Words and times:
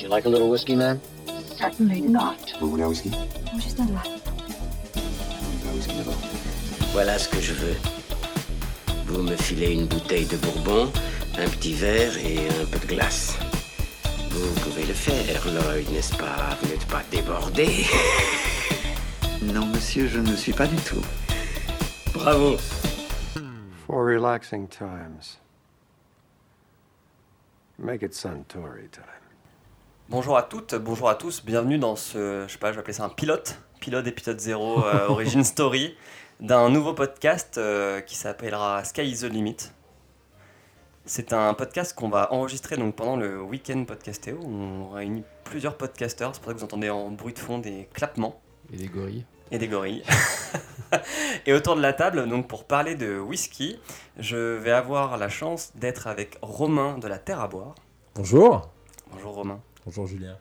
Do 0.00 0.06
you 0.06 0.10
like 0.12 0.24
a 0.24 0.30
little 0.30 0.48
whiskey, 0.48 0.76
man? 0.76 0.98
Certainly 1.58 2.00
not. 2.00 2.54
Vous 2.58 2.70
voulez 2.70 2.84
un 2.84 2.88
whisky 2.88 3.10
Juste 3.56 3.78
un. 3.80 3.84
Un 3.84 5.74
whisky 5.74 5.94
d'abord. 5.94 6.16
Voilà 6.94 7.18
ce 7.18 7.28
que 7.28 7.38
je 7.38 7.52
veux. 7.52 7.76
Vous 9.04 9.20
me 9.20 9.36
filez 9.36 9.74
une 9.74 9.84
bouteille 9.84 10.24
de 10.24 10.38
bourbon, 10.38 10.90
un 11.36 11.48
petit 11.50 11.74
verre 11.74 12.16
et 12.16 12.48
un 12.48 12.64
peu 12.72 12.78
de 12.78 12.86
glace. 12.86 13.36
Vous 14.30 14.60
pouvez 14.62 14.86
le 14.86 14.94
faire, 14.94 15.46
Lloyd, 15.46 15.90
n'est-ce 15.90 16.16
pas? 16.16 16.56
Vous 16.62 16.68
n'êtes 16.70 16.86
pas 16.86 17.02
débordé 17.10 17.84
Non, 19.42 19.66
monsieur, 19.66 20.08
je 20.08 20.20
ne 20.20 20.34
suis 20.34 20.54
pas 20.54 20.66
du 20.66 20.76
tout. 20.76 21.04
Bravo 22.14 22.56
For 23.86 24.06
relaxing 24.06 24.66
times. 24.66 25.36
Make 27.78 28.02
it 28.02 28.14
Suntory 28.14 28.88
time. 28.90 29.19
Bonjour 30.10 30.36
à 30.36 30.42
toutes, 30.42 30.74
bonjour 30.74 31.08
à 31.08 31.14
tous, 31.14 31.44
bienvenue 31.44 31.78
dans 31.78 31.94
ce, 31.94 32.44
je 32.48 32.52
sais 32.52 32.58
pas, 32.58 32.72
je 32.72 32.74
vais 32.74 32.80
appeler 32.80 32.94
ça 32.94 33.04
un 33.04 33.10
pilote, 33.10 33.60
pilote 33.78 34.04
épisode 34.08 34.40
0 34.40 34.84
euh, 34.84 35.06
Origin 35.08 35.44
Story, 35.44 35.96
d'un 36.40 36.68
nouveau 36.68 36.94
podcast 36.94 37.58
euh, 37.58 38.00
qui 38.00 38.16
s'appellera 38.16 38.82
Sky 38.82 39.02
is 39.02 39.20
the 39.20 39.32
Limit. 39.32 39.56
C'est 41.04 41.32
un 41.32 41.54
podcast 41.54 41.94
qu'on 41.94 42.08
va 42.08 42.32
enregistrer 42.32 42.76
donc 42.76 42.96
pendant 42.96 43.14
le 43.14 43.40
week-end 43.40 43.84
podcastéo, 43.84 44.36
où 44.42 44.52
on 44.52 44.88
réunit 44.90 45.22
plusieurs 45.44 45.76
podcasteurs, 45.76 46.34
c'est 46.34 46.40
pour 46.40 46.48
ça 46.50 46.54
que 46.54 46.58
vous 46.58 46.64
entendez 46.64 46.90
en 46.90 47.12
bruit 47.12 47.32
de 47.32 47.38
fond 47.38 47.58
des 47.58 47.88
clappements 47.94 48.40
Et 48.72 48.78
des 48.78 48.88
gorilles. 48.88 49.24
et 49.52 49.58
des 49.58 49.68
gorilles. 49.68 50.02
et 51.46 51.52
autour 51.52 51.76
de 51.76 51.82
la 51.82 51.92
table, 51.92 52.28
donc 52.28 52.48
pour 52.48 52.64
parler 52.64 52.96
de 52.96 53.16
whisky, 53.20 53.78
je 54.18 54.56
vais 54.56 54.72
avoir 54.72 55.18
la 55.18 55.28
chance 55.28 55.70
d'être 55.76 56.08
avec 56.08 56.36
Romain 56.42 56.98
de 56.98 57.06
la 57.06 57.18
Terre 57.18 57.38
à 57.38 57.46
boire. 57.46 57.76
Bonjour. 58.16 58.68
Bonjour 59.12 59.34
Romain. 59.34 59.60
Bonjour 59.90 60.06
Julien. 60.06 60.38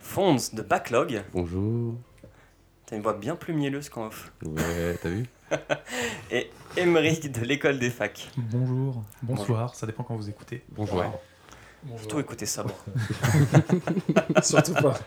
Fonds 0.00 0.36
de 0.52 0.62
Backlog. 0.62 1.22
Bonjour. 1.32 1.94
T'as 2.86 2.96
une 2.96 3.02
voix 3.02 3.12
bien 3.12 3.36
plus 3.36 3.54
mielleuse 3.54 3.88
qu'en 3.88 4.08
off. 4.08 4.32
Ouais, 4.44 4.98
t'as 5.00 5.10
vu? 5.10 5.26
Et 6.32 6.50
Émeric 6.76 7.30
de 7.30 7.44
l'école 7.44 7.78
des 7.78 7.90
facs. 7.90 8.32
Bonjour, 8.36 9.04
bonsoir, 9.22 9.76
ça 9.76 9.86
dépend 9.86 10.02
quand 10.02 10.16
vous 10.16 10.28
écoutez. 10.28 10.64
Bonjour. 10.70 10.98
Ouais. 10.98 11.06
Surtout 11.98 12.18
écoutez 12.18 12.46
sobre. 12.46 12.74
Surtout 14.42 14.74
pas. 14.74 14.98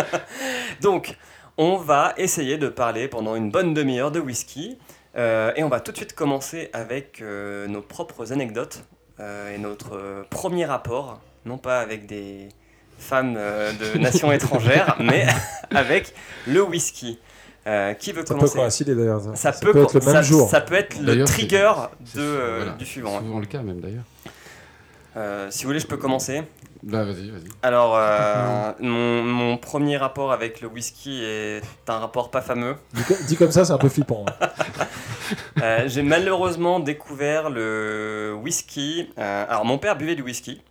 Donc, 0.80 1.18
on 1.58 1.76
va 1.76 2.14
essayer 2.16 2.56
de 2.56 2.68
parler 2.70 3.06
pendant 3.06 3.36
une 3.36 3.50
bonne 3.50 3.74
demi-heure 3.74 4.12
de 4.12 4.20
whisky. 4.20 4.78
Euh, 5.16 5.52
et 5.56 5.62
on 5.62 5.68
va 5.68 5.80
tout 5.80 5.92
de 5.92 5.98
suite 5.98 6.14
commencer 6.14 6.70
avec 6.72 7.20
euh, 7.20 7.66
nos 7.66 7.82
propres 7.82 8.32
anecdotes 8.32 8.82
euh, 9.18 9.54
et 9.54 9.58
notre 9.58 9.94
euh, 9.98 10.22
premier 10.30 10.64
rapport, 10.64 11.20
non 11.44 11.58
pas 11.58 11.80
avec 11.80 12.06
des 12.06 12.48
femmes 13.00 13.34
euh, 13.36 13.72
de 13.72 13.98
nations 13.98 14.30
étrangères, 14.32 14.96
mais 15.00 15.26
avec 15.74 16.14
le 16.46 16.62
whisky. 16.62 17.18
Euh, 17.66 17.92
qui 17.92 18.12
veut 18.12 18.22
Ça 18.22 18.28
peut 18.28 18.40
commencer? 18.40 18.56
coïncider 18.58 18.94
d'ailleurs. 18.94 19.20
ça, 19.20 19.36
Ça 19.36 19.52
peut, 19.52 19.72
peut 19.72 19.82
être 19.82 19.92
le 19.94 20.00
ça- 20.00 20.12
même 20.14 20.22
jour. 20.22 20.48
Ça 20.48 20.62
peut 20.62 20.74
être 20.76 20.98
le 20.98 21.04
D'ailleurs, 21.06 21.28
c'est- 21.28 21.34
trigger 21.34 21.72
c'est 22.06 22.16
de, 22.18 22.22
euh, 22.24 22.56
voilà. 22.56 22.72
du 22.72 22.86
suivant. 22.86 23.16
hein. 23.18 23.20
Souvent 23.22 23.38
le 23.38 23.44
cas 23.46 23.60
même 23.60 23.80
d'ailleurs. 23.80 24.02
Euh, 25.16 25.48
si 25.50 25.64
vous 25.64 25.68
voulez, 25.68 25.80
je 25.80 25.86
peux 25.86 25.98
commencer. 25.98 26.42
Bah 26.82 27.04
vas-y, 27.04 27.28
vas-y. 27.30 27.48
Alors, 27.62 27.94
euh, 27.96 28.72
mon, 28.80 29.22
mon 29.24 29.56
premier 29.58 29.98
rapport 29.98 30.32
avec 30.32 30.62
le 30.62 30.68
whisky 30.68 31.22
est 31.22 31.60
un 31.88 31.98
rapport 31.98 32.30
pas 32.30 32.40
fameux. 32.40 32.76
Dit, 32.94 33.02
co- 33.02 33.14
dit 33.26 33.36
comme 33.36 33.50
ça, 33.52 33.64
c'est 33.66 33.72
un 33.72 33.78
peu 33.78 33.88
flippant. 33.90 34.24
hein. 34.26 34.48
Euh, 35.62 35.84
J'ai 35.86 36.02
malheureusement 36.02 36.80
découvert 36.80 37.50
le 37.50 38.34
whisky. 38.42 39.10
euh, 39.18 39.44
alors, 39.48 39.64
mon 39.66 39.76
père 39.78 39.96
buvait 39.96 40.14
du 40.14 40.22
whisky. 40.22 40.62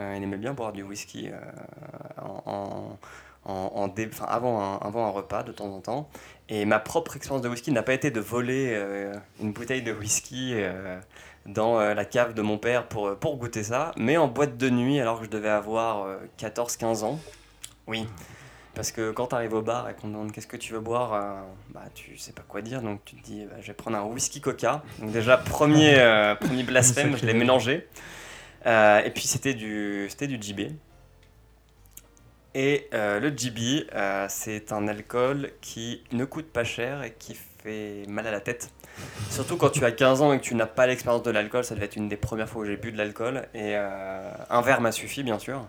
Euh, 0.00 0.14
il 0.16 0.22
aimait 0.22 0.36
bien 0.36 0.54
boire 0.54 0.72
du 0.72 0.82
whisky 0.82 1.28
euh, 1.30 1.38
en, 2.22 2.96
en- 3.44 3.52
en- 3.74 3.88
dé- 3.88 4.08
enfin, 4.12 4.24
avant, 4.28 4.60
un, 4.60 4.76
avant 4.78 5.06
un 5.06 5.10
repas 5.10 5.42
de 5.42 5.52
temps 5.52 5.68
en 5.74 5.80
temps. 5.80 6.08
Et 6.48 6.64
ma 6.64 6.78
propre 6.80 7.16
expérience 7.16 7.42
de 7.42 7.48
whisky 7.48 7.70
n'a 7.72 7.82
pas 7.82 7.94
été 7.94 8.10
de 8.10 8.20
voler 8.20 8.70
euh, 8.72 9.14
une 9.40 9.52
bouteille 9.52 9.82
de 9.82 9.92
whisky 9.92 10.54
dans 11.46 11.78
la 11.78 12.04
cave 12.06 12.32
de 12.34 12.40
mon 12.42 12.56
père 12.58 12.86
pour, 12.88 13.16
pour 13.16 13.36
goûter 13.36 13.62
ça, 13.62 13.92
mais 13.96 14.16
en 14.16 14.28
boîte 14.28 14.56
de 14.56 14.70
nuit 14.70 14.98
alors 15.00 15.18
que 15.20 15.26
je 15.26 15.30
devais 15.30 15.48
avoir 15.50 16.06
14-15 16.38 17.04
ans. 17.04 17.18
Oui. 17.86 18.08
Parce 18.74 18.90
que 18.90 19.12
quand 19.12 19.28
tu 19.28 19.34
arrives 19.36 19.52
au 19.52 19.62
bar 19.62 19.88
et 19.88 19.92
qu'on 19.94 20.08
te 20.08 20.12
demande 20.12 20.32
qu'est-ce 20.32 20.46
que 20.48 20.56
tu 20.56 20.72
veux 20.72 20.80
boire, 20.80 21.12
euh, 21.12 21.34
bah 21.72 21.82
tu 21.94 22.16
sais 22.18 22.32
pas 22.32 22.42
quoi 22.48 22.60
dire, 22.60 22.82
donc 22.82 23.00
tu 23.04 23.14
te 23.14 23.22
dis 23.22 23.44
bah, 23.44 23.56
je 23.60 23.68
vais 23.68 23.72
prendre 23.74 23.96
un 23.96 24.02
whisky 24.02 24.40
coca. 24.40 24.82
Donc 24.98 25.12
déjà 25.12 25.36
premier, 25.36 25.94
euh, 25.98 26.34
premier 26.34 26.62
blasphème, 26.64 27.16
je 27.20 27.24
l'ai 27.26 27.34
mélangé. 27.34 27.86
Euh, 28.66 29.02
et 29.04 29.10
puis 29.10 29.24
c'était 29.24 29.54
du, 29.54 30.06
c'était 30.08 30.26
du 30.26 30.40
GB. 30.40 30.72
Et 32.54 32.88
euh, 32.94 33.18
le 33.18 33.36
GB, 33.36 33.86
euh, 33.94 34.26
c'est 34.28 34.72
un 34.72 34.86
alcool 34.86 35.50
qui 35.60 36.04
ne 36.12 36.24
coûte 36.24 36.46
pas 36.46 36.62
cher 36.62 37.02
et 37.02 37.12
qui 37.18 37.34
fait 37.34 38.04
mal 38.08 38.26
à 38.28 38.30
la 38.30 38.40
tête. 38.40 38.70
Surtout 39.28 39.56
quand 39.56 39.70
tu 39.70 39.84
as 39.84 39.90
15 39.90 40.22
ans 40.22 40.32
et 40.32 40.38
que 40.38 40.44
tu 40.44 40.54
n'as 40.54 40.66
pas 40.66 40.86
l'expérience 40.86 41.24
de 41.24 41.32
l'alcool, 41.32 41.64
ça 41.64 41.74
devait 41.74 41.86
être 41.86 41.96
une 41.96 42.08
des 42.08 42.16
premières 42.16 42.48
fois 42.48 42.62
où 42.62 42.64
j'ai 42.64 42.76
bu 42.76 42.92
de 42.92 42.98
l'alcool. 42.98 43.48
Et 43.54 43.74
euh, 43.74 44.30
un 44.50 44.60
verre 44.60 44.80
m'a 44.80 44.92
suffi, 44.92 45.24
bien 45.24 45.40
sûr. 45.40 45.66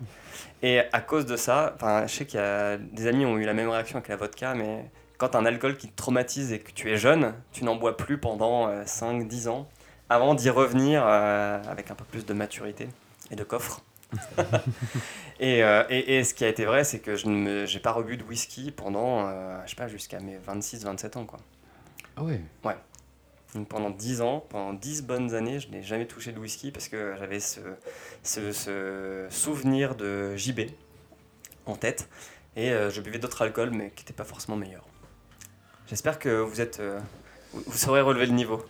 Et 0.61 0.81
à 0.94 1.01
cause 1.01 1.25
de 1.25 1.35
ça, 1.35 1.75
je 2.05 2.13
sais 2.13 2.25
qu'il 2.25 2.39
y 2.39 2.44
a 2.44 2.78
des 2.78 3.07
amis 3.07 3.22
qui 3.22 3.25
ont 3.25 3.38
eu 3.38 3.45
la 3.45 3.55
même 3.55 3.69
réaction 3.69 3.97
avec 3.97 4.07
la 4.07 4.16
vodka, 4.16 4.53
mais 4.53 4.85
quand 5.17 5.35
un 5.35 5.45
alcool 5.45 5.78
qui 5.78 5.88
te 5.88 5.95
traumatise 5.95 6.53
et 6.53 6.59
que 6.59 6.72
tu 6.72 6.91
es 6.91 6.97
jeune, 6.97 7.34
tu 7.51 7.63
n'en 7.63 7.78
bois 7.78 7.97
plus 7.97 8.19
pendant 8.19 8.69
5-10 8.84 9.47
ans, 9.47 9.67
avant 10.09 10.35
d'y 10.35 10.49
revenir 10.49 11.03
euh, 11.05 11.61
avec 11.67 11.91
un 11.91 11.95
peu 11.95 12.05
plus 12.05 12.25
de 12.25 12.33
maturité 12.33 12.89
et 13.31 13.35
de 13.35 13.43
coffre. 13.43 13.81
et, 15.39 15.63
euh, 15.63 15.83
et, 15.89 16.17
et 16.17 16.23
ce 16.23 16.33
qui 16.33 16.45
a 16.45 16.47
été 16.47 16.66
vrai, 16.66 16.83
c'est 16.83 16.99
que 16.99 17.16
je 17.16 17.27
n'ai 17.27 17.79
pas 17.79 17.91
rebu 17.91 18.17
de 18.17 18.23
whisky 18.23 18.71
pendant, 18.71 19.27
euh, 19.27 19.59
je 19.66 19.71
sais 19.71 19.75
pas, 19.75 19.88
jusqu'à 19.88 20.19
mes 20.19 20.38
26-27 20.38 21.17
ans. 21.17 21.25
Quoi. 21.25 21.39
Ah 22.16 22.23
ouais. 22.23 22.41
Donc 23.53 23.67
pendant 23.67 23.89
10 23.89 24.21
ans, 24.21 24.45
pendant 24.49 24.73
10 24.73 25.03
bonnes 25.03 25.33
années, 25.33 25.59
je 25.59 25.69
n'ai 25.69 25.81
jamais 25.81 26.05
touché 26.05 26.33
de 26.33 26.39
whisky 26.39 26.72
parce 26.72 26.89
que 26.89 27.16
j'avais 27.17 27.39
ce, 27.39 27.61
ce, 28.22 28.51
ce 28.51 29.27
souvenir 29.29 29.95
de 29.95 30.35
JB 30.35 30.72
en 31.66 31.75
tête. 31.75 32.09
Et 32.57 32.72
euh, 32.72 32.89
je 32.89 33.01
buvais 33.01 33.17
d'autres 33.17 33.41
alcools, 33.41 33.72
mais 33.72 33.91
qui 33.91 34.03
n'étaient 34.03 34.13
pas 34.13 34.23
forcément 34.23 34.57
meilleurs. 34.57 34.85
J'espère 35.87 36.19
que 36.19 36.29
vous 36.29 36.61
êtes... 36.61 36.81
vous, 37.55 37.71
saurez 37.77 38.01
relever 38.01 38.25
le 38.25 38.33
niveau. 38.33 38.63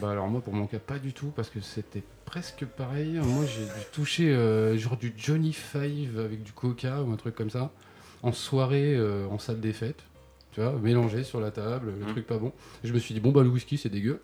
Bah 0.00 0.10
alors 0.10 0.28
moi 0.28 0.40
pour 0.40 0.52
mon 0.54 0.66
cas 0.66 0.78
pas 0.78 0.98
du 0.98 1.12
tout 1.12 1.32
parce 1.34 1.50
que 1.50 1.60
c'était 1.60 2.02
presque 2.24 2.64
pareil. 2.64 3.18
Moi 3.22 3.44
j'ai 3.46 3.64
dû 3.64 3.86
toucher 3.92 4.30
euh, 4.32 4.76
genre 4.78 4.96
du 4.96 5.12
Johnny 5.16 5.52
Five 5.52 6.18
avec 6.18 6.42
du 6.42 6.52
coca 6.52 7.02
ou 7.02 7.12
un 7.12 7.16
truc 7.16 7.34
comme 7.34 7.50
ça 7.50 7.70
en 8.22 8.32
soirée 8.32 8.94
euh, 8.94 9.26
en 9.28 9.38
salle 9.38 9.60
des 9.60 9.72
fêtes. 9.72 10.02
Tu 10.52 10.60
vois, 10.60 10.72
mélangé 10.72 11.22
sur 11.22 11.40
la 11.40 11.50
table, 11.50 11.92
le 11.98 12.04
Mhm. 12.06 12.12
truc 12.12 12.26
pas 12.26 12.38
bon. 12.38 12.52
Et 12.84 12.88
je 12.88 12.92
me 12.92 12.98
suis 12.98 13.14
dit 13.14 13.20
bon 13.20 13.30
bah 13.32 13.42
le 13.42 13.48
whisky 13.48 13.78
c'est 13.78 13.88
dégueu. 13.88 14.20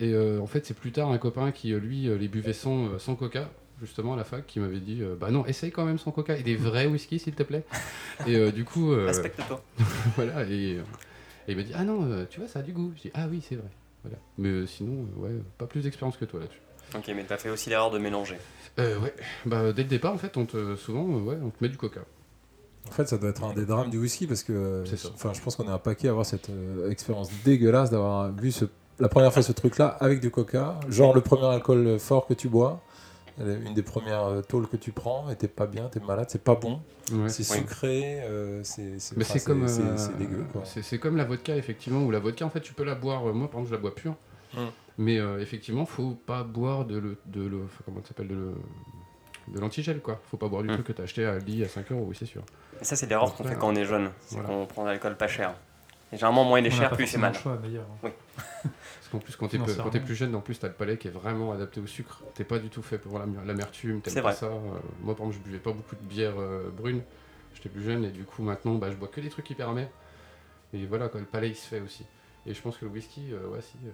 Et 0.00 0.12
euh, 0.12 0.40
en 0.40 0.46
fait 0.46 0.66
c'est 0.66 0.74
plus 0.74 0.92
tard 0.92 1.10
un 1.10 1.18
copain 1.18 1.52
qui 1.52 1.72
lui 1.72 2.08
les 2.18 2.28
buvait 2.28 2.52
sans, 2.52 2.98
sans 2.98 3.14
coca 3.14 3.48
justement 3.80 4.14
à 4.14 4.16
la 4.16 4.22
fac 4.24 4.46
qui 4.46 4.60
m'avait 4.60 4.78
dit 4.78 4.98
euh, 5.02 5.16
bah 5.18 5.30
non 5.32 5.44
essaye 5.46 5.72
quand 5.72 5.84
même 5.84 5.98
sans 5.98 6.12
coca 6.12 6.36
et 6.36 6.42
des 6.44 6.54
vrais 6.54 6.86
whisky 6.86 7.18
s'il 7.18 7.34
te 7.34 7.42
plaît. 7.42 7.64
Et 8.26 8.36
euh, 8.36 8.52
du 8.52 8.64
coup 8.64 8.92
euh, 8.92 9.06
Respecte-toi. 9.06 9.60
voilà, 10.16 10.44
et, 10.44 10.78
et 11.48 11.52
il 11.52 11.56
m'a 11.56 11.62
dit 11.62 11.72
Ah 11.74 11.84
non, 11.84 12.04
euh, 12.10 12.26
tu 12.28 12.40
vois, 12.40 12.48
ça 12.48 12.60
a 12.60 12.62
du 12.62 12.72
goût. 12.72 12.92
Je 12.96 13.02
dis 13.02 13.10
Ah 13.14 13.26
oui, 13.30 13.42
c'est 13.46 13.56
vrai. 13.56 13.68
Voilà. 14.02 14.18
Mais 14.38 14.48
euh, 14.48 14.66
sinon, 14.66 15.06
euh, 15.16 15.20
ouais, 15.20 15.42
pas 15.58 15.66
plus 15.66 15.82
d'expérience 15.82 16.16
que 16.16 16.24
toi 16.24 16.40
là-dessus. 16.40 16.60
Ok, 16.94 17.10
mais 17.14 17.24
t'as 17.24 17.38
fait 17.38 17.48
aussi 17.50 17.70
l'erreur 17.70 17.90
de 17.90 17.98
mélanger. 17.98 18.36
Euh, 18.78 18.98
ouais, 19.00 19.14
bah 19.46 19.72
dès 19.72 19.82
le 19.82 19.88
départ, 19.88 20.12
en 20.12 20.18
fait, 20.18 20.36
on 20.36 20.44
te, 20.46 20.76
souvent, 20.76 21.06
euh, 21.08 21.20
ouais, 21.20 21.38
on 21.42 21.50
te 21.50 21.56
met 21.60 21.68
du 21.68 21.76
coca. 21.76 22.00
En 22.88 22.92
fait, 22.92 23.08
ça 23.08 23.16
doit 23.16 23.30
être 23.30 23.44
un 23.44 23.54
des 23.54 23.64
drames 23.64 23.90
du 23.90 23.98
whisky 23.98 24.26
parce 24.26 24.42
que 24.42 24.82
enfin, 25.14 25.32
je 25.32 25.40
pense 25.40 25.56
qu'on 25.56 25.68
est 25.68 25.72
un 25.72 25.78
paquet 25.78 26.08
à 26.08 26.10
avoir 26.10 26.26
cette 26.26 26.50
euh, 26.50 26.90
expérience 26.90 27.30
dégueulasse 27.44 27.90
d'avoir 27.90 28.32
vu 28.32 28.50
ce, 28.50 28.64
la 28.98 29.08
première 29.08 29.32
fois 29.32 29.42
ce 29.42 29.52
truc-là 29.52 29.86
avec 30.00 30.20
du 30.20 30.30
coca, 30.30 30.80
genre 30.88 31.14
le 31.14 31.20
premier 31.20 31.46
alcool 31.46 31.98
fort 31.98 32.26
que 32.26 32.34
tu 32.34 32.48
bois. 32.48 32.82
Une 33.38 33.74
des 33.74 33.82
premières 33.82 34.24
euh, 34.24 34.42
tôles 34.42 34.68
que 34.68 34.76
tu 34.76 34.92
prends, 34.92 35.30
et 35.30 35.36
t'es 35.36 35.48
pas 35.48 35.66
bien, 35.66 35.88
t'es 35.88 36.00
malade, 36.00 36.26
c'est 36.28 36.42
pas 36.44 36.54
bon, 36.54 36.80
Ouais. 37.12 37.28
c'est 37.28 37.42
sucré, 37.44 38.20
euh, 38.22 38.62
c'est 38.62 38.98
c'est- 39.00 39.16
Mais 39.16 39.24
enfin, 39.24 39.32
c'est 39.38 39.44
comme. 39.44 39.66
c'est- 39.68 39.96
c'est 39.96 40.16
dégueu. 40.18 40.44
Quoi. 40.52 40.62
C'est 40.64 40.82
c'est 40.82 40.98
comme 40.98 41.16
la 41.16 41.24
vodka, 41.24 41.56
effectivement, 41.56 42.02
où 42.04 42.10
la 42.10 42.18
vodka, 42.18 42.44
en 42.44 42.50
fait, 42.50 42.60
tu 42.60 42.72
peux 42.74 42.84
la 42.84 42.94
boire. 42.94 43.26
euh, 43.28 43.32
moi, 43.32 43.48
par 43.50 43.60
exemple, 43.60 43.68
je 43.70 43.74
la 43.74 43.80
bois 43.80 43.94
pure. 43.94 44.14
Mm. 44.54 44.58
Mais 44.98 45.18
euh, 45.18 45.40
effectivement, 45.40 45.86
faut 45.86 46.10
pas 46.26 46.42
boire 46.44 46.84
de 46.84 46.98
le. 46.98 47.16
De 47.26 47.40
le 47.46 47.60
comment 47.86 48.02
ça 48.02 48.08
s'appelle 48.08 48.28
De 48.28 48.34
le. 48.34 48.52
De 49.48 49.58
l'antigel, 49.58 50.00
quoi. 50.00 50.20
Faut 50.30 50.36
pas 50.36 50.48
boire 50.48 50.62
du 50.62 50.68
Mm. 50.68 50.74
truc 50.74 50.86
que 50.88 50.92
t'as 50.92 51.02
acheté 51.04 51.24
à 51.24 51.32
Aldi 51.32 51.64
à 51.64 51.68
5 51.68 51.90
euros, 51.90 52.04
oui, 52.08 52.16
c'est 52.18 52.26
sûr. 52.26 52.42
Et 52.80 52.84
ça, 52.84 52.94
c'est 52.96 53.06
l'erreur 53.06 53.34
qu'on 53.34 53.44
fait 53.44 53.56
quand 53.56 53.72
on 53.72 53.74
est 53.74 53.84
jeune. 53.86 54.10
C'est 54.20 54.36
Voilà. 54.36 54.48
qu'on 54.50 54.66
prend 54.66 54.82
de 54.84 54.88
l'alcool 54.88 55.16
pas 55.16 55.26
cher. 55.28 55.54
Et 56.12 56.16
généralement, 56.16 56.44
moins 56.44 56.58
il 56.60 56.66
est 56.66 56.70
cher, 56.70 56.90
plus 56.90 57.06
c'est 57.06 57.18
mal. 57.18 57.34
choix, 57.34 57.56
d'ailleurs. 57.56 57.86
Parce 58.02 59.08
qu'en 59.10 59.18
plus, 59.18 59.34
quand 59.36 59.48
t'es 59.48 59.58
pe- 59.58 59.74
quand 59.82 59.90
plus 60.04 60.14
jeune, 60.14 60.34
en 60.34 60.40
plus, 60.40 60.58
t'as 60.58 60.68
le 60.68 60.74
palais 60.74 60.96
qui 60.98 61.08
est 61.08 61.12
vraiment 61.12 61.52
adapté 61.52 61.80
au 61.80 61.86
sucre. 61.86 62.22
T'es 62.34 62.44
pas 62.44 62.58
du 62.58 62.68
tout 62.68 62.82
fait 62.82 62.98
pour 62.98 63.18
l'am- 63.18 63.42
l'amertume, 63.46 64.00
C'est 64.04 64.12
t'aimes 64.14 64.22
pas 64.22 64.30
vrai. 64.30 64.38
ça. 64.38 64.46
Euh, 64.46 64.58
moi, 65.00 65.14
par 65.16 65.26
exemple, 65.26 65.36
je 65.44 65.50
buvais 65.50 65.62
pas 65.62 65.72
beaucoup 65.72 65.96
de 65.96 66.04
bière 66.06 66.34
euh, 66.38 66.70
brune. 66.70 67.02
J'étais 67.54 67.68
plus 67.68 67.82
jeune 67.82 68.04
et 68.04 68.10
du 68.10 68.24
coup, 68.24 68.42
maintenant, 68.42 68.74
bah, 68.74 68.90
je 68.90 68.96
bois 68.96 69.08
que 69.08 69.20
des 69.20 69.28
trucs 69.30 69.48
hyper 69.50 69.68
amers. 69.70 69.88
Et 70.74 70.86
voilà, 70.86 71.08
quoi, 71.08 71.20
le 71.20 71.26
palais 71.26 71.48
il 71.50 71.56
se 71.56 71.66
fait 71.66 71.80
aussi. 71.80 72.04
Et 72.46 72.54
je 72.54 72.60
pense 72.62 72.76
que 72.78 72.84
le 72.84 72.90
whisky, 72.90 73.32
euh, 73.32 73.48
ouais, 73.48 73.60
si, 73.62 73.76
euh, 73.86 73.90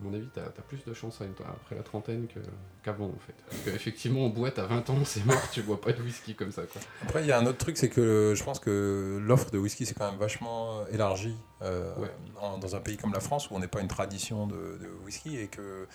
À 0.00 0.02
mon 0.04 0.14
avis, 0.14 0.28
t'as 0.32 0.42
as 0.42 0.62
plus 0.68 0.82
de 0.84 0.94
chance 0.94 1.20
à- 1.20 1.24
après 1.50 1.74
la 1.74 1.82
trentaine 1.82 2.26
que- 2.28 2.38
qu'avant 2.84 3.06
en 3.08 3.18
fait. 3.26 3.34
Parce 3.50 3.62
qu'effectivement, 3.62 4.24
en 4.24 4.28
boîte 4.28 4.58
à 4.60 4.64
20 4.66 4.88
ans, 4.88 4.96
c'est 5.04 5.26
mort, 5.26 5.42
tu 5.52 5.62
bois 5.62 5.80
pas 5.80 5.92
de 5.92 6.00
whisky 6.00 6.34
comme 6.36 6.52
ça 6.52 6.62
quoi. 6.62 6.80
Après, 7.02 7.22
il 7.22 7.26
y 7.26 7.32
a 7.32 7.38
un 7.38 7.44
autre 7.44 7.58
truc, 7.58 7.76
c'est 7.76 7.88
que 7.90 8.32
je 8.36 8.42
pense 8.44 8.60
que 8.60 9.18
l'offre 9.20 9.50
de 9.50 9.58
whisky, 9.58 9.84
c'est 9.84 9.94
quand 9.94 10.08
même 10.08 10.18
vachement 10.20 10.86
élargie 10.92 11.36
euh, 11.62 11.94
Ouais. 11.98 12.10
en- 12.40 12.58
dans 12.58 12.74
un 12.76 12.80
pays 12.80 12.96
comme 12.96 13.12
la 13.12 13.20
France, 13.20 13.50
où 13.50 13.54
on 13.54 13.58
n'est 13.58 13.68
pas 13.68 13.80
une 13.80 13.88
tradition 13.88 14.46
de, 14.46 14.54
de 14.54 14.88
whisky, 15.04 15.38
et 15.38 15.46
que 15.48 15.86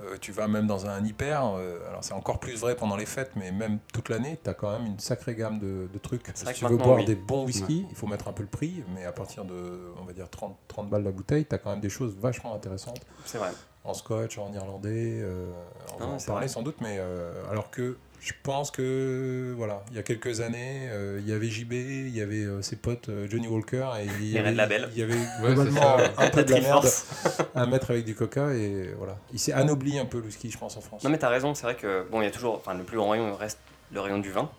euh, 0.00 0.16
tu 0.20 0.32
vas 0.32 0.46
même 0.48 0.66
dans 0.66 0.86
un 0.86 1.04
hyper, 1.04 1.44
euh, 1.56 1.78
alors 1.88 2.04
c'est 2.04 2.14
encore 2.14 2.38
plus 2.38 2.54
vrai 2.60 2.76
pendant 2.76 2.96
les 2.96 3.06
fêtes, 3.06 3.32
mais 3.36 3.50
même 3.50 3.78
toute 3.92 4.08
l'année, 4.10 4.38
tu 4.42 4.48
as 4.50 4.54
quand 4.54 4.70
même 4.70 4.86
une 4.86 4.98
sacrée 5.00 5.34
gamme 5.34 5.58
de, 5.58 5.88
de 5.92 5.98
trucs. 5.98 6.24
Si 6.34 6.44
tu 6.54 6.64
veux 6.66 6.76
boire 6.76 6.98
oui. 6.98 7.04
des 7.04 7.14
bons 7.16 7.44
whisky, 7.46 7.86
il 7.90 7.96
faut 7.96 8.06
mettre 8.06 8.28
un 8.28 8.32
peu 8.32 8.42
le 8.42 8.48
prix, 8.48 8.84
mais 8.94 9.04
à 9.04 9.12
partir 9.12 9.44
de, 9.44 9.92
on 10.00 10.04
va 10.04 10.12
dire, 10.12 10.28
30, 10.30 10.56
30 10.68 10.88
balles 10.90 11.02
la 11.04 11.10
bouteille, 11.10 11.46
tu 11.46 11.54
as 11.54 11.58
quand 11.58 11.70
même 11.70 11.80
des 11.80 11.90
choses 11.90 12.14
vachement 12.16 12.54
intéressantes 12.54 13.00
C'est 13.24 13.38
vrai. 13.38 13.50
en 13.84 13.94
scotch, 13.94 14.38
en 14.38 14.52
irlandais, 14.52 15.24
on 15.94 15.98
va 15.98 16.06
en 16.06 16.16
parler 16.18 16.46
vrai. 16.46 16.48
sans 16.48 16.62
doute, 16.62 16.76
mais 16.80 17.00
alors 17.50 17.70
que 17.70 17.96
je 18.20 18.32
pense 18.42 18.70
que 18.70 19.54
voilà, 19.56 19.84
il 19.90 19.96
y 19.96 19.98
a 20.00 20.02
quelques 20.02 20.40
années, 20.40 20.88
euh, 20.90 21.18
il 21.22 21.28
y 21.28 21.32
avait 21.32 21.48
JB, 21.48 21.72
il 21.72 22.16
y 22.16 22.20
avait 22.20 22.44
euh, 22.44 22.62
ses 22.62 22.76
potes 22.76 23.08
euh, 23.08 23.26
Johnny 23.30 23.46
Walker 23.48 23.86
et 24.00 24.06
il 24.20 24.28
y 24.30 24.38
avait, 24.38 24.52
Label. 24.52 24.88
il 24.92 24.98
y 24.98 25.02
avait 25.02 25.14
Ouais, 25.14 25.54
globalement 25.54 25.96
c'est 26.00 26.14
ça. 26.14 26.22
un 26.24 26.30
peu 26.30 26.44
de 26.44 26.50
la 26.52 26.60
merde 26.60 26.88
à 27.54 27.66
mettre 27.66 27.90
avec 27.92 28.04
du 28.04 28.14
coca 28.14 28.52
et 28.54 28.92
voilà, 28.98 29.16
il 29.32 29.38
s'est 29.38 29.52
anobli 29.52 29.98
un 29.98 30.04
peu 30.06 30.18
le 30.18 30.24
whisky, 30.24 30.50
je 30.50 30.58
pense 30.58 30.76
en 30.76 30.80
France. 30.80 31.04
Non 31.04 31.10
mais 31.10 31.18
t'as 31.18 31.28
raison, 31.28 31.54
c'est 31.54 31.62
vrai 31.64 31.76
que 31.76 32.06
bon, 32.10 32.20
il 32.20 32.24
y 32.24 32.28
a 32.28 32.30
toujours, 32.32 32.54
enfin 32.56 32.74
le 32.74 32.84
plus 32.84 32.96
grand 32.96 33.10
rayon 33.10 33.34
reste 33.36 33.58
le 33.92 34.00
rayon 34.00 34.18
du 34.18 34.30
vin. 34.32 34.50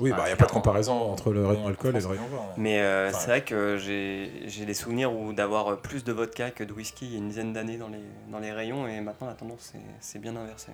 oui, 0.00 0.10
bah 0.10 0.24
il 0.26 0.30
y 0.30 0.32
a 0.32 0.36
pas 0.36 0.46
de 0.46 0.50
comparaison 0.50 0.94
entre 1.12 1.32
le 1.32 1.46
rayon 1.46 1.66
alcool 1.66 1.94
et 1.96 2.00
le 2.00 2.06
rayon 2.06 2.26
vin. 2.30 2.38
hein. 2.38 2.54
Mais 2.56 2.80
euh, 2.80 3.08
Enfin, 3.10 3.18
c'est 3.18 3.26
vrai 3.28 3.44
que 3.44 3.76
j'ai 3.78 4.30
j'ai 4.46 4.64
des 4.64 4.74
souvenirs 4.74 5.12
où 5.12 5.32
d'avoir 5.32 5.76
plus 5.78 6.04
de 6.04 6.12
vodka 6.12 6.50
que 6.50 6.64
de 6.64 6.72
whisky 6.72 7.04
il 7.06 7.12
y 7.12 7.14
a 7.16 7.18
une 7.18 7.28
dizaine 7.28 7.52
d'années 7.52 7.76
dans 7.76 7.88
les, 7.88 7.98
dans 8.32 8.38
les 8.38 8.52
rayons 8.52 8.88
et 8.88 9.00
maintenant 9.00 9.26
la 9.26 9.34
tendance 9.34 9.70
c'est- 9.72 9.78
c'est 10.00 10.18
bien 10.20 10.34
inversé. 10.36 10.72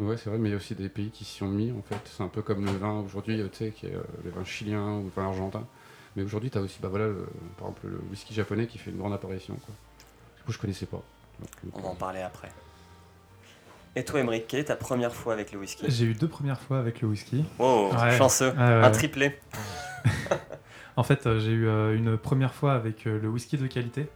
Ouais, 0.00 0.16
c'est 0.16 0.28
vrai, 0.28 0.38
mais 0.38 0.48
il 0.48 0.52
y 0.52 0.54
a 0.54 0.58
aussi 0.58 0.74
des 0.74 0.88
pays 0.88 1.10
qui 1.10 1.24
s'y 1.24 1.42
ont 1.42 1.48
mis 1.48 1.72
en 1.72 1.82
fait. 1.82 1.98
C'est 2.04 2.22
un 2.22 2.28
peu 2.28 2.42
comme 2.42 2.64
le 2.66 2.72
vin 2.72 3.00
aujourd'hui, 3.00 3.40
euh, 3.40 3.48
tu 3.50 3.58
sais, 3.58 3.70
qui 3.70 3.86
est 3.86 3.94
euh, 3.94 4.02
le 4.24 4.30
vin 4.30 4.44
chilien 4.44 4.98
ou 4.98 5.04
le 5.04 5.10
vin 5.14 5.26
argentin. 5.28 5.64
Mais 6.16 6.22
aujourd'hui, 6.22 6.50
tu 6.50 6.58
as 6.58 6.60
aussi, 6.60 6.78
bah 6.80 6.88
voilà, 6.88 7.06
le- 7.06 7.26
par 7.58 7.68
exemple, 7.68 7.86
le 7.88 8.00
whisky 8.10 8.34
japonais 8.34 8.66
qui 8.66 8.78
fait 8.78 8.90
une 8.90 8.98
grande 8.98 9.12
apparition. 9.12 9.54
Quoi. 9.54 9.74
Du 10.38 10.42
coup, 10.44 10.52
je 10.52 10.58
connaissais 10.58 10.86
pas. 10.86 11.02
Donc, 11.40 11.48
euh, 11.64 11.68
On 11.74 11.80
va 11.80 11.88
en 11.90 11.94
parler 11.94 12.20
après. 12.20 12.50
Et 13.94 14.04
toi, 14.04 14.20
Emmerich, 14.20 14.46
quelle 14.46 14.60
est 14.60 14.64
ta 14.64 14.76
première 14.76 15.14
fois 15.14 15.32
avec 15.32 15.52
le 15.52 15.58
whisky? 15.58 15.86
J'ai 15.90 16.04
eu 16.06 16.14
deux 16.14 16.28
premières 16.28 16.60
fois 16.60 16.78
avec 16.78 17.00
le 17.00 17.08
whisky. 17.08 17.44
Oh, 17.58 17.90
Ouais. 17.98 18.16
chanceux, 18.18 18.52
un 18.58 18.82
ouais. 18.82 18.90
triplé. 18.92 19.38
En 20.98 21.02
fait, 21.02 21.26
euh, 21.26 21.38
j'ai 21.40 21.50
eu 21.50 21.68
euh, 21.68 21.94
une 21.94 22.16
première 22.16 22.54
fois 22.54 22.72
avec 22.72 23.06
euh, 23.06 23.20
le 23.20 23.28
whisky 23.28 23.58
de 23.58 23.66
qualité. 23.66 24.08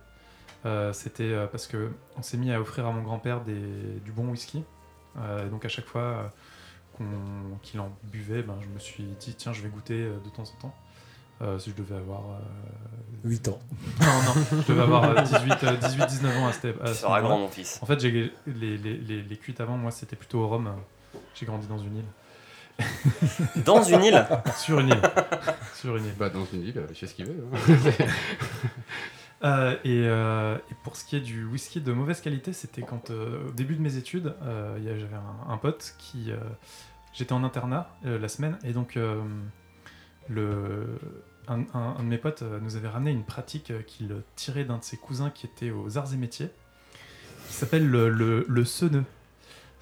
Euh, 0.64 0.94
C'était 0.94 1.24
euh, 1.32 1.46
parce 1.46 1.66
que 1.66 1.90
on 2.16 2.22
s'est 2.22 2.38
mis 2.38 2.50
à 2.52 2.60
offrir 2.60 2.86
à 2.86 2.90
mon 2.90 3.02
grand-père 3.02 3.42
des- 3.42 4.00
du 4.02 4.12
bon 4.12 4.28
whisky. 4.28 4.64
Euh, 5.18 5.46
et 5.46 5.50
donc 5.50 5.64
à 5.64 5.68
chaque 5.68 5.86
fois 5.86 6.00
euh, 6.02 6.22
qu'on- 6.96 7.58
qu'il 7.62 7.80
en 7.80 7.90
buvait, 8.04 8.42
ben, 8.42 8.56
je 8.62 8.68
me 8.68 8.78
suis 8.78 9.02
dit 9.18 9.34
tiens, 9.34 9.52
je 9.52 9.62
vais 9.62 9.68
goûter 9.68 9.94
euh, 10.00 10.18
de 10.24 10.30
temps 10.30 10.42
en 10.44 10.60
temps. 10.62 10.74
Euh, 11.42 11.58
si 11.58 11.70
je 11.70 11.74
devais 11.74 11.96
avoir 11.96 12.20
euh, 12.20 12.38
8 13.28 13.48
ans. 13.48 13.58
non, 14.00 14.06
non, 14.06 14.62
je 14.62 14.72
devais 14.72 14.82
avoir 14.82 15.04
euh, 15.04 15.22
18, 15.22 15.64
euh, 15.64 15.76
18 15.76 16.06
19 16.06 16.36
ans 16.36 16.46
à 16.48 16.52
cette 16.52 16.80
à 16.82 16.88
Tu 16.88 16.94
ce 16.96 17.06
grand, 17.06 17.38
mon 17.38 17.48
fils. 17.48 17.78
En 17.82 17.86
fait, 17.86 17.98
j'ai 17.98 18.10
les, 18.46 18.76
les, 18.76 18.76
les, 18.98 19.22
les 19.22 19.36
cuites 19.38 19.60
avant, 19.60 19.78
moi, 19.78 19.90
c'était 19.90 20.16
plutôt 20.16 20.40
au 20.40 20.48
rhum. 20.48 20.70
J'ai 21.34 21.46
grandi 21.46 21.66
dans 21.66 21.78
une 21.78 21.96
île. 21.96 22.04
Dans 23.64 23.82
une 23.82 24.02
île? 24.04 24.26
Sur 24.56 24.80
une 24.80 24.88
île. 24.88 25.02
Sur 25.74 25.96
une 25.96 26.04
île. 26.06 26.14
Bah, 26.18 26.30
dans 26.30 26.46
une 26.50 26.62
île, 26.62 26.82
il 26.88 26.94
fait 26.94 27.06
ce 27.06 27.14
qu'il 27.14 27.26
veut. 27.26 27.44
hein. 27.52 27.58
Euh, 29.42 29.72
et, 29.84 30.04
euh, 30.06 30.56
et 30.70 30.74
pour 30.84 30.96
ce 30.96 31.04
qui 31.04 31.16
est 31.16 31.20
du 31.20 31.44
whisky 31.46 31.80
de 31.80 31.92
mauvaise 31.92 32.20
qualité, 32.20 32.52
c'était 32.52 32.82
quand, 32.82 33.10
euh, 33.10 33.48
au 33.48 33.52
début 33.52 33.74
de 33.74 33.80
mes 33.80 33.96
études, 33.96 34.34
j'avais 34.42 35.14
un, 35.14 35.50
un 35.52 35.56
pote 35.56 35.94
qui. 35.98 36.30
J'étais 37.12 37.32
en 37.32 37.42
internat 37.42 37.90
la 38.04 38.28
semaine, 38.28 38.58
et 38.64 38.72
donc 38.72 38.96
le, 40.28 40.86
un, 41.48 41.60
un- 41.74 41.96
un 41.98 42.02
de 42.02 42.08
mes 42.08 42.18
potes 42.18 42.42
nous 42.42 42.76
avait 42.76 42.88
ramené 42.88 43.10
une 43.10 43.24
pratique 43.24 43.72
qu'il 43.86 44.14
tirait 44.36 44.64
d'un 44.64 44.78
de 44.78 44.84
ses 44.84 44.96
cousins 44.96 45.30
qui 45.30 45.46
était 45.46 45.70
aux 45.70 45.98
arts 45.98 46.12
et 46.14 46.16
métiers, 46.16 46.50
qui 47.48 47.54
s'appelle 47.54 47.88
le, 47.88 48.08
le. 48.10 48.64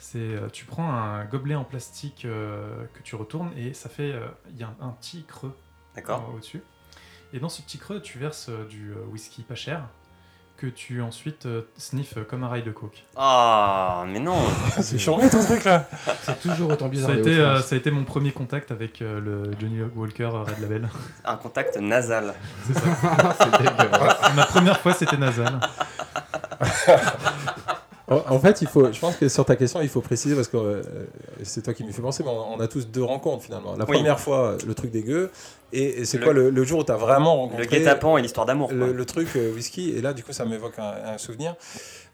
C'est, 0.00 0.40
tu 0.52 0.64
prends 0.64 0.90
un 0.92 1.24
gobelet 1.26 1.56
en 1.56 1.64
plastique 1.64 2.22
que 2.22 3.02
tu 3.02 3.16
retournes 3.16 3.50
et 3.56 3.74
ça 3.74 3.88
fait, 3.88 4.14
il 4.50 4.56
y 4.56 4.62
a 4.62 4.72
un, 4.80 4.90
petit 4.90 5.24
creux 5.24 5.54
au-dessus. 6.34 6.62
Et 7.32 7.40
dans 7.40 7.48
ce 7.48 7.62
petit 7.62 7.78
creux, 7.78 8.00
tu 8.00 8.18
verses 8.18 8.48
euh, 8.48 8.64
du 8.66 8.92
euh, 8.92 9.04
whisky 9.10 9.42
pas 9.42 9.54
cher 9.54 9.82
que 10.58 10.66
tu 10.66 11.00
ensuite 11.00 11.46
euh, 11.46 11.62
sniffes 11.76 12.18
comme 12.28 12.42
un 12.42 12.48
rail 12.48 12.64
de 12.64 12.72
coke. 12.72 13.04
Ah, 13.16 14.04
mais 14.08 14.18
non 14.18 14.36
C'est 14.80 14.98
charmé 14.98 15.30
ton 15.30 15.42
truc 15.42 15.62
là. 15.64 15.88
c'est 16.22 16.40
toujours 16.40 16.72
autant 16.72 16.88
bizarre. 16.88 17.10
Ça 17.10 17.16
a, 17.16 17.20
été, 17.20 17.38
euh, 17.38 17.62
ça 17.62 17.76
a 17.76 17.78
été 17.78 17.92
mon 17.92 18.04
premier 18.04 18.32
contact 18.32 18.72
avec 18.72 19.00
euh, 19.00 19.20
le 19.20 19.52
Johnny 19.60 19.80
Walker 19.94 20.26
Red 20.26 20.58
Label. 20.60 20.88
Un 21.24 21.36
contact 21.36 21.76
nasal. 21.78 22.34
C'est 22.66 22.74
ça. 22.74 22.80
c'est 23.40 23.52
dégueulasse. 23.62 24.34
Ma 24.34 24.46
première 24.46 24.80
fois, 24.80 24.92
c'était 24.94 25.16
nasal. 25.16 25.60
En 28.10 28.22
en 28.36 28.38
fait, 28.40 28.62
il 28.62 28.68
faut, 28.68 28.90
je 28.92 28.98
pense 28.98 29.16
que 29.16 29.28
sur 29.28 29.44
ta 29.44 29.54
question, 29.56 29.80
il 29.82 29.88
faut 29.88 30.00
préciser 30.00 30.34
parce 30.34 30.48
que 30.48 30.56
euh, 30.56 30.82
c'est 31.42 31.62
toi 31.62 31.74
qui 31.74 31.84
m'y 31.84 31.92
fais 31.92 32.02
penser, 32.02 32.22
mais 32.24 32.30
on, 32.30 32.54
on 32.54 32.60
a 32.60 32.68
tous 32.68 32.86
deux 32.86 33.02
rencontres 33.02 33.44
finalement. 33.44 33.76
La 33.76 33.84
Oui. 33.84 33.96
première 33.96 34.18
fois, 34.18 34.56
le 34.66 34.74
truc 34.74 34.90
dégueu, 34.90 35.30
et, 35.72 36.00
et 36.00 36.04
c'est 36.06 36.16
Le- 36.18 36.24
quoi 36.24 36.32
le, 36.32 36.48
le 36.50 36.64
jour 36.64 36.80
où 36.80 36.84
tu 36.84 36.92
as 36.92 36.96
vraiment 36.96 37.34
Le 37.34 37.40
rencontré 37.42 37.66
guet-apens 37.66 38.16
et 38.16 38.22
l'histoire 38.22 38.46
d'amour. 38.46 38.72
le, 38.72 38.92
le 38.92 39.04
truc 39.04 39.28
euh, 39.36 39.52
whisky 39.54 39.90
Et 39.90 40.00
là, 40.00 40.14
du 40.14 40.24
coup, 40.24 40.32
ça 40.32 40.44
m'évoque 40.46 40.78
un, 40.78 40.94
un 41.14 41.18
souvenir. 41.18 41.54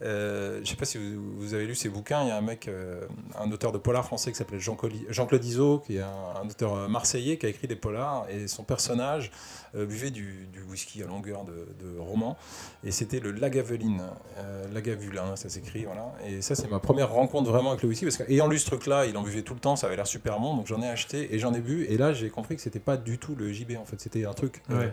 Euh, 0.02 0.60
je 0.64 0.68
sais 0.70 0.76
pas 0.76 0.84
si 0.84 0.98
vous, 0.98 1.22
vous 1.38 1.54
avez 1.54 1.64
lu 1.66 1.74
ces 1.76 1.88
bouquins. 1.88 2.22
Il 2.22 2.28
y 2.28 2.32
a 2.32 2.36
un 2.36 2.40
mec, 2.40 2.66
euh, 2.66 3.00
un 3.40 3.50
auteur 3.52 3.70
de 3.70 3.78
polar 3.78 4.04
français 4.04 4.32
qui 4.32 4.36
s'appelle 4.36 4.58
Jean-Claude 4.60 5.44
Izzo, 5.44 5.78
qui 5.86 5.98
est 5.98 6.00
un, 6.00 6.42
un 6.42 6.48
auteur 6.48 6.88
marseillais 6.88 7.36
qui 7.38 7.46
a 7.46 7.48
écrit 7.48 7.68
des 7.68 7.76
polars, 7.76 8.26
et 8.28 8.48
son 8.48 8.64
personnage 8.64 9.30
buvait 9.74 10.10
du, 10.10 10.46
du 10.52 10.62
whisky 10.62 11.02
à 11.02 11.06
longueur 11.06 11.44
de, 11.44 11.66
de 11.84 11.98
roman, 11.98 12.36
et 12.84 12.90
c'était 12.92 13.20
le 13.20 13.32
Lagavulin, 13.32 13.96
euh, 14.38 14.64
Lagavulin, 14.72 15.36
ça 15.36 15.48
s'écrit, 15.48 15.84
voilà. 15.84 16.12
Et 16.26 16.42
ça, 16.42 16.54
c'est 16.54 16.70
ma 16.70 16.78
première 16.78 17.10
rencontre 17.12 17.50
vraiment 17.50 17.70
avec 17.70 17.82
le 17.82 17.88
whisky, 17.88 18.04
parce 18.04 18.16
qu'ayant 18.18 18.46
lu 18.46 18.58
ce 18.58 18.66
truc-là, 18.66 19.06
il 19.06 19.16
en 19.16 19.22
buvait 19.22 19.42
tout 19.42 19.54
le 19.54 19.60
temps, 19.60 19.76
ça 19.76 19.86
avait 19.88 19.96
l'air 19.96 20.06
super 20.06 20.38
bon, 20.38 20.56
donc 20.56 20.66
j'en 20.66 20.80
ai 20.82 20.88
acheté 20.88 21.34
et 21.34 21.38
j'en 21.38 21.52
ai 21.54 21.60
bu, 21.60 21.84
et 21.86 21.96
là, 21.96 22.12
j'ai 22.12 22.30
compris 22.30 22.56
que 22.56 22.62
c'était 22.62 22.78
pas 22.78 22.96
du 22.96 23.18
tout 23.18 23.34
le 23.34 23.52
JB, 23.52 23.72
en 23.80 23.84
fait, 23.84 24.00
c'était 24.00 24.24
un 24.24 24.32
truc. 24.34 24.62
euh, 24.70 24.78
Ouais. 24.78 24.92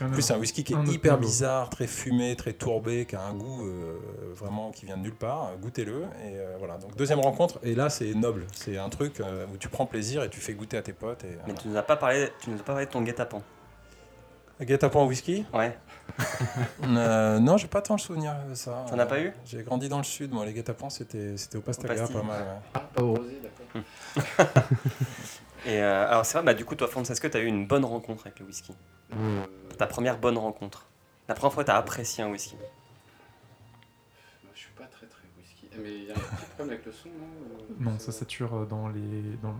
En 0.00 0.04
même 0.04 0.12
plus, 0.12 0.22
c'est 0.22 0.32
un 0.32 0.38
whisky 0.38 0.62
qui 0.64 0.74
est 0.74 0.88
hyper 0.92 1.18
bizarre, 1.18 1.70
très 1.70 1.86
fumé, 1.88 2.36
très 2.36 2.52
tourbé, 2.52 3.04
qui 3.04 3.16
a 3.16 3.22
un 3.22 3.34
goût 3.34 3.66
euh, 3.66 3.96
vraiment 4.34 4.70
qui 4.70 4.86
vient 4.86 4.96
de 4.96 5.02
nulle 5.02 5.14
part. 5.14 5.50
Goûtez-le. 5.60 6.02
Et 6.24 6.36
euh, 6.38 6.54
voilà. 6.58 6.78
Donc, 6.78 6.94
deuxième 6.96 7.18
rencontre. 7.18 7.58
Et 7.64 7.74
là, 7.74 7.90
c'est 7.90 8.14
noble. 8.14 8.46
C'est 8.54 8.78
un 8.78 8.88
truc 8.90 9.18
euh, 9.20 9.44
où 9.52 9.56
tu 9.56 9.68
prends 9.68 9.86
plaisir 9.86 10.22
et 10.22 10.28
tu 10.30 10.38
fais 10.40 10.54
goûter 10.54 10.76
à 10.76 10.82
tes 10.82 10.92
potes. 10.92 11.24
Et, 11.24 11.36
Mais 11.48 11.54
tu 11.54 11.66
nous 11.66 11.76
as 11.76 11.82
pas 11.82 11.96
parlé, 11.96 12.28
tu 12.40 12.50
nous 12.50 12.56
as 12.56 12.62
pas 12.62 12.72
parlé 12.74 12.86
de 12.86 12.90
ton 12.92 13.02
guet-apens. 13.02 13.42
Guet-apens 14.60 15.02
au 15.04 15.06
whisky 15.06 15.44
Ouais. 15.52 15.76
Euh, 16.82 17.38
Non, 17.38 17.56
j'ai 17.58 17.68
pas 17.68 17.82
tant 17.82 17.94
le 17.94 18.00
souvenir 18.00 18.34
de 18.48 18.54
ça. 18.54 18.84
T'en 18.88 18.98
as 18.98 19.06
pas 19.06 19.20
eu 19.20 19.32
J'ai 19.44 19.62
grandi 19.62 19.88
dans 19.88 19.98
le 19.98 20.04
sud. 20.04 20.32
Moi, 20.32 20.44
les 20.46 20.52
guet-apens, 20.54 20.90
c'était 20.90 21.36
c'était 21.36 21.58
au 21.58 21.60
Pastaga, 21.60 22.06
pas 22.08 22.22
mal. 22.22 22.42
ouais. 22.42 22.48
Ah, 22.74 22.80
pas 22.80 23.02
au 23.02 23.14
rosé, 23.14 23.40
d'accord. 23.42 23.82
Et 25.66 25.82
euh, 25.82 26.08
alors 26.08 26.24
c'est 26.24 26.38
vrai, 26.38 26.44
bah 26.44 26.54
du 26.54 26.64
coup 26.64 26.76
toi 26.76 26.86
Francesco, 26.88 27.28
t'as 27.28 27.40
eu 27.40 27.46
une 27.46 27.66
bonne 27.66 27.84
rencontre 27.84 28.26
avec 28.26 28.38
le 28.40 28.46
whisky? 28.46 28.72
Euh, 29.12 29.44
Ta 29.76 29.86
première 29.86 30.16
bonne 30.18 30.38
rencontre? 30.38 30.86
La 31.28 31.34
première 31.34 31.52
fois 31.52 31.62
que 31.64 31.66
t'as 31.66 31.76
apprécié 31.76 32.22
un 32.24 32.28
whisky? 32.30 32.56
je 34.54 34.58
suis 34.60 34.70
pas 34.72 34.84
très 34.86 35.06
très 35.06 35.24
whisky. 35.36 35.68
Mais 35.82 35.90
il 35.94 36.04
y 36.04 36.10
a 36.10 36.14
un 36.14 36.16
petit 36.18 36.46
problème 36.56 36.74
avec 36.74 36.86
le 36.86 36.92
son, 36.92 37.08
non? 37.08 37.26
Euh, 37.70 37.74
Non, 37.80 37.98
ça 37.98 38.12
sature 38.12 38.66
dans, 38.66 38.88
les, 38.88 39.36
dans, 39.42 39.54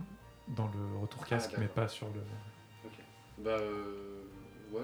dans 0.47 0.67
le 0.67 0.99
retour 1.01 1.25
casque, 1.25 1.51
mais 1.57 1.67
pas 1.67 1.87
sur 1.87 2.07
le. 2.07 2.21
Bah 3.43 3.51
euh, 3.51 4.18
ouais, 4.71 4.81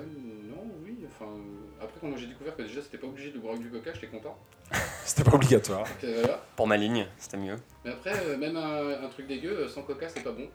non, 0.50 0.64
oui. 0.86 0.98
Enfin, 1.08 1.32
euh, 1.32 1.84
après 1.84 2.00
quand 2.02 2.08
moi 2.08 2.18
j'ai 2.18 2.28
découvert 2.28 2.56
que 2.56 2.62
déjà 2.64 2.82
c'était 2.82 2.98
pas 2.98 3.08
obligé 3.08 3.32
de 3.32 3.40
boire 3.40 3.54
avec 3.54 3.66
du 3.66 3.72
coca, 3.72 3.92
j'étais 3.94 4.08
content. 4.08 4.38
C'était 5.06 5.24
pas 5.24 5.36
obligatoire. 5.36 5.84
Donc, 5.84 6.04
euh, 6.04 6.22
voilà. 6.22 6.44
Pour 6.56 6.66
ma 6.68 6.78
ligne, 6.78 7.06
c'était 7.20 7.38
mieux. 7.38 7.58
Mais 7.84 7.92
après, 7.92 8.14
euh, 8.26 8.38
même 8.38 8.58
un, 8.58 9.04
un 9.04 9.08
truc 9.10 9.28
dégueu 9.28 9.52
euh, 9.52 9.70
sans 9.70 9.84
coca, 9.84 10.10
c'est 10.10 10.24
pas 10.24 10.32
bon. 10.32 10.48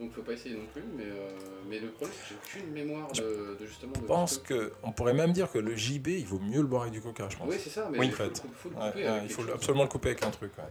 Donc 0.00 0.12
faut 0.12 0.22
pas 0.22 0.32
essayer 0.32 0.54
non 0.56 0.64
plus. 0.72 0.82
Mais, 0.96 1.04
euh, 1.04 1.28
mais 1.68 1.78
le 1.78 1.88
problème, 1.90 2.16
c'est 2.16 2.34
que 2.34 2.40
j'ai 2.50 2.58
aucune 2.60 2.72
mémoire 2.72 3.12
de, 3.12 3.56
de 3.60 3.66
justement. 3.66 3.92
De 3.92 3.98
Je 4.00 4.04
pense 4.06 4.38
que 4.38 4.72
on 4.82 4.90
pourrait 4.92 5.12
même 5.12 5.32
dire 5.32 5.52
que 5.52 5.58
le 5.58 5.76
JB, 5.76 6.08
il 6.08 6.24
vaut 6.26 6.38
mieux 6.40 6.62
le 6.62 6.66
boire 6.66 6.82
avec 6.82 6.94
du 6.94 7.00
coca, 7.02 7.28
je 7.28 7.36
pense. 7.36 7.46
Oui, 7.48 7.56
c'est 7.62 7.68
ça. 7.70 7.88
Mais 7.92 7.98
Oui. 7.98 8.06
il 8.06 8.12
faut, 8.12 8.22
En 8.22 8.26
fait. 8.28 8.38
faut- 8.38 8.48
faut 8.54 8.68
le 8.70 8.76
Ouais, 8.76 8.86
couper 8.90 9.02
ouais, 9.02 9.06
avec 9.08 9.22
il 9.24 9.28
faut 9.30 9.42
chose. 9.42 9.50
absolument 9.54 9.82
le 9.84 9.88
couper 9.90 10.08
avec 10.08 10.24
un 10.24 10.30
truc. 10.30 10.52
ouais. 10.58 10.64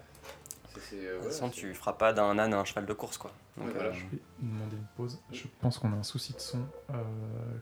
De 0.74 1.16
toute 1.18 1.26
façon, 1.26 1.50
tu 1.50 1.74
feras 1.74 1.94
pas 1.94 2.14
d'un 2.14 2.38
âne 2.40 2.54
un 2.54 2.66
cheval 2.66 2.86
de 2.86 2.94
course 2.94 3.18
quoi. 3.18 3.32
Donc, 3.58 3.70
voilà. 3.70 3.90
euh, 3.90 3.94
Je 3.94 4.00
vais 4.06 4.22
demander 4.40 4.76
une 4.76 4.88
pause. 4.98 5.20
Je 5.32 5.44
pense 5.62 5.78
qu'on 5.78 5.92
a 5.94 5.96
un 5.98 6.04
souci 6.04 6.34
de 6.34 6.40
son. 6.40 6.60
Euh, 6.90 6.94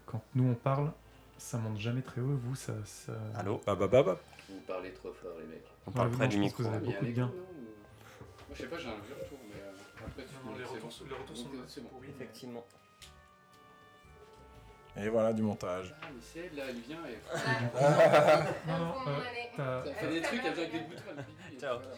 quand 0.06 0.22
nous 0.36 0.50
on 0.52 0.56
parle, 0.56 0.92
ça 1.38 1.58
monte 1.58 1.78
jamais 1.80 2.02
très 2.02 2.22
haut. 2.22 2.38
Vous, 2.44 2.56
ça. 2.56 2.74
ça... 2.86 3.12
Allô? 3.36 3.62
Bah, 3.66 3.76
bah, 3.76 3.88
bah, 3.88 4.04
bah. 4.04 4.18
Vous 4.50 4.60
parlez 4.68 4.92
trop 4.94 5.12
fort, 5.14 5.32
les 5.40 5.46
mecs. 5.46 5.64
On 5.88 5.92
parle 5.92 6.08
Ouais, 6.10 6.16
près 6.16 6.26
non, 6.26 6.30
du 6.32 6.38
micro. 6.40 6.64
vous 6.64 6.70
avez 6.70 6.80
beaucoup 6.86 7.06
de 7.06 7.12
gain. 7.12 7.26
Moi, 7.28 7.34
je 8.54 8.58
sais 8.62 8.68
pas, 8.68 8.78
j'ai 8.78 8.88
un 8.90 8.92
vieux 9.06 9.16
retour, 9.22 9.38
mais 9.50 9.62
euh, 9.62 10.06
après, 10.08 10.26
Non, 10.46 10.58
les 10.58 10.64
retours 10.64 10.80
bon. 10.82 10.90
sont- 10.90 11.06
les 11.06 11.16
retours 11.16 11.38
sont 11.38 11.44
Donc, 11.44 11.52
bien. 11.54 11.64
c'est 11.68 11.82
bon. 11.82 11.90
Effectivement. 12.08 12.66
Et 14.98 15.08
voilà, 15.08 15.32
du 15.32 15.42
montage. 15.42 15.96
Ah, 16.02 16.08
mais 16.14 16.20
c'est 16.22 16.40
elle, 16.40 16.56
là, 16.58 16.64
elle 16.68 16.80
vient 16.82 17.00
et. 17.06 17.18
Non, 18.68 18.78
non, 18.78 18.94
euh, 19.08 19.20
t'as- 19.56 19.86
Ça 19.86 19.94
fait 19.94 20.10
des 20.10 20.22
trucs, 20.22 20.42
elle 20.46 20.54
vient 20.54 20.64
avec 20.66 20.72
des 20.74 20.80
boutons. 20.80 21.02
elle 21.18 21.24
pique, 21.24 21.38
et 21.54 21.60
Ciao. 21.60 21.80
voilà. 21.80 21.96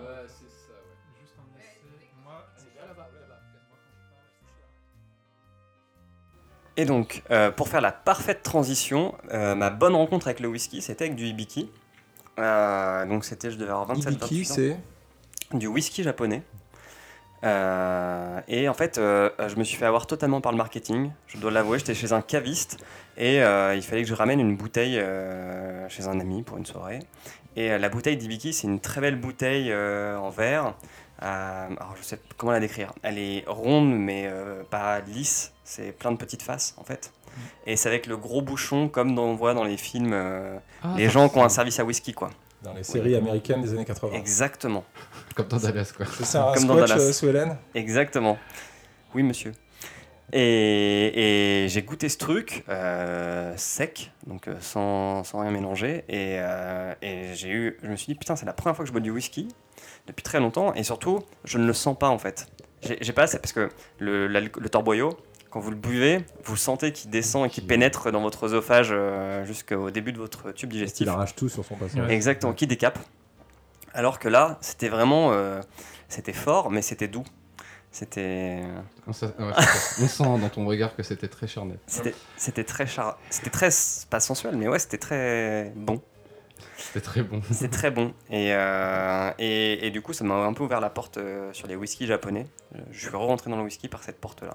Ouais, 0.00 0.26
c'est 0.26 0.50
ça, 0.50 0.72
ouais. 0.72 1.20
Juste 1.20 1.34
un 1.38 1.58
essai. 1.58 2.06
Moi, 2.22 2.46
là-bas, 2.86 3.08
là-bas. 3.20 3.40
Et 6.76 6.84
donc, 6.84 7.22
euh, 7.30 7.50
pour 7.50 7.68
faire 7.68 7.80
la 7.80 7.92
parfaite 7.92 8.42
transition, 8.42 9.14
euh, 9.32 9.54
ma 9.54 9.70
bonne 9.70 9.94
rencontre 9.94 10.26
avec 10.26 10.40
le 10.40 10.48
whisky, 10.48 10.82
c'était 10.82 11.04
avec 11.06 11.16
du 11.16 11.24
Hibiki. 11.26 11.70
Euh, 12.38 13.06
donc, 13.06 13.24
c'était, 13.24 13.50
je 13.50 13.56
devais 13.56 13.70
avoir 13.70 13.86
27 13.86 14.12
Ibiki, 14.12 14.42
28 14.42 14.50
ans. 14.50 14.54
c'est. 15.52 15.58
du 15.58 15.66
whisky 15.68 16.02
japonais. 16.02 16.42
Euh, 17.44 18.40
et 18.48 18.68
en 18.68 18.74
fait, 18.74 18.98
euh, 18.98 19.30
je 19.46 19.56
me 19.56 19.64
suis 19.64 19.76
fait 19.76 19.84
avoir 19.86 20.06
totalement 20.06 20.40
par 20.40 20.52
le 20.52 20.58
marketing. 20.58 21.12
Je 21.28 21.38
dois 21.38 21.50
l'avouer, 21.50 21.78
j'étais 21.78 21.94
chez 21.94 22.12
un 22.12 22.22
caviste 22.22 22.78
et 23.16 23.42
euh, 23.42 23.74
il 23.74 23.82
fallait 23.82 24.02
que 24.02 24.08
je 24.08 24.14
ramène 24.14 24.40
une 24.40 24.56
bouteille 24.56 24.98
euh, 24.98 25.88
chez 25.88 26.06
un 26.08 26.18
ami 26.18 26.42
pour 26.42 26.56
une 26.56 26.66
soirée. 26.66 27.00
Et 27.56 27.70
euh, 27.72 27.78
la 27.78 27.88
bouteille 27.88 28.16
d'Ibiki, 28.16 28.52
c'est 28.52 28.66
une 28.66 28.80
très 28.80 29.00
belle 29.00 29.16
bouteille 29.16 29.70
euh, 29.72 30.16
en 30.18 30.30
verre. 30.30 30.74
Euh, 31.22 31.66
alors, 31.68 31.94
je 31.98 32.02
sais 32.04 32.16
pas 32.16 32.34
comment 32.36 32.52
la 32.52 32.60
décrire. 32.60 32.92
Elle 33.02 33.18
est 33.18 33.44
ronde, 33.46 33.90
mais 33.98 34.26
euh, 34.26 34.62
pas 34.68 35.00
lisse. 35.00 35.52
C'est 35.64 35.92
plein 35.92 36.12
de 36.12 36.16
petites 36.18 36.42
faces, 36.42 36.74
en 36.76 36.84
fait. 36.84 37.12
Et 37.66 37.76
c'est 37.76 37.88
avec 37.88 38.06
le 38.06 38.16
gros 38.16 38.42
bouchon, 38.42 38.88
comme 38.88 39.18
on 39.18 39.34
voit 39.34 39.54
dans 39.54 39.64
les 39.64 39.76
films, 39.76 40.12
euh, 40.12 40.58
Ah, 40.82 40.94
les 40.96 41.08
gens 41.08 41.28
qui 41.28 41.38
ont 41.38 41.44
un 41.44 41.48
service 41.48 41.78
à 41.80 41.84
whisky, 41.84 42.12
quoi. 42.12 42.30
Dans 42.62 42.72
les 42.74 42.82
séries 42.82 43.14
américaines 43.14 43.62
des 43.62 43.72
années 43.72 43.84
80. 43.84 44.12
Exactement. 44.14 44.84
Comme 45.34 45.46
dans 45.48 45.58
Dallas, 45.58 45.92
quoi. 45.96 46.06
C'est 46.16 46.24
ça, 46.24 46.50
un 46.50 46.54
Comme 46.54 46.66
dans 46.66 46.76
Dallas. 46.76 46.96
euh, 46.98 47.12
sous 47.12 47.26
Hélène? 47.28 47.56
Exactement. 47.74 48.38
Oui, 49.14 49.22
monsieur. 49.22 49.52
Et, 50.32 51.64
et 51.64 51.68
j'ai 51.68 51.82
goûté 51.82 52.08
ce 52.08 52.18
truc 52.18 52.64
euh, 52.68 53.52
sec, 53.56 54.10
donc 54.26 54.48
euh, 54.48 54.56
sans, 54.60 55.22
sans 55.24 55.40
rien 55.40 55.50
mélanger. 55.50 56.04
Et, 56.08 56.38
euh, 56.40 56.94
et 57.00 57.34
j'ai 57.34 57.50
eu, 57.50 57.78
je 57.82 57.88
me 57.88 57.96
suis 57.96 58.06
dit, 58.12 58.18
putain, 58.18 58.34
c'est 58.34 58.46
la 58.46 58.52
première 58.52 58.74
fois 58.74 58.84
que 58.84 58.88
je 58.88 58.92
bois 58.92 59.00
du 59.00 59.10
whisky 59.10 59.48
depuis 60.08 60.22
très 60.22 60.40
longtemps. 60.40 60.74
Et 60.74 60.82
surtout, 60.82 61.20
je 61.44 61.58
ne 61.58 61.66
le 61.66 61.72
sens 61.72 61.96
pas 61.96 62.08
en 62.08 62.18
fait. 62.18 62.48
J'ai 62.82 63.12
pas 63.12 63.22
assez, 63.22 63.38
parce 63.38 63.52
que 63.52 63.68
le, 63.98 64.26
l'alco- 64.26 64.60
le 64.60 64.68
torboyau, 64.68 65.16
quand 65.50 65.60
vous 65.60 65.70
le 65.70 65.76
buvez, 65.76 66.24
vous 66.44 66.56
sentez 66.56 66.92
qu'il 66.92 67.10
descend 67.10 67.46
et 67.46 67.48
qu'il 67.48 67.66
pénètre 67.66 68.12
dans 68.12 68.20
votre 68.20 68.44
œsophage 68.44 68.88
euh, 68.90 69.44
jusqu'au 69.44 69.90
début 69.90 70.12
de 70.12 70.18
votre 70.18 70.52
tube 70.52 70.70
digestif. 70.70 71.06
Il 71.06 71.08
arrache 71.08 71.34
tout 71.34 71.48
sur 71.48 71.64
son 71.64 71.76
passage. 71.76 72.08
Exactement, 72.10 72.52
qui 72.52 72.66
décape. 72.66 72.98
Alors 73.94 74.18
que 74.18 74.28
là, 74.28 74.58
c'était 74.60 74.88
vraiment. 74.88 75.32
euh, 75.32 75.60
c'était 76.08 76.34
fort, 76.34 76.70
mais 76.70 76.82
c'était 76.82 77.08
doux. 77.08 77.24
C'était. 77.96 78.60
On, 79.06 79.12
sent 79.14 79.32
dans 79.38 80.48
ton 80.50 80.66
regard 80.66 80.94
que 80.94 81.02
c'était 81.02 81.28
très 81.28 81.46
charnel. 81.46 81.78
C'était 82.36 82.64
très 82.64 82.86
char... 82.86 83.18
C'était 83.30 83.48
très. 83.48 83.70
Pas 84.10 84.20
sensuel, 84.20 84.54
mais 84.58 84.68
ouais, 84.68 84.78
c'était 84.78 84.98
très 84.98 85.72
bon. 85.74 86.02
C'était 86.76 87.00
très 87.00 87.22
bon. 87.22 87.40
C'était 87.50 87.74
très 87.74 87.90
bon. 87.90 88.12
Et, 88.28 88.52
euh, 88.52 89.30
et, 89.38 89.86
et 89.86 89.90
du 89.90 90.02
coup, 90.02 90.12
ça 90.12 90.24
m'a 90.24 90.34
un 90.34 90.52
peu 90.52 90.64
ouvert 90.64 90.80
la 90.80 90.90
porte 90.90 91.16
euh, 91.16 91.50
sur 91.54 91.68
les 91.68 91.74
whiskies 91.74 92.06
japonais. 92.06 92.46
Euh, 92.74 92.80
Je 92.90 93.08
suis 93.08 93.16
rentré 93.16 93.48
dans 93.48 93.56
le 93.56 93.62
whisky 93.62 93.88
par 93.88 94.02
cette 94.02 94.20
porte-là. 94.20 94.52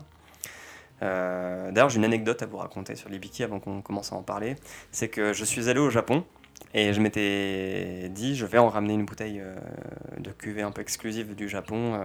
Euh, 1.01 1.71
D'ailleurs, 1.71 1.89
j'ai 1.89 1.97
une 1.97 2.05
anecdote 2.05 2.43
à 2.43 2.45
vous 2.45 2.57
raconter 2.57 2.95
sur 2.95 3.09
les 3.09 3.17
biki 3.17 3.43
avant 3.43 3.59
qu'on 3.59 3.81
commence 3.81 4.13
à 4.13 4.17
en 4.17 4.21
parler. 4.21 4.55
C'est 4.91 5.09
que 5.09 5.33
je 5.33 5.45
suis 5.45 5.67
allé 5.67 5.79
au 5.79 5.89
Japon 5.89 6.25
et 6.75 6.93
je 6.93 7.01
m'étais 7.01 8.07
dit, 8.09 8.35
je 8.35 8.45
vais 8.45 8.59
en 8.59 8.69
ramener 8.69 8.93
une 8.93 9.05
bouteille 9.05 9.41
de 10.19 10.29
cuvée 10.29 10.61
un 10.61 10.69
peu 10.69 10.81
exclusive 10.81 11.33
du 11.33 11.49
Japon 11.49 11.99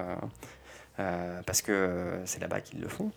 parce 0.97 1.63
que 1.63 1.73
euh, 1.73 2.27
c'est 2.27 2.41
là-bas 2.41 2.61
qu'ils 2.61 2.81
le 2.81 2.89
font. 2.89 3.11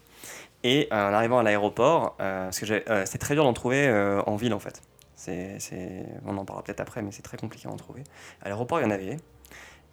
Et 0.64 0.88
euh, 0.92 1.10
en 1.10 1.14
arrivant 1.14 1.40
à 1.40 1.44
l'aéroport, 1.44 2.16
euh, 2.20 2.46
parce 2.46 2.60
que 2.60 2.66
euh, 2.90 3.04
c'est 3.06 3.18
très 3.18 3.34
dur 3.36 3.44
d'en 3.46 3.54
trouver 3.54 3.88
euh, 3.88 4.22
en 4.26 4.36
ville 4.36 4.54
en 4.54 4.60
fait. 4.60 4.82
C'est, 5.16 5.60
c'est- 5.60 6.06
on 6.26 6.38
en 6.38 6.46
parlera 6.46 6.64
peut-être 6.64 6.80
après, 6.82 7.02
mais 7.02 7.12
c'est 7.12 7.22
très 7.22 7.38
compliqué 7.38 7.68
à 7.68 7.72
en 7.72 7.76
trouver. 7.78 8.04
À 8.42 8.46
l'aéroport, 8.50 8.80
il 8.80 8.84
y 8.84 8.86
en 8.86 8.92
avait. 8.92 9.18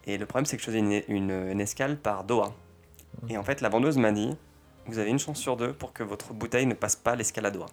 Et 0.05 0.17
le 0.17 0.25
problème, 0.25 0.45
c'est 0.45 0.55
que 0.55 0.61
je 0.61 0.67
faisais 0.67 0.79
une, 0.79 1.01
une- 1.09 1.49
une 1.51 1.59
escale 1.61 1.97
par 1.97 2.23
Doha. 2.23 2.53
Et 3.29 3.37
en 3.37 3.43
fait, 3.43 3.61
la 3.61 3.69
vendeuse 3.69 3.97
m'a 3.97 4.11
dit 4.11 4.35
Vous 4.85 4.99
avez 4.99 5.09
une 5.09 5.19
chance 5.19 5.37
sur 5.39 5.57
deux 5.57 5.73
pour 5.73 5.91
que 5.93 6.03
votre 6.03 6.33
bouteille 6.33 6.65
ne 6.65 6.73
passe 6.73 6.95
pas 6.95 7.15
l'escale 7.15 7.45
à 7.45 7.51
Doha. 7.51 7.65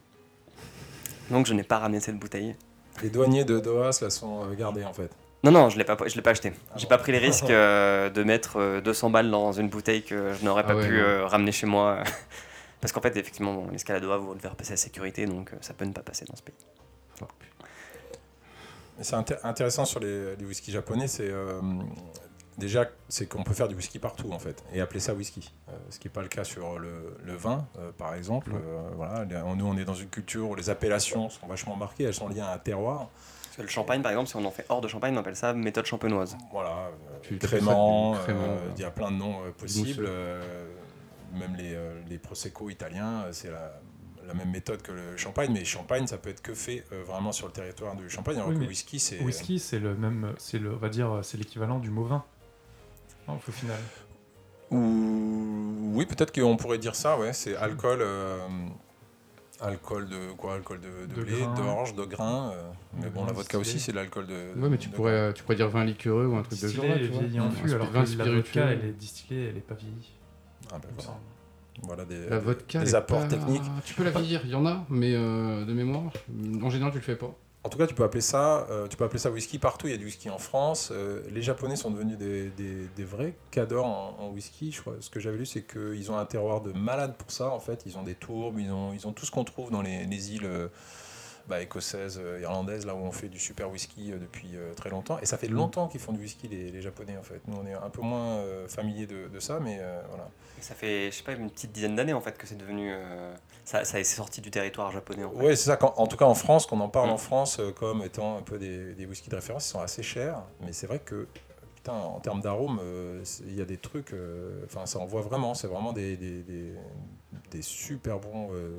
Donc, 1.30 1.46
je 1.46 1.54
n'ai 1.54 1.62
pas 1.62 1.78
ramené 1.78 2.00
cette 2.00 2.18
bouteille. 2.18 2.54
Les 3.02 3.10
douaniers 3.10 3.44
de 3.44 3.58
Doha 3.60 3.92
se 3.92 4.04
la 4.04 4.10
sont 4.10 4.44
euh, 4.44 4.54
gardés 4.54 4.84
en 4.84 4.92
fait. 4.92 5.10
Non, 5.44 5.50
non, 5.52 5.68
je 5.68 5.74
ne 5.74 5.78
l'ai 5.80 5.84
pas, 5.84 5.96
je 6.06 6.14
l'ai 6.16 6.22
pas 6.22 6.30
acheté. 6.30 6.52
J'ai 6.76 6.84
bon 6.86 6.88
pas 6.88 6.98
pris 6.98 7.12
les 7.12 7.18
risques 7.18 7.50
euh, 7.50 8.08
de 8.10 8.22
mettre 8.24 8.56
euh, 8.58 8.80
200 8.80 9.10
balles 9.10 9.30
dans 9.30 9.52
une 9.52 9.68
bouteille 9.68 10.02
que 10.02 10.32
je 10.32 10.44
n'aurais 10.44 10.62
Ah 10.64 10.68
pas 10.68 10.76
ouais, 10.76 10.88
pu 10.88 10.98
euh, 10.98 11.26
ramener 11.26 11.52
chez 11.52 11.66
moi. 11.66 12.02
Parce 12.80 12.92
qu'en 12.92 13.00
fait, 13.02 13.16
effectivement, 13.16 13.52
bon, 13.54 13.68
Doha, 14.00 14.16
vous 14.16 14.34
devez 14.34 14.48
repasser 14.48 14.70
la 14.72 14.76
sécurité, 14.78 15.26
donc 15.26 15.52
euh, 15.52 15.56
ça 15.60 15.74
peut 15.74 15.84
ne 15.84 15.92
pas 15.92 16.02
passer 16.02 16.24
dans 16.24 16.34
ce 16.36 16.42
pays. 16.42 16.54
C'est 19.00 19.16
inté- 19.16 19.38
intéressant 19.42 19.84
sur 19.84 20.00
les, 20.00 20.36
les 20.36 20.44
whiskies 20.44 20.70
japonais, 20.72 21.08
c'est 21.08 21.28
euh, 21.28 21.60
déjà 22.58 22.86
c'est 23.08 23.26
qu'on 23.26 23.42
peut 23.42 23.52
faire 23.54 23.66
du 23.66 23.74
whisky 23.74 23.98
partout 23.98 24.30
en 24.32 24.38
fait 24.38 24.62
et 24.72 24.80
appeler 24.80 25.00
ça 25.00 25.14
whisky. 25.14 25.52
Euh, 25.68 25.72
ce 25.90 25.98
qui 25.98 26.06
n'est 26.06 26.12
pas 26.12 26.22
le 26.22 26.28
cas 26.28 26.44
sur 26.44 26.78
le, 26.78 27.16
le 27.24 27.34
vin 27.34 27.66
euh, 27.78 27.90
par 27.98 28.14
exemple. 28.14 28.52
Euh, 28.54 28.88
voilà, 28.94 29.24
les- 29.24 29.56
nous 29.56 29.66
on 29.66 29.76
est 29.76 29.84
dans 29.84 29.94
une 29.94 30.08
culture 30.10 30.48
où 30.48 30.54
les 30.54 30.70
appellations 30.70 31.28
sont 31.28 31.46
vachement 31.48 31.74
marquées, 31.74 32.04
elles 32.04 32.14
sont 32.14 32.28
liées 32.28 32.40
à 32.40 32.52
un 32.52 32.58
terroir. 32.58 33.08
Parce 33.54 33.58
que 33.58 33.62
le 33.62 33.68
champagne, 33.68 34.02
par 34.02 34.10
exemple, 34.10 34.28
si 34.28 34.34
on 34.34 34.44
en 34.44 34.50
fait 34.50 34.66
hors 34.68 34.80
de 34.80 34.88
champagne, 34.88 35.14
on 35.14 35.20
appelle 35.20 35.36
ça 35.36 35.52
méthode 35.54 35.86
champenoise. 35.86 36.36
Voilà, 36.50 36.90
euh, 37.30 37.38
crément, 37.38 38.16
euh, 38.16 38.18
ouais. 38.26 38.60
il 38.74 38.82
y 38.82 38.84
a 38.84 38.90
plein 38.90 39.12
de 39.12 39.16
noms 39.16 39.44
euh, 39.44 39.52
possibles. 39.52 40.06
Euh, 40.08 40.66
même 41.38 41.54
les, 41.54 41.72
euh, 41.72 42.00
les 42.08 42.18
prosecco 42.18 42.68
italiens, 42.68 43.22
euh, 43.26 43.32
c'est 43.32 43.52
la, 43.52 43.80
la 44.26 44.34
même 44.34 44.50
méthode 44.50 44.82
que 44.82 44.90
le 44.90 45.16
champagne, 45.16 45.52
mais 45.52 45.64
champagne 45.64 46.08
ça 46.08 46.18
peut 46.18 46.30
être 46.30 46.42
que 46.42 46.52
fait 46.52 46.84
euh, 46.92 47.04
vraiment 47.04 47.30
sur 47.30 47.46
le 47.46 47.52
territoire 47.52 47.94
du 47.94 48.10
champagne, 48.10 48.36
alors 48.38 48.48
Oui, 48.48 48.58
que 48.58 48.64
whisky 48.64 48.98
c'est 48.98 49.20
Whisky, 49.20 49.60
c'est 49.60 49.78
le 49.78 49.94
même, 49.94 50.34
c'est 50.38 50.58
le, 50.58 50.72
on 50.72 50.78
va 50.78 50.88
dire, 50.88 51.20
c'est 51.22 51.36
l'équivalent 51.36 51.78
du 51.78 51.90
mot 51.90 52.04
vin. 52.04 52.24
Non, 53.28 53.34
au 53.36 53.52
final. 53.52 53.78
Ou 54.72 55.92
oui, 55.94 56.06
peut-être 56.06 56.32
qu'on 56.34 56.56
pourrait 56.56 56.78
dire 56.78 56.96
ça, 56.96 57.16
ouais. 57.16 57.32
C'est 57.32 57.54
alcool, 57.54 58.00
euh, 58.00 58.38
alcool 59.60 60.08
de 60.08 60.32
quoi 60.36 60.54
Alcool 60.54 60.80
de, 60.80 61.06
de 61.06 61.14
De 61.20 61.24
blé, 61.24 61.40
d'orge, 61.56 61.94
de 61.94 62.04
grain. 62.04 62.50
euh, 62.52 62.62
mais 63.00 63.08
bon, 63.10 63.24
la 63.24 63.32
vodka 63.32 63.58
aussi, 63.58 63.78
c'est 63.80 63.92
de 63.92 63.96
l'alcool 63.96 64.26
de. 64.26 64.60
Ouais, 64.60 64.68
mais 64.68 64.78
tu 64.78 64.88
pourrais, 64.88 65.12
euh, 65.12 65.32
tu 65.32 65.42
pourrais 65.42 65.56
dire 65.56 65.68
vin 65.68 65.84
liquoreux 65.84 66.26
ou 66.26 66.36
un 66.36 66.42
truc 66.42 66.60
de 66.60 66.68
genre. 66.68 66.84
tu 66.96 67.06
vois. 67.08 67.20
vieilli 67.22 67.40
en 67.40 67.50
fût, 67.50 67.72
alors 67.72 67.90
vin 67.90 68.04
que 68.04 68.16
la 68.18 68.24
vodka, 68.24 68.66
elle 68.70 68.84
est 68.84 68.92
distillée, 68.92 69.48
elle 69.50 69.56
est 69.56 69.60
pas 69.66 69.74
vieillie. 69.74 70.12
Ah, 70.72 70.78
ben 70.78 70.88
voilà. 70.96 71.18
Voilà 71.82 72.04
des, 72.04 72.28
La 72.28 72.38
vodka. 72.38 72.78
des 72.80 72.84
elle 72.88 72.94
est 72.94 72.94
apports 72.96 73.20
pas- 73.20 73.26
techniques. 73.28 73.62
Tu 73.84 73.94
peux 73.94 74.04
la 74.04 74.10
vieillir, 74.10 74.40
il 74.44 74.50
y 74.50 74.54
en 74.54 74.64
a, 74.66 74.84
mais 74.90 75.14
euh, 75.14 75.64
de 75.64 75.72
mémoire, 75.72 76.12
en 76.62 76.70
général, 76.70 76.92
tu 76.92 76.98
le 76.98 77.04
fais 77.04 77.16
pas. 77.16 77.34
En 77.64 77.70
tout 77.70 77.78
cas, 77.78 77.86
tu 77.86 77.94
peux 77.94 78.04
appeler 78.04 78.20
ça, 78.20 78.66
euh, 78.68 78.86
tu 78.88 78.96
peux 78.98 79.04
appeler 79.04 79.18
ça 79.18 79.30
whisky 79.30 79.58
partout. 79.58 79.86
Il 79.86 79.92
y 79.92 79.94
a 79.94 79.96
du 79.96 80.04
whisky 80.04 80.28
en 80.28 80.36
France. 80.36 80.90
Euh, 80.92 81.22
les 81.30 81.40
Japonais 81.40 81.76
sont 81.76 81.90
devenus 81.90 82.18
des, 82.18 83.04
vrais 83.04 83.34
cadors 83.50 83.86
en, 83.86 84.28
whisky. 84.28 84.70
Je 84.70 84.82
crois. 84.82 84.96
Ce 85.00 85.08
que 85.08 85.18
j'avais 85.18 85.38
lu, 85.38 85.46
c'est 85.46 85.62
qu'ils 85.62 86.12
ont 86.12 86.18
un 86.18 86.26
terroir 86.26 86.60
de 86.60 86.72
malade 86.72 87.16
pour 87.16 87.30
ça. 87.30 87.48
En 87.48 87.60
fait, 87.60 87.84
ils 87.86 87.96
ont 87.96 88.02
des 88.02 88.14
tourbes, 88.14 88.60
ils 88.60 88.70
ont, 88.70 89.12
tout 89.14 89.24
ce 89.24 89.30
qu'on 89.30 89.44
trouve 89.44 89.70
dans 89.70 89.80
les, 89.80 90.04
les 90.04 90.34
îles 90.34 90.44
euh, 90.44 90.68
bah, 91.48 91.60
écossaises, 91.60 92.18
euh, 92.22 92.40
irlandaises, 92.40 92.86
là 92.86 92.94
où 92.94 92.98
on 92.98 93.12
fait 93.12 93.28
du 93.28 93.38
super 93.38 93.70
whisky 93.70 94.12
euh, 94.12 94.18
depuis 94.18 94.50
euh, 94.54 94.72
très 94.74 94.90
longtemps. 94.90 95.18
Et 95.20 95.26
ça 95.26 95.36
fait 95.36 95.48
longtemps 95.48 95.88
qu'ils 95.88 96.00
font 96.00 96.12
du 96.12 96.20
whisky, 96.20 96.48
les, 96.48 96.70
les 96.70 96.80
Japonais, 96.82 97.16
en 97.18 97.22
fait. 97.22 97.40
Nous, 97.46 97.56
on 97.56 97.66
est 97.66 97.74
un 97.74 97.90
peu 97.90 98.00
moins 98.02 98.42
familiers 98.68 99.06
de, 99.06 99.28
de 99.28 99.40
ça, 99.40 99.58
mais 99.60 99.78
voilà. 100.08 100.28
Et 100.58 100.62
ça 100.62 100.74
fait, 100.74 101.10
je 101.10 101.16
sais 101.16 101.22
pas, 101.24 101.32
une 101.32 101.50
petite 101.50 101.72
dizaine 101.72 101.96
d'années 101.96 102.12
en 102.12 102.20
fait 102.20 102.38
que 102.38 102.46
c'est 102.46 102.56
devenu. 102.56 102.92
ça, 103.64 103.84
ça 103.84 103.98
est 104.00 104.04
sorti 104.04 104.40
du 104.40 104.50
territoire 104.50 104.90
japonais 104.92 105.24
en 105.24 105.30
fait. 105.32 105.36
Ouais, 105.36 105.56
c'est 105.56 105.64
ça. 105.70 105.78
en 105.98 106.06
tout 106.06 106.16
cas, 106.16 106.24
en 106.26 106.34
France, 106.34 106.64
qu'on 106.66 106.80
en 106.80 106.88
parle 106.88 107.08
Mm. 107.08 107.12
en 107.12 107.16
France 107.18 107.58
euh, 107.60 107.72
comme 107.72 108.02
étant 108.02 108.38
un 108.38 108.42
peu 108.42 108.56
des, 108.58 108.94
des 108.94 109.04
whiskies 109.04 109.30
de 109.30 109.34
référence, 109.36 109.66
ils 109.66 109.70
sont 109.72 109.80
assez 109.80 110.02
chers. 110.02 110.40
Mais 110.60 110.72
c'est 110.72 110.86
vrai 110.86 111.00
que, 111.00 111.26
putain, 111.74 111.92
en 111.94 112.20
termes 112.20 112.40
d'arôme, 112.40 112.78
euh, 112.82 113.20
c'est- 113.24 113.42
il 113.44 113.56
y 113.56 113.60
a 113.60 113.64
des 113.64 113.76
trucs. 113.78 114.12
euh, 114.12 114.62
Enfin, 114.64 114.86
ça 114.86 115.00
en 115.00 115.06
voit 115.06 115.22
vraiment. 115.22 115.54
C'est 115.54 115.66
vraiment 115.66 115.92
des, 115.92 116.16
des, 116.16 116.42
des, 116.42 116.72
des 117.54 117.62
super 117.62 118.18
bons 118.18 118.50
euh, 118.52 118.70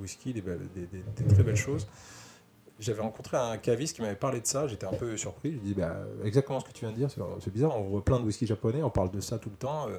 whisky, 0.00 0.32
des, 0.32 0.40
belles- 0.40 0.60
très 1.28 1.42
belles 1.42 1.56
choses. 1.56 1.86
J'avais 2.80 3.02
rencontré 3.02 3.36
un 3.36 3.58
caviste 3.58 3.94
qui 3.94 4.02
m'avait 4.02 4.16
parlé 4.16 4.40
de 4.40 4.46
ça. 4.46 4.66
J'étais 4.66 4.86
un 4.86 4.92
peu 4.92 5.16
surpris. 5.16 5.52
Je 5.52 5.58
dis 5.58 5.74
bah, 5.74 5.98
exactement 6.24 6.58
ce 6.58 6.64
que 6.64 6.72
tu 6.72 6.84
viens 6.84 6.90
de 6.92 6.96
dire. 6.96 7.10
C'est- 7.10 7.50
bizarre. 7.50 7.78
On 7.78 7.82
voit 7.84 8.04
plein 8.04 8.18
de 8.18 8.24
whisky 8.24 8.46
japonais. 8.46 8.82
On 8.82 8.90
parle 8.90 9.10
de 9.10 9.20
ça 9.20 9.38
tout 9.38 9.50
le 9.50 9.56
temps. 9.56 9.88
euh, 9.88 9.98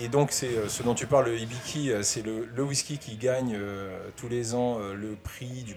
et, 0.00 0.08
donc, 0.08 0.30
c'est 0.32 0.56
euh, 0.56 0.68
ce 0.68 0.82
dont 0.82 0.94
tu 0.94 1.06
parles, 1.06 1.26
le 1.26 1.38
Hibiki, 1.38 1.90
euh, 1.90 2.02
c'est 2.02 2.22
le, 2.22 2.62
whisky 2.62 2.98
qui 2.98 3.16
gagne 3.16 3.58
tous 4.16 4.28
les 4.28 4.54
ans 4.54 4.78
le 4.78 5.14
prix 5.22 5.62
du 5.64 5.76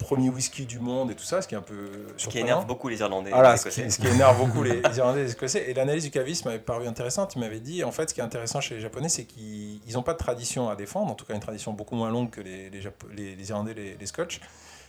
premier 0.00 0.28
whisky 0.30 0.66
du 0.66 0.80
monde 0.80 1.10
et 1.10 1.14
tout 1.14 1.22
ça, 1.24 1.40
ce 1.42 1.46
qui 1.48 1.54
est 1.54 1.58
un 1.58 1.62
peu 1.62 1.90
Ce 2.16 2.26
qui 2.28 2.38
énerve 2.38 2.66
beaucoup 2.66 2.88
les 2.88 2.98
Irlandais. 3.00 3.30
et 3.30 3.32
Voilà, 3.32 3.52
les 3.52 3.58
ce 3.58 3.68
qui, 3.68 3.80
Écossais. 3.80 3.90
ce 3.90 4.00
qui 4.00 4.08
énerve 4.08 4.38
beaucoup 4.38 4.62
les, 4.64 4.80
les 4.82 4.96
Irlandais 4.98 5.20
et 5.20 5.24
les 5.24 5.32
Écossais. 5.32 5.70
Et 5.70 5.74
l'analyse 5.74 6.04
du 6.04 6.10
caviste 6.10 6.44
m'avait 6.46 6.58
paru 6.58 6.86
intéressante. 6.86 7.34
Il 7.36 7.40
m'avait 7.40 7.60
dit, 7.60 7.84
en 7.84 7.92
fait, 7.92 8.08
ce 8.10 8.14
qui 8.14 8.20
est 8.20 8.24
intéressant 8.24 8.60
chez 8.60 8.74
les 8.74 8.80
Japonais, 8.80 9.08
c'est 9.08 9.24
qu'ils 9.24 9.80
n'ont 9.94 10.02
pas 10.02 10.12
de 10.14 10.18
tradition 10.18 10.68
à 10.68 10.76
défendre, 10.76 11.10
en 11.12 11.14
tout 11.14 11.24
cas 11.24 11.34
une 11.34 11.40
tradition 11.40 11.72
beaucoup 11.72 11.94
moins 11.96 12.10
longue 12.10 12.30
que 12.30 12.40
les, 12.40 12.70
les, 12.70 13.36
les- 13.36 13.48
Irlandais, 13.50 13.74
les, 13.74 13.96
les 13.96 14.06
Scotch. 14.06 14.40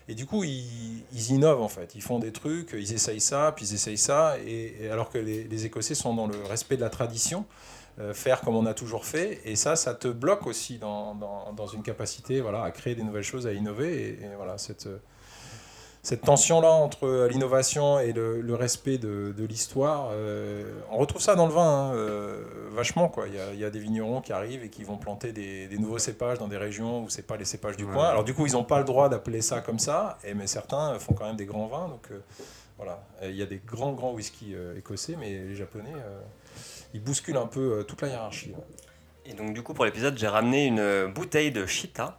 Et 0.08 0.16
du 0.16 0.26
coup, 0.26 0.44
ils, 0.44 1.04
ils 1.14 1.32
innovent 1.32 1.62
en 1.62 1.68
fait. 1.70 1.94
Ils 1.96 2.02
font 2.02 2.18
des 2.20 2.32
trucs, 2.32 2.72
ils 2.74 2.92
essayent 2.94 3.22
ça, 3.22 3.54
puis 3.56 3.66
ils 3.66 3.76
essayent 3.76 3.98
ça. 4.00 4.36
Et, 4.46 4.76
et 4.86 4.90
alors 4.90 5.10
que 5.10 5.20
les, 5.20 5.44
les 5.44 5.66
Écossais 5.66 5.94
sont 5.96 6.14
dans 6.16 6.28
le 6.28 6.42
respect 6.50 6.76
de 6.76 6.82
la 6.82 6.90
tradition, 6.90 7.46
faire 8.14 8.42
comme 8.42 8.56
on 8.56 8.66
a 8.66 8.74
toujours 8.74 9.06
fait. 9.06 9.40
Et 9.46 9.56
ça, 9.56 9.76
ça 9.76 9.94
te 9.94 10.08
bloque 10.08 10.48
aussi 10.48 10.78
dans, 10.78 11.16
dans, 11.16 11.54
dans 11.54 11.68
une 11.68 11.84
capacité 11.84 12.42
voilà, 12.42 12.64
à 12.64 12.72
créer 12.72 12.96
des 12.96 13.04
nouvelles 13.04 13.24
choses, 13.24 13.48
à 13.48 13.54
innover. 13.54 13.92
Et, 13.94 14.26
et 14.26 14.36
voilà, 14.36 14.58
cette, 14.58 14.88
euh, 14.88 14.98
cette 16.04 16.22
tension-là 16.22 16.72
entre 16.72 17.28
l'innovation 17.30 18.00
et 18.00 18.12
le, 18.12 18.42
le 18.42 18.56
respect 18.56 18.98
de, 18.98 19.34
de 19.38 19.46
l'histoire, 19.46 20.10
euh, 20.14 20.64
on 20.90 20.98
retrouve 20.98 21.22
ça 21.22 21.36
dans 21.36 21.46
le 21.46 21.54
vin 21.54 21.92
hein, 21.92 21.94
euh, 21.94 22.44
vachement. 22.72 23.08
Quoi. 23.08 23.28
Il, 23.28 23.36
y 23.36 23.40
a, 23.40 23.54
il 23.54 23.60
y 23.60 23.66
a 23.66 23.70
des 23.70 23.80
vignerons 23.80 24.20
qui 24.22 24.34
arrivent 24.34 24.64
et 24.64 24.70
qui 24.70 24.84
vont 24.84 24.98
planter 24.98 25.32
des, 25.32 25.68
des 25.68 25.78
nouveaux 25.78 26.00
cépages 26.00 26.40
dans 26.40 26.48
des 26.48 26.58
régions 26.58 27.04
où 27.04 27.10
c'est 27.10 27.28
pas 27.28 27.38
les 27.38 27.46
cépages 27.46 27.78
du 27.78 27.86
Ouais. 27.86 27.94
coin. 27.94 28.08
Alors 28.08 28.24
du 28.24 28.34
coup, 28.34 28.48
ils 28.48 28.54
n'ont 28.54 28.64
pas 28.64 28.80
le 28.80 28.86
droit 28.86 29.10
d'appeler 29.10 29.42
ça 29.42 29.62
comme 29.62 29.80
ça, 29.80 30.18
et, 30.24 30.34
mais 30.34 30.48
certains 30.48 30.98
font 30.98 31.14
quand 31.14 31.28
même 31.28 31.36
des 31.36 31.46
grands 31.46 31.68
vins. 31.68 31.88
Donc 31.88 32.08
euh, 32.12 32.20
voilà, 32.78 33.04
il 33.22 33.36
y 33.36 33.44
a 33.44 33.46
des 33.46 33.62
grands, 33.64 33.94
grands 33.94 34.14
whisky 34.14 34.56
euh, 34.56 34.76
écossais, 34.76 35.16
mais 35.20 35.30
les 35.30 35.56
Japonais, 35.56 35.94
euh, 36.94 36.96
ils 36.96 37.04
bousculent 37.04 37.38
un 37.38 37.48
peu 37.48 37.80
euh, 37.80 37.84
toute 37.84 38.02
la 38.02 38.10
hiérarchie. 38.10 38.54
Et 39.26 39.34
donc, 39.34 39.54
du 39.54 39.62
coup, 39.64 39.74
pour 39.74 39.86
l'épisode, 39.86 40.18
j'ai 40.18 40.28
ramené 40.28 40.66
une 40.66 40.80
euh, 40.80 41.08
bouteille 41.08 41.52
de 41.52 41.66
Chita. 41.66 42.18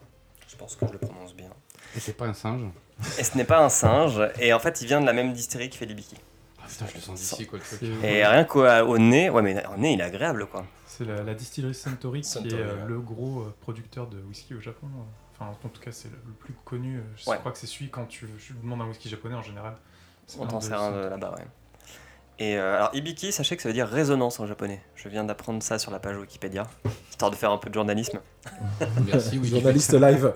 Je 0.48 0.56
pense 0.56 0.76
que 0.76 0.86
je 0.86 0.92
le 0.92 0.98
prononce 0.98 1.34
bien. 1.34 1.50
Et 1.96 2.00
c'est 2.00 2.12
pas 2.16 2.26
un 2.26 2.34
singe. 2.34 2.62
Et 3.18 3.24
ce 3.24 3.36
n'est 3.36 3.44
pas 3.44 3.64
un 3.64 3.68
singe. 3.68 4.20
Et 4.38 4.52
en 4.52 4.58
fait, 4.60 4.80
il 4.80 4.86
vient 4.86 5.00
de 5.00 5.06
la 5.06 5.12
même 5.12 5.32
distillerie 5.32 5.68
qui 5.70 5.78
fait 5.78 5.86
l'Ibiki. 5.86 6.16
Ah 6.62 6.66
putain, 6.68 6.86
je 6.86 6.94
le 6.94 7.00
sens 7.00 7.18
d'ici 7.20 7.46
quoi 7.46 7.58
le 7.58 7.64
truc. 7.64 7.80
C'est- 7.80 8.06
Et 8.08 8.24
rien 8.24 8.44
qu'au 8.44 8.64
au 8.64 8.98
nez, 8.98 9.28
ouais, 9.30 9.42
mais 9.42 9.62
au 9.66 9.76
nez, 9.76 9.94
il 9.94 10.00
est 10.00 10.04
agréable, 10.04 10.46
quoi. 10.46 10.64
C'est 10.86 11.04
la, 11.04 11.22
la 11.22 11.34
distillerie 11.34 11.74
Suntory 11.74 12.20
qui 12.20 12.28
Suntory, 12.28 12.54
est 12.54 12.64
euh, 12.64 12.74
ouais. 12.82 12.88
le 12.88 13.00
gros 13.00 13.40
euh, 13.40 13.54
producteur 13.62 14.06
de 14.06 14.20
whisky 14.20 14.54
au 14.54 14.60
Japon. 14.60 14.86
euh. 14.86 15.02
Enfin, 15.40 15.50
en 15.64 15.68
tout 15.68 15.80
cas, 15.80 15.90
c'est 15.90 16.08
le, 16.08 16.16
le 16.26 16.32
plus 16.34 16.54
connu. 16.64 16.98
euh, 16.98 17.02
Je 17.16 17.28
Ouais. 17.28 17.38
crois 17.38 17.50
que 17.50 17.58
c'est 17.58 17.66
celui 17.66 17.88
quand 17.90 18.04
tu, 18.06 18.28
tu 18.38 18.52
demandes 18.62 18.82
un 18.82 18.86
whisky 18.86 19.08
japonais 19.08 19.34
en 19.34 19.42
général. 19.42 19.74
C'est 20.26 20.38
On 20.38 20.46
t'en 20.46 20.60
sert 20.60 20.80
un 20.80 21.08
là-bas, 21.10 21.34
ouais. 21.36 21.44
Et 22.42 22.56
euh, 22.56 22.74
alors, 22.74 22.90
Ibiki, 22.92 23.30
sachez 23.30 23.54
que 23.54 23.62
ça 23.62 23.68
veut 23.68 23.72
dire 23.72 23.86
résonance 23.86 24.40
en 24.40 24.46
japonais. 24.48 24.80
Je 24.96 25.08
viens 25.08 25.22
d'apprendre 25.22 25.62
ça 25.62 25.78
sur 25.78 25.92
la 25.92 26.00
page 26.00 26.16
Wikipédia, 26.16 26.66
histoire 27.08 27.30
de 27.30 27.36
faire 27.36 27.52
un 27.52 27.56
peu 27.58 27.68
de 27.68 27.74
journalisme. 27.74 28.18
Merci, 29.06 29.38
oui. 29.38 29.48
Journaliste 29.48 29.94
live. 29.94 30.34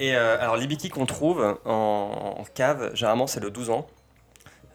Et 0.00 0.16
euh, 0.16 0.40
alors, 0.40 0.56
l'Ibiki 0.56 0.88
qu'on 0.88 1.06
trouve 1.06 1.56
en, 1.64 2.34
en 2.36 2.44
cave, 2.52 2.90
généralement, 2.96 3.28
c'est 3.28 3.38
le 3.38 3.52
12 3.52 3.70
ans. 3.70 3.86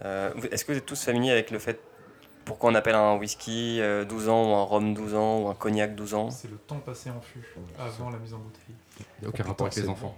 Euh, 0.05 0.31
Est-ce 0.49 0.63
que 0.63 0.71
vous 0.71 0.77
êtes 0.77 0.85
tous 0.85 1.03
familiers 1.03 1.31
avec 1.31 1.51
le 1.51 1.59
fait 1.59 1.77
pourquoi 2.45 2.69
on 2.71 2.75
appelle 2.75 2.95
un 2.95 3.17
whisky 3.17 3.81
euh, 3.81 4.05
12 4.05 4.29
ans, 4.29 4.51
ou 4.51 4.55
un 4.55 4.63
rhum 4.63 4.93
12 4.93 5.15
ans, 5.15 5.39
ou 5.41 5.49
un 5.49 5.55
cognac 5.55 5.93
12 5.93 6.13
ans? 6.13 6.31
C'est 6.31 6.49
le 6.49 6.57
temps 6.57 6.77
passé 6.77 7.09
en 7.09 7.19
fût 7.19 7.43
avant 7.77 8.11
la 8.11 8.19
mise 8.19 8.33
en 8.33 8.37
bouteille. 8.37 8.75
Il 8.99 9.21
n'y 9.21 9.25
a 9.25 9.29
aucun 9.29 9.43
rapport 9.43 9.67
avec 9.67 9.75
les 9.77 9.89
enfants. 9.89 10.15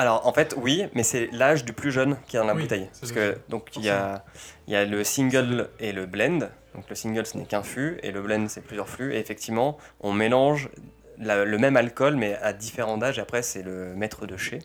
Alors 0.00 0.26
en 0.26 0.32
fait 0.32 0.54
oui, 0.56 0.84
mais 0.94 1.02
c'est 1.02 1.28
l'âge 1.32 1.64
du 1.64 1.72
plus 1.74 1.92
jeune 1.92 2.16
qui 2.26 2.36
est 2.36 2.40
dans 2.40 2.46
la 2.46 2.54
Oui, 2.54 2.62
bouteille. 2.62 2.88
Parce 3.00 3.12
que 3.12 3.36
donc 3.50 3.68
il 3.76 3.84
y 3.84 3.90
a, 3.90 4.24
il 4.66 4.72
y 4.72 4.76
a 4.76 4.84
le 4.86 5.04
single 5.04 5.68
et 5.78 5.92
le 5.92 6.06
blend. 6.06 6.38
Donc 6.74 6.88
le 6.88 6.94
single 6.94 7.26
ce 7.26 7.36
n'est 7.36 7.44
qu'un 7.44 7.62
fût 7.62 7.98
et 8.02 8.10
le 8.10 8.22
blend 8.22 8.48
c'est 8.48 8.62
plusieurs 8.62 8.88
flux. 8.88 9.14
Et 9.14 9.18
effectivement 9.18 9.76
on 10.00 10.12
mélange 10.12 10.70
la- 11.18 11.44
le 11.44 11.58
même 11.58 11.76
alcool 11.76 12.16
mais 12.16 12.34
à 12.36 12.52
différents 12.54 13.00
âges. 13.02 13.18
Et 13.18 13.20
après 13.20 13.42
c'est 13.42 13.62
le 13.62 13.94
maître 13.94 14.26
de 14.26 14.36
chez. 14.38 14.60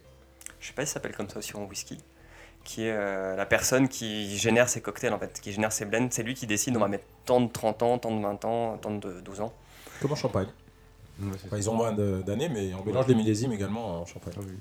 Je 0.61 0.67
sais 0.67 0.73
pas 0.73 0.83
si 0.85 0.87
ça 0.87 0.93
s'appelle 0.95 1.15
comme 1.15 1.29
ça 1.29 1.39
aussi 1.39 1.55
en 1.57 1.63
whisky. 1.65 1.97
Qui 2.63 2.85
est 2.87 2.91
euh, 2.93 3.35
la 3.35 3.45
personne 3.45 3.89
qui 3.89 4.37
génère 4.37 4.69
ses 4.69 4.81
cocktails 4.81 5.13
en 5.13 5.19
fait, 5.19 5.39
qui 5.41 5.51
génère 5.51 5.71
ses 5.73 5.85
blends. 5.85 6.07
C'est 6.11 6.23
lui 6.23 6.33
qui 6.33 6.47
décide 6.47 6.77
on 6.77 6.79
va 6.79 6.87
mettre 6.87 7.05
tant 7.25 7.41
de 7.41 7.51
30 7.51 7.83
ans, 7.83 7.97
tant 7.99 8.15
de 8.15 8.21
20 8.23 8.45
ans, 8.45 8.77
tant 8.77 8.91
de 8.91 9.19
12 9.21 9.41
ans. 9.41 9.53
Comme 10.01 10.13
en 10.13 10.15
Champagne. 10.15 10.47
Ouais, 11.21 11.27
Enfin, 11.45 11.57
ils 11.57 11.69
ont 11.69 11.75
moins 11.75 11.91
de- 11.91 12.21
d'années, 12.25 12.49
mais 12.49 12.73
on 12.73 12.83
mélange 12.85 13.07
les 13.07 13.15
millésimes 13.15 13.51
également 13.53 14.01
en 14.01 14.05
Champagne. 14.05 14.33
Ah 14.37 14.41
oui. 14.43 14.53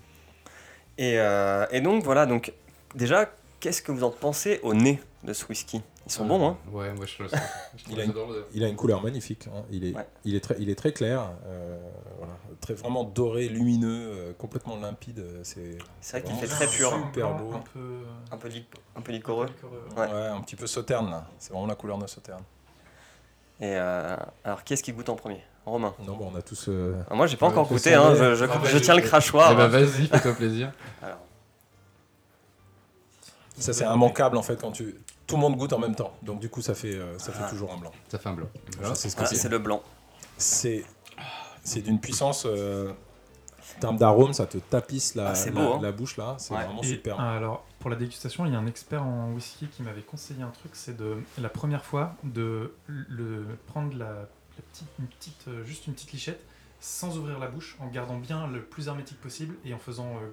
Et, 0.98 1.18
euh, 1.18 1.66
et 1.70 1.80
donc 1.80 2.02
voilà, 2.04 2.26
donc 2.26 2.52
déjà, 2.94 3.28
qu'est-ce 3.60 3.82
que 3.82 3.92
vous 3.92 4.04
en 4.04 4.10
pensez 4.10 4.60
au 4.62 4.74
nez 4.74 5.00
de 5.24 5.32
ce 5.32 5.44
whisky? 5.46 5.82
Ils 6.06 6.12
sont 6.12 6.26
bons, 6.26 6.46
hein? 6.46 6.58
Ouais, 6.70 6.92
moi 6.92 7.06
je 7.06 7.22
le 7.22 7.28
sens. 7.30 7.40
Je 7.78 7.90
Il 7.92 7.98
a 7.98 8.04
une- 8.04 8.12
le- 8.12 8.46
Il 8.52 8.62
a 8.62 8.68
une 8.68 8.76
couleur 8.76 9.02
magnifique. 9.02 9.46
hein. 9.48 9.62
Il, 9.70 9.86
est, 9.86 9.94
Ouais. 9.96 10.06
il, 10.26 10.34
est 10.36 10.40
très, 10.40 10.54
il 10.58 10.68
est 10.68 10.74
très 10.74 10.92
clair, 10.92 11.30
euh, 11.46 11.78
voilà. 12.18 12.34
très, 12.60 12.74
vraiment 12.74 13.04
doré, 13.04 13.48
lumineux, 13.48 14.10
euh, 14.12 14.32
complètement 14.36 14.76
limpide. 14.76 15.24
C'est 15.44 15.78
C'est 16.02 16.20
vrai 16.20 16.28
qu'il 16.30 16.36
fait 16.38 16.46
très 16.46 16.66
pur. 16.66 16.90
Super 16.90 17.34
Blanc, 17.34 17.38
beau. 17.38 17.54
Un 17.54 17.60
peu, 17.72 17.98
Un 18.32 18.36
peu, 18.36 18.48
lic- 18.48 18.68
un 18.94 19.00
peu 19.00 19.12
liquoreux. 19.12 19.46
liquoreux. 19.46 19.82
Ouais. 19.96 20.06
Ouais, 20.12 20.26
un 20.28 20.40
petit 20.42 20.56
peu 20.56 20.66
sauterne. 20.66 21.10
là. 21.10 21.26
C'est 21.38 21.52
vraiment 21.54 21.66
la 21.66 21.74
couleur 21.74 21.96
de 21.96 22.06
sauterne. 22.06 22.42
Et 23.60 23.74
euh, 23.74 24.14
alors, 24.44 24.62
qui 24.62 24.74
est-ce 24.74 24.82
qui 24.82 24.92
goûte 24.92 25.08
en 25.08 25.16
premier? 25.16 25.42
Romain 25.66 25.94
Non, 26.06 26.16
bon, 26.16 26.30
on 26.32 26.36
a 26.36 26.42
tous. 26.42 26.66
euh, 26.68 26.94
Ah, 27.10 27.14
Moi, 27.14 27.26
j'ai 27.26 27.36
pas 27.36 27.46
encore 27.46 27.66
goûté, 27.66 27.94
hein, 27.94 28.14
je, 28.14 28.34
je- 28.34 28.44
Ah, 28.44 28.58
bah, 28.58 28.60
je 28.66 28.78
tiens 28.78 28.94
le 28.94 29.02
crachoir. 29.02 29.52
Eh 29.52 29.56
ben 29.56 29.66
vas-y, 29.68 30.06
fais-toi 30.08 30.34
plaisir. 30.34 30.72
Alors, 31.02 31.18
Ça, 33.56 33.72
c'est 33.72 33.84
immanquable 33.84 34.36
en 34.36 34.42
fait 34.42 34.60
quand 34.60 34.72
tu. 34.72 34.94
Tout 35.26 35.36
le 35.36 35.40
monde 35.40 35.56
goûte 35.56 35.72
en 35.72 35.78
même 35.78 35.94
temps. 35.94 36.12
Donc, 36.22 36.38
du 36.40 36.50
coup, 36.50 36.60
ça 36.60 36.74
fait, 36.74 36.94
euh, 36.96 37.18
ça 37.18 37.32
fait 37.32 37.44
Ah. 37.46 37.48
toujours 37.50 37.72
un 37.72 37.78
blanc. 37.78 37.92
Ça 38.08 38.18
fait 38.18 38.28
un 38.28 38.34
blanc. 38.34 38.48
Sais 38.94 39.08
ce 39.08 39.16
que 39.16 39.24
c'est. 39.24 39.36
c'est 39.36 39.48
le 39.48 39.58
blanc. 39.58 39.82
C'est 40.36 40.84
c'est 41.62 41.80
d'une 41.80 41.98
puissance. 42.00 42.44
euh, 42.46 42.92
en 43.76 43.80
termes 43.80 43.96
d'arôme, 43.96 44.32
ça 44.34 44.46
te 44.46 44.58
tapisse 44.58 45.14
la, 45.14 45.30
Ah, 45.30 45.34
c'est 45.34 45.56
hein. 45.56 45.78
la 45.82 45.90
bouche 45.92 46.16
là. 46.18 46.34
C'est 46.38 46.52
Ouais. 46.54 46.62
vraiment 46.64 46.82
Et, 46.82 46.86
super. 46.86 47.16
ah, 47.18 47.32
alors, 47.36 47.64
pour 47.80 47.88
la 47.90 47.96
dégustation, 47.96 48.44
il 48.46 48.52
y 48.52 48.54
a 48.54 48.58
un 48.58 48.66
expert 48.66 49.02
en 49.02 49.32
whisky 49.32 49.66
qui 49.68 49.82
m'avait 49.82 50.02
conseillé 50.02 50.42
un 50.42 50.50
truc, 50.50 50.72
c'est 50.74 50.96
de 50.96 51.16
la 51.38 51.48
première 51.48 51.84
fois 51.84 52.14
de 52.22 52.74
le 52.86 53.46
prendre 53.66 53.96
la, 53.96 54.28
la 54.56 54.62
petite, 54.72 54.88
une 54.98 55.06
petite, 55.06 55.48
euh, 55.48 55.64
juste 55.64 55.86
une 55.86 55.94
petite 55.94 56.12
lichette 56.12 56.40
sans 56.80 57.16
ouvrir 57.18 57.38
la 57.38 57.48
bouche, 57.48 57.76
en 57.80 57.86
gardant 57.88 58.18
bien 58.18 58.46
le 58.46 58.60
plus 58.62 58.88
hermétique 58.88 59.20
possible 59.20 59.54
et 59.64 59.72
en 59.72 59.78
faisant 59.78 60.16
euh, 60.16 60.28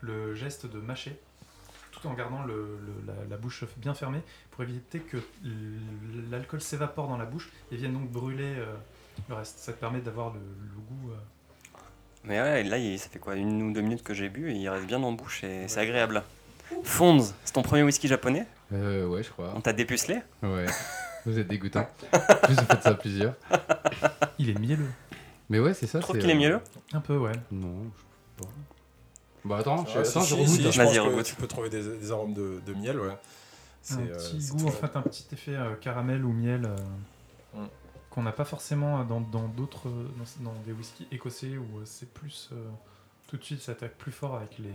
le 0.00 0.34
geste 0.34 0.66
de 0.66 0.78
mâcher, 0.78 1.18
tout 1.90 2.06
en 2.06 2.12
gardant 2.14 2.42
le, 2.42 2.78
le- 2.84 3.06
la, 3.06 3.14
la 3.28 3.36
bouche 3.36 3.64
bien 3.78 3.94
fermée 3.94 4.20
pour 4.50 4.62
éviter 4.64 5.00
que 5.00 5.16
l- 5.16 5.80
l'alcool 6.30 6.60
s'évapore 6.60 7.08
dans 7.08 7.16
la 7.16 7.24
bouche 7.24 7.50
et 7.72 7.76
vienne 7.76 7.94
donc 7.94 8.10
brûler 8.10 8.54
euh, 8.58 8.74
le 9.28 9.34
reste. 9.34 9.58
Ça 9.58 9.72
te 9.72 9.78
permet 9.80 10.00
d'avoir 10.00 10.32
le, 10.34 10.40
le 10.40 10.80
goût. 10.80 11.12
euh, 11.12 11.78
Mais 12.24 12.40
ouais, 12.40 12.62
là, 12.64 12.76
il- 12.78 12.98
ça 12.98 13.08
fait 13.08 13.18
quoi 13.18 13.34
Une 13.36 13.62
ou 13.62 13.72
deux 13.72 13.80
minutes 13.80 14.02
que 14.02 14.12
j'ai 14.14 14.28
bu 14.28 14.50
et 14.50 14.54
il 14.56 14.68
reste 14.68 14.86
bien 14.86 15.02
en 15.02 15.12
bouche 15.12 15.44
et 15.44 15.66
c'est 15.66 15.80
agréable. 15.80 16.22
Fonds, 16.84 17.20
c'est 17.44 17.52
ton 17.52 17.62
premier 17.62 17.82
whisky 17.82 18.06
japonais? 18.06 18.46
Euh, 18.72 19.06
ouais, 19.06 19.22
je 19.22 19.30
crois. 19.30 19.52
On 19.56 19.60
t'a 19.62 19.72
dépucelé? 19.72 20.20
Ouais. 20.42 20.66
Vous 21.26 21.38
êtes 21.38 21.48
dégoûtant. 21.48 21.88
En 22.12 22.18
plus, 22.46 22.54
vous 22.54 22.64
faites 22.66 22.82
ça 22.82 22.88
à 22.90 22.94
plusieurs. 22.94 23.34
Il 24.38 24.50
est 24.50 24.58
mielleux. 24.58 24.90
Mais 25.48 25.58
ouais, 25.60 25.74
c'est 25.74 25.86
ça. 25.86 25.98
Je 25.98 26.04
trouve 26.04 26.16
c'est, 26.16 26.20
qu'il 26.22 26.30
est 26.30 26.34
euh, 26.34 26.38
mielleux. 26.38 26.60
Un 26.92 27.00
peu, 27.00 27.16
ouais. 27.16 27.32
Non, 27.50 27.84
je 27.84 28.00
sais 28.42 28.48
pas. 28.48 28.48
Bah 29.44 29.56
attends, 29.58 29.86
je, 29.86 29.98
attends, 29.98 30.20
si, 30.20 30.20
je 30.20 30.24
si, 30.26 30.34
regoute. 30.34 30.48
si, 30.48 30.62
je 30.62 30.78
Vas-y, 30.78 30.86
pense 30.86 30.94
que 30.94 31.00
regoute. 31.00 31.24
tu 31.24 31.34
peux 31.34 31.46
trouver 31.46 31.70
des, 31.70 31.82
des 31.98 32.10
arômes 32.12 32.34
de, 32.34 32.60
de 32.66 32.74
miel, 32.74 32.98
ouais. 33.00 33.16
C'est, 33.82 33.94
un 33.94 34.00
euh, 34.00 34.14
petit 34.14 34.42
c'est 34.42 34.54
goût, 34.54 34.66
en 34.68 34.70
fait, 34.70 34.94
un 34.96 35.02
petit 35.02 35.26
effet 35.32 35.54
euh, 35.56 35.74
caramel 35.76 36.24
ou 36.24 36.32
miel 36.32 36.64
euh, 36.66 36.76
Mm. 37.52 37.66
qu'on 38.10 38.22
n'a 38.22 38.30
pas 38.30 38.44
forcément 38.44 39.02
dans 39.04 39.20
dans 39.20 39.48
d'autres, 39.48 39.88
euh, 39.88 40.08
dans, 40.44 40.52
dans 40.52 40.56
des 40.66 40.72
whiskies 40.72 41.08
écossais 41.10 41.56
où 41.56 41.78
euh, 41.78 41.82
c'est 41.84 42.08
plus. 42.12 42.50
euh, 42.52 42.68
tout 43.30 43.36
de 43.36 43.44
suite, 43.44 43.60
ça 43.62 43.72
attaque 43.72 43.94
plus 43.96 44.10
fort 44.12 44.34
avec 44.34 44.58
les 44.58 44.72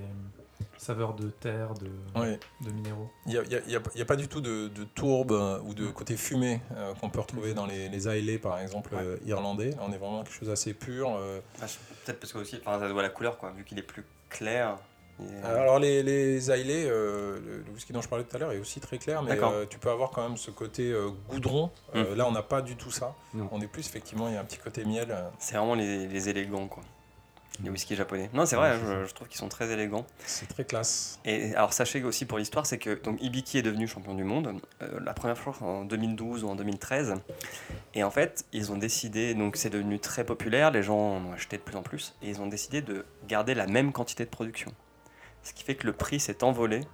saveurs 0.78 1.13
de 1.13 1.30
terre, 1.30 1.74
de, 1.74 1.88
Ouais. 2.20 2.39
de 2.62 2.72
minéraux. 2.72 3.10
Il 3.26 3.32
n'y 3.68 4.02
a, 4.02 4.06
pas 4.06 4.15
du 4.15 4.28
tout 4.30 4.39
de, 4.39 4.70
de 4.70 4.84
tourbe 4.86 5.34
euh, 5.34 5.60
ou 5.65 5.74
de 5.74 5.88
côté 5.88 6.15
fumé 6.15 6.62
euh, 6.76 6.94
qu'on 6.96 7.10
peut 7.10 7.20
retrouver 7.20 7.54
dans 7.54 7.65
les, 7.65 7.89
les 7.89 8.08
ailés, 8.08 8.39
par 8.39 8.58
exemple, 8.60 8.96
Ouais. 8.96 9.02
euh, 9.04 9.18
irlandais. 9.26 9.72
Là, 9.72 9.78
on 9.82 9.91
est 9.91 9.98
vraiment 9.98 10.24
quelque 10.24 10.34
chose 10.34 10.48
d'assez 10.48 10.74
pur. 10.74 11.13
euh. 11.18 11.39
Ah, 11.62 11.65
Peut-être 12.06 12.20
parce 12.20 12.32
que 12.34 12.38
aussi, 12.39 12.58
enfin, 12.65 12.80
ça 12.80 12.88
doit 12.88 13.02
la 13.02 13.10
couleur, 13.10 13.38
quoi, 13.38 13.52
vu 13.52 13.63
qu'il 13.65 13.78
est 13.80 13.84
plus 13.84 14.06
clair. 14.30 14.78
est- 15.22 15.44
Alors, 15.46 15.80
les, 15.80 16.02
les 16.04 16.50
ailés, 16.52 16.86
euh, 16.88 17.39
le, 17.46 17.58
le 17.58 17.72
whisky 17.74 17.91
dont 17.91 18.02
je 18.02 18.08
parlais 18.08 18.24
tout 18.24 18.36
à 18.36 18.39
l'heure 18.39 18.52
est 18.54 18.60
aussi 18.60 18.80
très 18.80 18.98
clair, 18.98 19.22
mais 19.24 19.38
euh, 19.41 19.65
tu 19.70 19.78
peux 19.80 19.89
avoir 19.89 20.12
quand 20.12 20.24
même 20.28 20.38
ce 20.38 20.52
côté 20.52 20.91
euh, 20.94 21.10
goudron. 21.30 21.72
Euh, 21.96 22.15
Là, 22.15 22.26
on 22.28 22.32
n'a 22.32 22.44
pas 22.44 22.62
du 22.62 22.76
tout 22.78 22.91
ça. 22.91 23.15
Non. 23.34 23.50
On 23.52 23.60
est 23.60 23.68
plus, 23.68 23.86
effectivement, 23.88 24.28
il 24.30 24.36
y 24.36 24.38
a 24.38 24.41
un 24.41 24.46
petit 24.46 24.60
côté 24.60 24.86
miel. 24.86 25.13
C'est 25.39 25.56
vraiment 25.58 25.76
les, 25.76 26.08
les 26.08 26.30
élégants, 26.30 26.68
quoi. 26.68 26.84
Les 27.63 27.70
whisky 27.70 27.96
japonais. 27.96 28.30
Non, 28.34 28.46
c'est 28.46 28.56
vrai, 28.56 28.72
Ouais, 28.72 28.80
c'est 28.82 29.02
je, 29.04 29.08
je 29.08 29.13
trouve 29.13 29.28
qu'ils 29.28 29.38
sont 29.38 29.50
très 29.50 29.72
élégants. 29.72 30.06
C'est 30.26 30.48
très 30.48 30.65
classe. 30.65 31.20
Et 31.26 31.56
alors 31.56 31.74
sachez 31.74 32.04
aussi 32.04 32.26
pour 32.26 32.38
l'histoire, 32.38 32.65
c'est 32.65 32.78
que 32.78 33.02
donc 33.02 33.22
Ibiki 33.22 33.58
est 33.58 33.62
devenu 33.62 33.88
champion 33.88 34.13
du 34.13 34.24
monde 34.24 34.60
euh, 34.82 35.00
la 35.04 35.13
première 35.13 35.38
fois 35.38 35.56
en 35.62 35.86
2012 35.86 36.44
ou 36.44 36.50
en 36.50 36.56
2013. 36.56 37.15
Et 37.94 38.04
en 38.04 38.12
fait, 38.12 38.46
ils 38.52 38.72
ont 38.72 38.78
décidé, 38.78 39.34
donc 39.34 39.56
c'est 39.56 39.70
devenu 39.70 40.00
très 40.00 40.24
populaire, 40.26 40.72
les 40.72 40.84
gens 40.84 40.98
en 40.98 41.26
ont 41.26 41.34
acheté 41.34 41.58
de 41.58 41.62
plus 41.62 41.78
en 41.78 41.82
plus, 41.82 42.13
et 42.22 42.30
ils 42.30 42.41
ont 42.41 42.48
décidé 42.48 42.82
de 42.82 43.06
garder 43.28 43.54
la 43.54 43.68
même 43.68 43.91
quantité 43.94 44.26
de 44.26 44.30
production. 44.30 44.72
Ce 45.46 45.54
qui 45.54 45.64
fait 45.64 45.76
que 45.76 45.86
le 45.88 45.94
prix 45.94 46.20
s'est 46.20 46.44
envolé. 46.44 46.82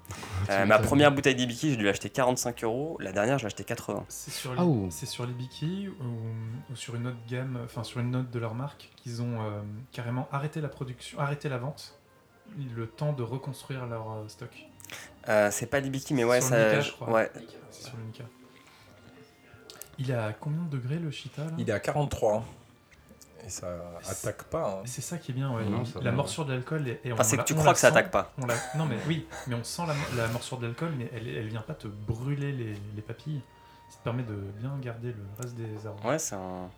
Euh, 0.49 0.65
ma 0.65 0.79
première 0.79 1.11
bouteille 1.13 1.35
d'Ibiki, 1.35 1.69
j'ai 1.69 1.77
dû 1.77 1.85
l'acheter 1.85 2.09
45 2.09 2.63
euros. 2.63 2.97
La 2.99 3.11
dernière, 3.13 3.37
j'ai 3.37 3.45
acheté 3.45 3.63
80. 3.63 4.05
C'est 4.09 4.31
sur, 4.31 4.53
Ah, 4.57 4.65
c'est 4.89 5.05
sur 5.05 5.25
l'Ibiki 5.25 5.87
ou, 5.87 6.71
ou 6.71 6.75
sur 6.75 6.95
une 6.95 7.07
autre 7.07 7.19
gamme, 7.29 7.59
enfin 7.63 7.83
sur 7.83 7.99
une 8.01 8.09
note 8.09 8.31
de 8.31 8.39
leur 8.39 8.55
marque, 8.55 8.89
qu'ils 8.97 9.21
ont 9.21 9.39
euh, 9.39 9.61
carrément 9.93 10.27
arrêté 10.31 10.59
la 10.59 10.67
production, 10.67 11.19
arrêté 11.19 11.47
la 11.47 11.59
vente, 11.59 11.99
le 12.75 12.87
temps 12.87 13.13
de 13.13 13.21
reconstruire 13.23 13.85
leur 13.85 14.11
euh, 14.11 14.27
stock. 14.27 14.49
Euh, 15.29 15.49
c'est 15.51 15.67
pas 15.67 15.79
l'Ibiki, 15.79 16.15
mais 16.15 16.23
ouais, 16.25 16.41
Sur 16.41 16.49
ça. 16.49 16.57
le 16.57 16.69
Nika, 16.71 16.81
je 16.81 16.91
crois. 16.91 17.11
ouais. 17.11 17.31
C'est 17.69 17.83
sur 17.85 17.95
le 17.97 18.03
Nika. 18.03 18.23
Il 19.99 20.09
est 20.09 20.15
à 20.15 20.33
combien 20.33 20.63
de 20.63 20.69
degrés 20.69 20.97
le 20.97 21.11
Chita 21.11 21.43
là? 21.45 21.51
Il 21.59 21.69
est 21.69 21.73
à 21.73 21.79
43. 21.79 22.43
Et 23.45 23.49
ça 23.49 23.67
attaque 24.07 24.43
pas. 24.43 24.79
hein. 24.79 24.83
C'est 24.85 25.01
ça 25.01 25.17
qui 25.17 25.31
est 25.31 25.33
bien, 25.33 25.51
ouais. 25.53 25.65
Non, 25.65 25.83
ça 25.83 25.99
la 26.01 26.11
morsure 26.11 26.45
de 26.45 26.53
l'alcool. 26.53 26.87
est- 26.87 27.01
et 27.03 27.11
on 27.11 27.15
Enfin, 27.15 27.23
c'est 27.23 27.37
que 27.37 27.43
tu 27.43 27.55
crois 27.55 27.73
que 27.73 27.79
ça 27.79 27.87
sent- 27.89 27.97
attaque 27.97 28.11
pas. 28.11 28.31
on 28.37 28.45
la- 28.45 28.55
Non, 28.77 28.85
mais 28.85 28.97
oui, 29.07 29.25
mais 29.47 29.55
on 29.55 29.63
sent 29.63 29.81
la, 29.87 29.95
la 30.23 30.27
morsure 30.29 30.57
de 30.59 30.67
l'alcool, 30.67 30.91
mais 30.97 31.09
elle, 31.13 31.27
elle 31.27 31.47
vient 31.47 31.61
pas 31.61 31.73
te 31.73 31.87
brûler 31.87 32.51
les, 32.51 32.73
les 32.95 33.01
papilles. 33.01 33.41
Ça 33.89 33.97
te 33.97 34.03
permet 34.03 34.23
de 34.23 34.35
bien 34.59 34.77
garder 34.81 35.09
le 35.09 35.23
reste 35.41 35.55
des 35.55 35.85
arômes. 35.87 36.05
Ouais, 36.05 36.19
c'est 36.19 36.35
un. 36.35 36.69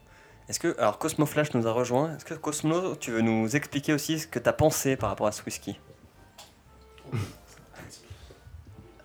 Est-ce 0.49 0.60
que, 0.60 0.76
alors 0.80 0.97
Cosmo 0.97 1.26
Flash 1.26 1.54
nous 1.54 1.67
a 1.67 1.71
rejoint, 1.71 2.15
est-ce 2.15 2.26
que 2.26 2.34
Cosmo, 2.34 2.95
tu 2.95 3.12
veux 3.12 3.21
nous 3.21 3.56
expliquer 3.56 3.93
aussi 3.93 4.19
ce 4.19 4.28
que 4.28 4.39
tu 4.39 4.49
as 4.49 4.54
pensé 4.54 4.95
par 4.97 5.10
rapport 5.10 5.28
à 5.28 5.32
ce 5.32 5.43
whisky? 5.43 5.80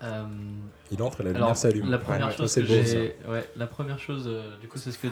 Euh, 0.01 0.23
Il 0.91 1.03
entre 1.03 1.19
et 1.21 1.23
la 1.25 1.33
lumière 1.33 1.57
s'allume. 1.57 1.89
La 1.91 1.97
première 1.97 2.27
Ouais, 2.27 2.33
chose 2.37 2.49
c'est 2.51 2.61
que 2.61 2.67
beau, 2.67 2.73
j'ai, 2.73 3.17
ouais, 3.27 3.49
la 3.57 3.67
première 3.67 3.99
chose, 3.99 4.23
euh, 4.27 4.57
du 4.59 4.69
coup, 4.69 4.77
c'est 4.77 4.93
ce 4.93 4.97
que, 4.97 5.07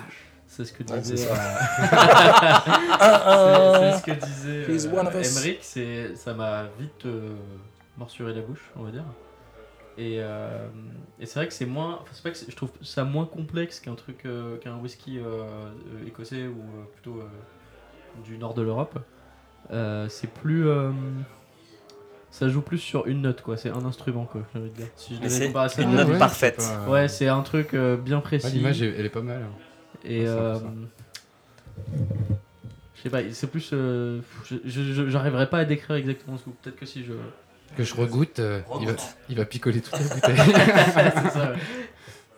c'est 0.47 0.65
ce 0.65 0.73
que 0.73 0.83
Ouais, 0.91 0.99
disait, 1.01 1.17
c'est 1.17 1.31
euh, 1.31 1.33
c'est, 3.91 3.99
ce 3.99 4.03
que 4.05 4.11
disait 4.11 4.63
euh. 4.87 4.91
Emmerich, 5.21 5.59
c'est, 5.61 6.15
ça 6.15 6.33
m'a 6.33 6.63
vite 6.79 7.05
euh, 7.05 7.35
morsuré 7.97 8.33
la 8.33 8.41
bouche, 8.41 8.71
on 8.75 8.83
va 8.83 8.91
dire. 8.91 9.03
Et, 9.97 10.17
euh, 10.19 10.67
et 11.19 11.25
c'est 11.25 11.39
vrai 11.39 11.47
que 11.47 11.53
c'est 11.53 11.65
moins, 11.65 11.99
enfin, 12.01 12.11
c'est 12.13 12.23
pas 12.23 12.31
que 12.31 12.37
je 12.49 12.55
trouve 12.55 12.71
ça 12.83 13.03
moins 13.03 13.25
complexe 13.25 13.79
qu'un 13.79 13.95
truc, 13.95 14.25
euh, 14.25 14.57
qu'un 14.57 14.77
whisky 14.77 15.19
euh, 15.19 15.69
écossais 16.05 16.45
ou 16.47 16.61
euh, 16.61 16.83
plutôt 16.93 17.19
euh, 17.19 17.27
du 18.23 18.37
nord 18.37 18.53
de 18.53 18.61
l'Europe. 18.61 18.99
Euh, 19.71 20.07
c'est 20.07 20.31
plus 20.31 20.67
euh, 20.67 20.91
ça 22.31 22.47
joue 22.47 22.61
plus 22.61 22.77
sur 22.77 23.07
une 23.07 23.21
note 23.21 23.41
quoi 23.41 23.57
c'est 23.57 23.69
un 23.69 23.83
instrument 23.85 24.25
quoi 24.25 24.41
j'ai 24.53 24.59
envie 24.59 24.69
de 24.69 24.75
dire 24.75 24.87
si 24.95 25.15
je 25.15 25.19
Mais 25.21 25.27
devais 25.27 25.51
c'est 25.67 25.81
une 25.81 25.95
note 25.95 26.07
ouais, 26.07 26.19
parfaite. 26.19 26.57
pas- 26.57 26.89
ouais 26.89 27.07
c'est 27.09 27.27
un 27.27 27.41
truc 27.41 27.73
euh, 27.73 27.97
bien 27.97 28.17
Ouais, 28.17 28.23
précis 28.23 28.51
L'image, 28.51 28.81
elle 28.81 28.95
elle 28.97 29.05
est 29.05 29.09
pas 29.09 29.21
mal. 29.21 29.41
hein. 29.41 29.49
Et 30.07 30.25
euh, 30.27 30.55
je 32.95 33.01
sais 33.03 33.09
pas 33.09 33.19
c'est 33.31 33.47
plus 33.47 33.69
euh, 33.73 34.19
j'arriverai 34.65 35.49
pas 35.49 35.59
à 35.59 35.65
décrire 35.65 35.95
exactement 35.97 36.37
ce 36.37 36.43
goût 36.45 36.55
peut-être 36.61 36.75
que 36.77 36.85
si 36.85 37.03
je 37.03 37.13
Que 37.75 37.83
je 37.83 37.93
regoute, 37.93 38.39
euh, 38.39 38.61
il, 38.81 38.87
va, 38.87 38.93
il 39.29 39.37
va 39.37 39.45
picoler 39.45 39.81
toute 39.81 39.93
la 39.93 39.99
bouteille. 40.15 40.35
c'est 40.37 41.29
ça 41.31 41.51
ouais. 41.51 41.57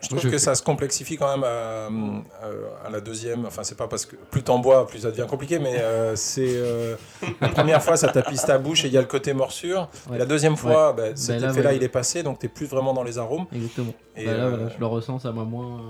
Je 0.01 0.07
trouve 0.07 0.19
Je 0.21 0.27
que 0.27 0.31
fais- 0.31 0.39
ça 0.39 0.55
se 0.55 0.63
complexifie 0.63 1.17
quand 1.17 1.29
même 1.29 1.43
à, 1.43 1.87
à- 1.87 2.87
à 2.87 2.89
la 2.89 3.01
deuxième. 3.01 3.45
Enfin, 3.45 3.63
c'est 3.63 3.75
pas 3.77 3.89
parce 3.89 4.05
que 4.05 4.15
plus 4.15 4.41
t'en 4.43 4.57
bois, 4.59 4.87
plus 4.87 4.99
ça 4.99 5.11
devient 5.11 5.25
compliqué, 5.29 5.59
mais 5.59 5.77
euh, 5.81 6.15
c'est 6.15 6.47
euh, 6.55 6.95
la 7.41 7.49
première 7.49 7.83
fois 7.83 7.97
ça 7.97 8.07
tapisse 8.07 8.45
ta 8.45 8.57
bouche 8.57 8.85
et 8.85 8.87
il 8.87 8.93
y 8.93 8.97
a 8.97 9.01
le 9.01 9.07
côté 9.07 9.33
morsure. 9.33 9.89
Ouais. 10.09 10.17
la 10.17 10.25
deuxième 10.25 10.55
fois, 10.55 10.93
bah, 10.93 11.15
cet 11.15 11.35
Bah, 11.41 11.47
là, 11.47 11.51
effet-là 11.51 11.69
ouais. 11.71 11.75
il 11.75 11.83
est 11.83 11.89
passé, 11.89 12.23
donc 12.23 12.39
t'es 12.39 12.47
plus 12.47 12.65
vraiment 12.65 12.93
dans 12.93 13.03
les 13.03 13.17
arômes. 13.17 13.45
exactement 13.53 13.93
Et, 14.15 14.25
Bah 14.25 14.31
là 14.37 14.43
euh, 14.45 14.49
voilà, 14.51 14.69
je 14.73 14.79
le 14.79 14.85
ressens 14.85 15.19
ça 15.19 15.33
m'a 15.33 15.43
moins 15.43 15.81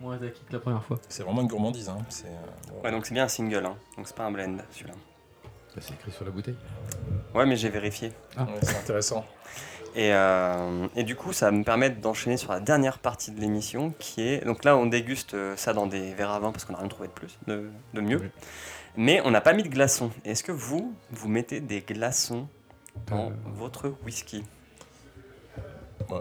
moins 0.00 0.16
attaqué 0.16 0.40
que 0.46 0.52
la 0.52 0.58
première 0.60 0.82
fois 0.84 0.98
C'est 1.08 1.22
vraiment 1.22 1.42
une 1.42 1.48
gourmandise. 1.48 1.88
Hein. 1.88 1.98
C'est, 2.08 2.26
euh. 2.26 2.82
Ouais, 2.84 2.90
donc 2.90 3.06
c'est 3.06 3.14
bien 3.14 3.24
un 3.24 3.28
single, 3.28 3.64
hein. 3.66 3.76
donc 3.96 4.06
c'est 4.06 4.16
pas 4.16 4.24
un 4.24 4.30
blend 4.32 4.56
celui-là. 4.70 4.94
Ça, 5.74 5.80
c'est 5.80 5.94
écrit 5.94 6.10
sur 6.10 6.24
la 6.24 6.30
bouteille. 6.32 6.56
Ouais, 7.34 7.46
mais 7.46 7.56
j'ai 7.56 7.68
vérifié. 7.68 8.12
Ouais, 8.36 8.44
c'est 8.62 8.76
intéressant. 8.76 9.24
Et, 9.94 10.12
euh, 10.12 10.86
et 10.96 11.02
du 11.04 11.16
coup, 11.16 11.32
ça 11.32 11.46
va 11.46 11.52
me 11.52 11.64
permet 11.64 11.90
d'enchaîner 11.90 12.36
sur 12.36 12.52
la 12.52 12.60
dernière 12.60 12.98
partie 12.98 13.30
de 13.32 13.40
l'émission 13.40 13.92
qui 13.98 14.22
est. 14.22 14.44
Donc 14.44 14.64
là, 14.64 14.76
on 14.76 14.86
déguste 14.86 15.34
euh, 15.34 15.56
ça 15.56 15.72
dans 15.72 15.86
des 15.86 16.12
verres 16.14 16.30
à 16.30 16.38
vin 16.40 16.50
parce 16.52 16.64
qu'on 16.64 16.72
n'a 16.72 16.78
rien 16.80 16.88
trouvé 16.88 17.08
de 17.08 17.12
plus, 17.12 17.38
de, 17.46 17.70
de 17.94 18.00
mieux. 18.00 18.18
Oui. 18.20 18.28
Mais 18.96 19.20
on 19.24 19.30
n'a 19.30 19.40
pas 19.40 19.52
mis 19.52 19.62
de 19.62 19.68
glaçons. 19.68 20.10
Est-ce 20.24 20.42
que 20.42 20.52
vous, 20.52 20.92
vous 21.10 21.28
mettez 21.28 21.60
des 21.60 21.80
glaçons 21.82 22.48
dans 23.06 23.28
Euh, 23.28 23.34
votre 23.46 23.92
whisky? 24.04 24.44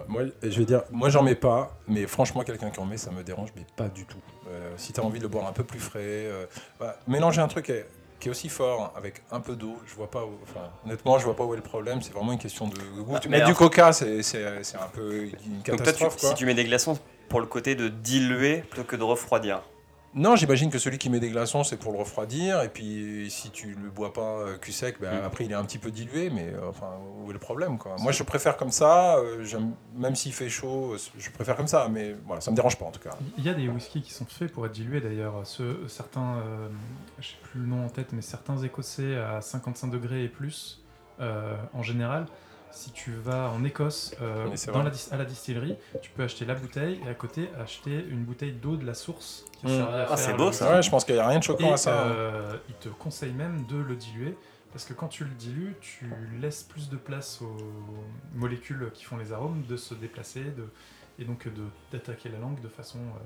Moi, 0.07 0.23
je 0.43 0.59
vais 0.59 0.65
dire, 0.65 0.83
moi 0.91 1.09
j'en 1.09 1.23
mets 1.23 1.35
pas, 1.35 1.77
mais 1.87 2.05
franchement, 2.07 2.43
quelqu'un 2.43 2.69
qui 2.69 2.79
en 2.79 2.85
met, 2.85 2.97
ça 2.97 3.11
me 3.11 3.23
dérange, 3.23 3.49
mais 3.55 3.65
pas 3.75 3.87
du 3.89 4.05
tout. 4.05 4.17
Euh, 4.49 4.71
si 4.77 4.93
tu 4.93 4.99
as 4.99 5.03
envie 5.03 5.19
de 5.19 5.23
le 5.23 5.29
boire 5.29 5.47
un 5.47 5.51
peu 5.53 5.63
plus 5.63 5.79
frais, 5.79 5.99
euh, 6.03 6.45
bah, 6.79 6.97
mélanger 7.07 7.41
un 7.41 7.47
truc 7.47 7.65
qui 7.65 7.71
est, 7.73 7.87
qui 8.19 8.27
est 8.27 8.31
aussi 8.31 8.49
fort 8.49 8.93
avec 8.97 9.21
un 9.31 9.39
peu 9.39 9.55
d'eau, 9.55 9.77
je 9.85 9.95
vois 9.95 10.09
pas 10.11 10.23
où, 10.25 10.37
enfin, 10.43 10.69
honnêtement, 10.85 11.17
je 11.19 11.25
vois 11.25 11.35
pas 11.35 11.45
où 11.45 11.53
est 11.53 11.57
le 11.57 11.63
problème, 11.63 12.01
c'est 12.01 12.13
vraiment 12.13 12.33
une 12.33 12.39
question 12.39 12.67
de 12.67 12.75
goût. 13.01 13.13
Ah, 13.15 13.19
Tu 13.19 13.29
du 13.29 13.53
coca, 13.53 13.93
c'est 13.93 14.21
c'est- 14.23 14.63
c'est 14.63 14.77
un 14.77 14.87
peu 14.93 15.23
une 15.23 15.29
Donc 15.29 15.37
toi, 15.65 15.75
tu- 15.77 15.77
catastrophe. 15.77 16.17
quoi. 16.19 16.29
si 16.29 16.35
tu 16.35 16.45
mets 16.45 16.53
des 16.53 16.65
glaçons 16.65 16.97
pour 17.29 17.39
le 17.39 17.45
côté 17.45 17.75
de 17.75 17.87
diluer 17.87 18.57
plutôt 18.69 18.83
que 18.85 18.95
de 18.95 19.03
refroidir. 19.03 19.61
Non, 20.15 20.35
j'imagine 20.35 20.71
que 20.71 20.79
celui 20.79 20.97
qui 20.97 21.09
met 21.11 21.19
des 21.19 21.29
glaçons, 21.29 21.63
c'est 21.63 21.77
pour 21.77 21.91
le 21.91 21.99
refroidir, 21.99 22.63
et 22.63 22.69
puis 22.69 23.27
si 23.29 23.51
tu 23.51 23.75
le 23.75 23.89
bois 23.91 24.11
pas 24.11 24.39
euh, 24.39 24.57
cul 24.57 24.71
sec, 24.71 24.97
ben, 24.99 25.21
Mm. 25.21 25.25
après 25.25 25.45
il 25.45 25.51
est 25.51 25.55
un 25.55 25.63
petit 25.63 25.77
peu 25.77 25.91
dilué, 25.91 26.31
mais 26.31 26.47
euh, 26.51 26.67
enfin, 26.69 26.87
où 27.23 27.29
est 27.29 27.33
le 27.33 27.37
problème 27.39 27.77
quoi? 27.77 27.95
Moi 27.99 28.11
je 28.11 28.23
préfère 28.23 28.57
comme 28.57 28.71
ça, 28.71 29.17
euh, 29.17 29.45
même 29.95 30.15
s'il 30.15 30.33
fait 30.33 30.49
chaud, 30.49 30.95
je 31.17 31.29
préfère 31.29 31.55
comme 31.55 31.67
ça, 31.67 31.87
mais 31.91 32.15
voilà, 32.25 32.41
ça 32.41 32.49
me 32.49 32.55
dérange 32.55 32.77
pas 32.79 32.85
en 32.85 32.91
tout 32.91 32.99
cas. 33.01 33.15
Il 33.37 33.43
y 33.43 33.49
a 33.49 33.53
des 33.53 33.67
whiskies 33.67 34.01
qui 34.01 34.11
sont 34.11 34.25
faits 34.25 34.51
pour 34.51 34.65
être 34.65 34.71
dilués 34.71 34.99
d'ailleurs. 34.99 35.43
Certains, 35.87 36.37
euh, 36.37 36.67
je 37.19 37.27
sais 37.27 37.35
plus 37.43 37.59
le 37.61 37.67
nom 37.67 37.85
en 37.85 37.89
tête, 37.89 38.07
mais 38.11 38.23
certains 38.23 38.57
écossais 38.63 39.15
à 39.15 39.41
55 39.41 39.89
degrés 39.91 40.23
et 40.23 40.29
plus, 40.29 40.81
en 41.19 41.83
général, 41.83 42.25
si 42.71 42.91
tu 42.91 43.11
vas 43.13 43.49
en 43.49 43.63
Écosse, 43.63 44.13
euh, 44.21 44.47
dans 44.71 44.83
la, 44.83 44.91
à 45.11 45.17
la 45.17 45.25
distillerie, 45.25 45.75
tu 46.01 46.09
peux 46.11 46.23
acheter 46.23 46.45
la 46.45 46.55
bouteille 46.55 46.99
et 47.05 47.09
à 47.09 47.13
côté 47.13 47.49
acheter 47.59 48.05
une 48.09 48.23
bouteille 48.23 48.53
d'eau 48.53 48.75
de 48.77 48.85
la 48.85 48.93
source. 48.93 49.45
Qui 49.59 49.67
Mm. 49.67 49.81
à 49.81 50.05
Ah, 50.11 50.17
c'est 50.17 50.33
beau, 50.33 50.51
ça. 50.51 50.71
Ouais, 50.75 50.81
je 50.81 50.89
pense 50.89 51.03
qu'il 51.05 51.15
n'y 51.15 51.21
a 51.21 51.27
rien 51.27 51.39
de 51.39 51.43
choquant 51.43 51.69
Et 51.71 51.73
à 51.73 51.77
ça. 51.77 52.03
hein. 52.03 52.11
euh, 52.11 52.57
il 52.69 52.75
te 52.75 52.89
conseille 52.89 53.33
même 53.33 53.65
de 53.67 53.77
le 53.77 53.95
diluer 53.95 54.37
parce 54.71 54.85
que 54.85 54.93
quand 54.93 55.07
tu 55.07 55.23
le 55.23 55.31
dilues, 55.31 55.75
tu 55.81 56.09
laisses 56.39 56.63
plus 56.63 56.89
de 56.89 56.95
place 56.95 57.41
aux 57.41 57.57
molécules 58.35 58.91
qui 58.93 59.03
font 59.03 59.17
les 59.17 59.33
arômes 59.33 59.63
de 59.67 59.75
se 59.77 59.93
déplacer 59.95 60.43
de, 60.43 60.69
et 61.19 61.25
donc 61.25 61.47
de- 61.47 61.51
d'attaquer 61.91 62.29
la 62.29 62.39
langue 62.39 62.59
de 62.61 62.67
façon 62.69 62.97
euh, 62.99 63.19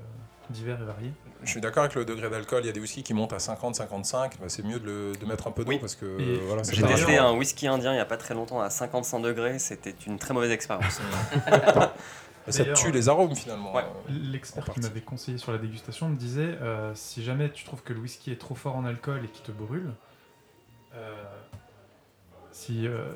diverse 0.50 0.80
et 0.82 0.84
variée. 0.84 1.12
Je 1.42 1.50
suis 1.50 1.60
d'accord 1.60 1.84
avec 1.84 1.94
le 1.94 2.04
degré 2.04 2.28
d'alcool, 2.28 2.60
il 2.64 2.66
y 2.66 2.68
a 2.68 2.72
des 2.72 2.80
whiskies 2.80 3.02
qui 3.04 3.14
montent 3.14 3.32
à 3.32 3.38
50-55, 3.38 4.32
bah, 4.40 4.48
c'est 4.48 4.64
mieux 4.64 4.80
de, 4.80 4.84
le- 4.86 5.12
de 5.16 5.26
mettre 5.26 5.46
un 5.46 5.52
peu 5.52 5.64
d'eau 5.64 5.70
Oui. 5.70 5.78
parce 5.78 5.94
que 5.94 6.20
Et 6.20 6.38
voilà, 6.40 6.64
c'est 6.64 6.74
J'ai 6.74 6.82
testé 6.82 7.16
un 7.18 7.32
whisky 7.32 7.66
indien 7.68 7.92
il 7.92 7.96
n'y 7.96 8.00
a 8.00 8.04
pas 8.04 8.16
très 8.16 8.34
longtemps 8.34 8.60
à 8.60 8.68
55 8.70 9.20
degrés, 9.20 9.58
c'était 9.58 9.94
une 10.06 10.18
très 10.18 10.34
mauvaise 10.34 10.50
expérience. 10.50 11.00
Ça 12.48 12.64
tue 12.74 12.90
les 12.92 13.08
arômes 13.08 13.34
finalement. 13.34 13.74
Ouais. 13.74 13.82
Euh, 13.82 14.12
L'expert 14.30 14.64
qui 14.70 14.80
m'avait 14.80 15.00
conseillé 15.00 15.38
sur 15.38 15.50
la 15.52 15.56
dégustation 15.58 16.10
me 16.10 16.16
disait 16.16 16.58
euh, 16.60 16.92
si 16.94 17.24
jamais 17.24 17.50
tu 17.50 17.64
trouves 17.64 17.82
que 17.82 17.94
le 17.94 18.00
whisky 18.00 18.30
est 18.32 18.38
trop 18.40 18.54
fort 18.54 18.76
en 18.76 18.84
alcool 18.84 19.24
et 19.24 19.28
qui 19.28 19.40
te 19.40 19.50
brûle, 19.50 19.94
euh, 20.94 21.24
si 22.52 22.86
euh, 22.86 23.06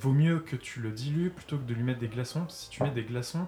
vaut 0.00 0.12
mieux 0.12 0.38
que 0.40 0.56
tu 0.56 0.80
le 0.80 0.90
dilues 0.90 1.28
plutôt 1.30 1.58
que 1.58 1.64
de 1.64 1.74
lui 1.74 1.82
mettre 1.82 2.00
des 2.00 2.08
glaçons. 2.08 2.46
Si 2.48 2.70
tu 2.70 2.82
mets 2.82 2.90
des 2.90 3.02
glaçons, 3.04 3.46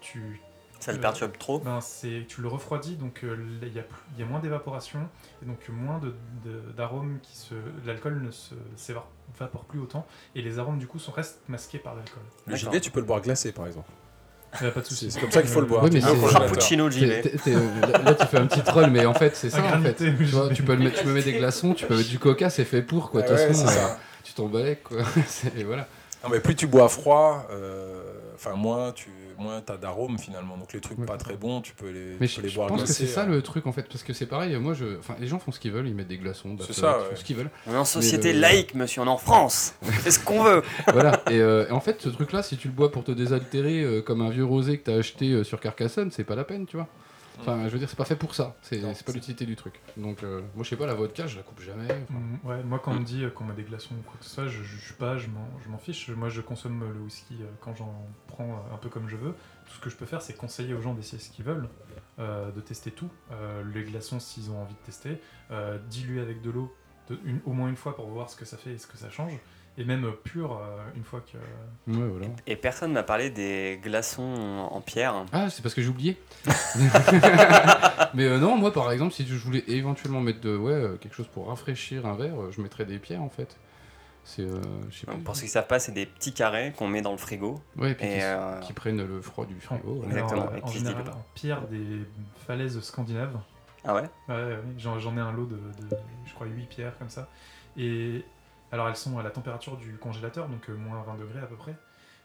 tu 0.00 0.40
Ça 0.78 0.92
le 0.92 0.98
Euh, 0.98 1.00
perturbe 1.00 1.32
trop. 1.38 1.58
Ben, 1.60 1.80
c'est, 1.80 2.26
tu 2.28 2.42
le 2.42 2.48
refroidis, 2.48 2.96
donc 2.96 3.20
euh, 3.24 3.36
il 3.62 3.72
y, 3.74 3.78
a 3.78 3.82
plus- 3.82 3.96
il 4.14 4.20
y 4.20 4.22
a 4.22 4.26
moins 4.26 4.40
d'évaporation, 4.40 5.08
et 5.42 5.46
donc 5.46 5.58
moins 5.70 5.98
de, 5.98 6.14
de- 6.44 6.60
d'arômes 6.76 7.18
qui 7.22 7.34
se... 7.36 7.54
L'alcool 7.86 8.20
ne 8.22 8.30
se, 8.30 8.54
s'évapore 8.76 9.64
plus 9.68 9.80
autant, 9.80 10.06
et 10.34 10.42
les 10.42 10.58
arômes 10.58 10.78
du 10.78 10.86
coup 10.86 10.98
sont, 10.98 11.12
restent 11.12 11.40
masqués 11.48 11.78
par 11.78 11.94
l'alcool. 11.94 12.22
Le 12.46 12.52
D'accord. 12.52 12.58
gibier, 12.58 12.80
tu 12.80 12.90
peux 12.90 13.00
le 13.00 13.06
boire 13.06 13.22
glacé 13.22 13.52
par 13.52 13.66
exemple. 13.66 13.90
Euh, 14.62 14.70
pas 14.70 14.80
de 14.80 14.86
souci. 14.86 15.10
C'est 15.10 15.20
comme 15.20 15.30
ça 15.30 15.40
qu'il 15.42 15.50
faut 15.50 15.60
le 15.60 15.66
boire. 15.66 15.82
Oui, 15.82 15.90
gilet. 16.90 17.20
t'es- 17.22 17.36
t'es- 17.36 17.52
là, 17.52 17.98
là, 18.04 18.14
tu 18.14 18.26
fais 18.26 18.38
un 18.38 18.46
petit 18.46 18.62
troll, 18.62 18.90
mais 18.90 19.04
en 19.06 19.14
fait, 19.14 19.34
c'est 19.34 19.50
ça. 19.50 19.58
En 19.58 19.62
fait. 19.62 19.68
granité, 19.68 20.14
Tu, 20.16 20.24
vois, 20.26 20.48
tu 20.50 20.62
peux 20.62 20.74
le 20.74 20.84
mettre, 20.84 20.98
tu 20.98 21.04
peux 21.04 21.12
mettre 21.12 21.26
des 21.26 21.38
glaçons, 21.38 21.74
tu 21.74 21.86
peux 21.86 21.96
mettre 21.96 22.08
du 22.08 22.18
coca, 22.18 22.48
c'est 22.50 22.64
fait 22.64 22.82
pour 22.82 23.10
quoi. 23.10 23.22
De 23.22 23.26
Ah 23.26 23.30
toute 23.30 23.38
ouais, 23.38 23.46
façon, 23.48 23.66
c'est 23.66 23.78
euh, 23.78 23.88
ça. 23.88 23.98
tu 24.22 24.32
t'en 24.34 24.48
quoi. 24.48 24.98
C'est- 25.26 25.62
voilà. 25.64 25.88
Non, 26.22 26.30
mais 26.30 26.40
plus 26.40 26.54
tu 26.54 26.66
bois 26.66 26.88
froid, 26.88 27.46
euh, 27.50 28.02
enfin 28.34 28.54
moins 28.54 28.92
tu 28.92 29.10
moins 29.38 29.62
as 29.68 29.76
d'arômes 29.76 30.18
finalement. 30.18 30.56
Donc 30.56 30.72
les 30.72 30.80
trucs 30.80 30.98
Ouais. 30.98 31.06
pas 31.06 31.16
très 31.16 31.36
bons, 31.36 31.60
tu 31.60 31.74
peux 31.74 31.90
les, 31.90 32.16
Mais 32.20 32.26
tu 32.28 32.36
je, 32.36 32.40
les 32.42 32.48
je 32.48 32.54
boire 32.56 32.68
pense 32.68 32.82
que 32.82 32.88
c'est 32.88 33.06
ça 33.06 33.22
euh. 33.22 33.26
le 33.26 33.42
truc 33.42 33.66
en 33.66 33.72
fait, 33.72 33.82
parce 33.88 34.02
que 34.02 34.12
c'est 34.12 34.26
pareil. 34.26 34.56
Moi, 34.56 34.74
je, 34.74 34.98
enfin, 34.98 35.14
les 35.20 35.26
gens 35.26 35.38
font 35.38 35.52
ce 35.52 35.60
qu'ils 35.60 35.72
veulent, 35.72 35.88
ils 35.88 35.94
mettent 35.94 36.08
des 36.08 36.18
glaçons, 36.18 36.56
C'est 36.60 36.72
ça, 36.72 36.96
ils 37.00 37.04
font 37.04 37.10
ouais. 37.10 37.16
ce 37.16 37.24
qu'ils 37.24 37.36
veulent. 37.36 37.50
On 37.66 37.72
est 37.74 37.76
en 37.76 37.84
société 37.84 38.32
le- 38.32 38.40
laïque, 38.40 38.74
monsieur, 38.74 39.02
on 39.02 39.06
est 39.06 39.08
en 39.08 39.16
France. 39.18 39.74
On 39.82 39.86
fait 39.86 40.10
ce 40.10 40.18
qu'on 40.20 40.42
veut. 40.42 40.62
voilà. 40.92 41.22
Et, 41.30 41.40
euh, 41.40 41.66
et 41.68 41.72
en 41.72 41.80
fait, 41.80 42.00
ce 42.02 42.08
truc-là, 42.08 42.42
si 42.42 42.56
tu 42.56 42.68
le 42.68 42.74
bois 42.74 42.90
pour 42.92 43.04
te 43.04 43.12
désaltérer 43.12 43.82
euh, 43.82 44.00
comme 44.02 44.20
un 44.22 44.30
vieux 44.30 44.44
rosé 44.44 44.78
que 44.78 44.84
t'as 44.84 44.96
acheté 44.98 45.30
euh, 45.32 45.44
sur 45.44 45.60
Carcassonne, 45.60 46.10
c'est 46.10 46.24
pas 46.24 46.34
la 46.36 46.44
peine, 46.44 46.66
tu 46.66 46.76
vois. 46.76 46.88
Enfin, 47.40 47.64
je 47.64 47.68
veux 47.70 47.78
dire, 47.78 47.88
c'est 47.88 47.96
pas 47.96 48.04
fait 48.04 48.16
pour 48.16 48.34
ça. 48.34 48.56
C'est 48.62 48.80
pas 48.80 49.12
l'utilité 49.12 49.46
du 49.46 49.56
truc. 49.56 49.80
Donc, 49.96 50.22
euh, 50.22 50.40
moi, 50.54 50.64
je 50.64 50.70
sais 50.70 50.76
pas, 50.76 50.86
la 50.86 50.94
vodka, 50.94 51.26
je 51.26 51.36
la 51.36 51.42
coupe 51.42 51.60
jamais. 51.60 51.84
enfin. 51.84 52.14
Mm, 52.18 52.38
Ouais, 52.44 52.62
moi 52.62 52.80
quand 52.82 52.92
on 52.92 53.00
me 53.00 53.04
dit 53.04 53.24
euh, 53.24 53.30
qu'on 53.30 53.44
met 53.44 53.54
des 53.54 53.62
glaçons 53.64 53.94
ou 53.94 54.02
quoi 54.02 54.14
que 54.18 54.24
ce 54.24 54.30
soit, 54.30 54.46
je 54.46 54.62
juge 54.62 54.94
pas, 54.98 55.16
je 55.18 55.26
m'en, 55.28 55.78
fiche. 55.78 56.08
Moi 56.10 56.28
je 56.28 56.40
consomme 56.40 56.80
le 56.80 57.00
whisky 57.00 57.36
euh, 57.40 57.46
quand 57.60 57.74
j'en 57.74 57.92
prends 58.28 58.64
un 58.72 58.76
peu 58.76 58.88
comme 58.88 59.08
je 59.08 59.16
veux. 59.16 59.34
Tout 59.66 59.74
ce 59.74 59.80
que 59.80 59.90
je 59.90 59.96
peux 59.96 60.06
faire, 60.06 60.22
c'est 60.22 60.34
conseiller 60.34 60.74
aux 60.74 60.80
gens 60.80 60.94
d'essayer 60.94 61.18
ce 61.20 61.30
qu'ils 61.30 61.44
veulent, 61.44 61.68
euh, 62.18 62.50
de 62.52 62.60
tester 62.60 62.90
tout. 62.90 63.10
Euh, 63.32 63.62
les 63.74 63.82
glaçons 63.84 64.20
s'ils 64.20 64.50
ont 64.50 64.62
envie 64.62 64.74
de 64.74 64.86
tester, 64.86 65.20
euh, 65.50 65.78
diluer 65.90 66.20
avec 66.20 66.40
de 66.40 66.50
l'eau 66.50 66.74
au 67.44 67.52
moins 67.52 67.68
une 67.68 67.76
fois 67.76 67.94
pour 67.94 68.06
voir 68.08 68.28
ce 68.30 68.36
que 68.36 68.44
ça 68.44 68.56
fait 68.56 68.72
et 68.72 68.78
ce 68.78 68.86
que 68.86 68.96
ça 68.96 69.10
change. 69.10 69.32
Et 69.78 69.84
même 69.84 70.10
pur 70.24 70.52
euh, 70.52 70.78
une 70.96 71.04
fois 71.04 71.20
que. 71.20 71.36
Ouais, 71.92 72.08
voilà. 72.08 72.26
Et 72.46 72.56
personne 72.56 72.92
m'a 72.92 73.02
parlé 73.02 73.28
des 73.30 73.78
glaçons 73.82 74.68
en 74.70 74.80
pierre. 74.80 75.26
Ah, 75.32 75.50
c'est 75.50 75.60
parce 75.62 75.74
que 75.74 75.82
j'ai 75.82 75.88
oublié. 75.88 76.16
mais 78.14 78.24
euh, 78.24 78.38
non, 78.38 78.56
moi 78.56 78.72
par 78.72 78.90
exemple, 78.90 79.12
si 79.12 79.26
je 79.26 79.34
voulais 79.36 79.64
éventuellement 79.68 80.20
mettre 80.20 80.40
de, 80.40 80.56
ouais, 80.56 80.72
euh, 80.72 80.96
quelque 80.96 81.14
chose 81.14 81.28
pour 81.28 81.48
rafraîchir 81.48 82.06
un 82.06 82.16
verre, 82.16 82.34
je 82.50 82.60
mettrais 82.62 82.84
des 82.86 82.98
pierres 82.98 83.22
en 83.22 83.28
fait. 83.28 83.56
C'est, 84.24 84.42
euh, 84.42 84.60
je 84.90 84.98
sais 84.98 85.06
pas. 85.06 85.12
Pour 85.24 85.36
ceux 85.36 85.42
qui 85.42 85.48
savent 85.48 85.68
pas, 85.68 85.78
c'est 85.78 85.92
des 85.92 86.04
petits 86.04 86.32
carrés 86.32 86.72
qu'on 86.76 86.88
met 86.88 87.00
dans 87.00 87.12
le 87.12 87.16
frigo. 87.18 87.60
Ouais, 87.76 87.92
et 87.92 87.94
puis 87.94 88.06
Et, 88.06 88.14
qui, 88.14 88.20
euh, 88.22 88.58
qui 88.60 88.72
prennent 88.72 89.06
le 89.06 89.20
froid 89.22 89.46
du 89.46 89.54
frigo. 89.60 90.00
ouais. 90.00 90.06
Exactement, 90.06 90.42
Alors, 90.42 90.54
et 90.56 90.58
euh, 90.58 90.64
en 90.64 90.66
général, 90.68 91.08
en 91.10 91.24
pierre 91.34 91.60
des 91.68 92.00
falaises 92.46 92.80
scandinaves. 92.80 93.38
Ah 93.84 93.94
ouais? 93.94 94.02
Ouais, 94.28 94.34
ouais, 94.34 94.58
j'en, 94.78 94.98
j'en 94.98 95.16
ai 95.16 95.20
un 95.20 95.30
lot 95.30 95.46
de, 95.46 95.54
de, 95.54 95.96
je 96.24 96.34
crois, 96.34 96.48
8 96.48 96.66
pierres 96.68 96.98
comme 96.98 97.08
ça. 97.08 97.28
Et 97.76 98.24
alors, 98.72 98.88
elles 98.88 98.96
sont 98.96 99.18
à 99.18 99.22
la 99.22 99.30
température 99.30 99.76
du 99.76 99.96
congélateur, 99.96 100.48
donc 100.48 100.68
euh, 100.68 100.74
moins 100.74 101.02
20 101.02 101.14
degrés 101.16 101.40
à 101.40 101.46
peu 101.46 101.56
près. 101.56 101.74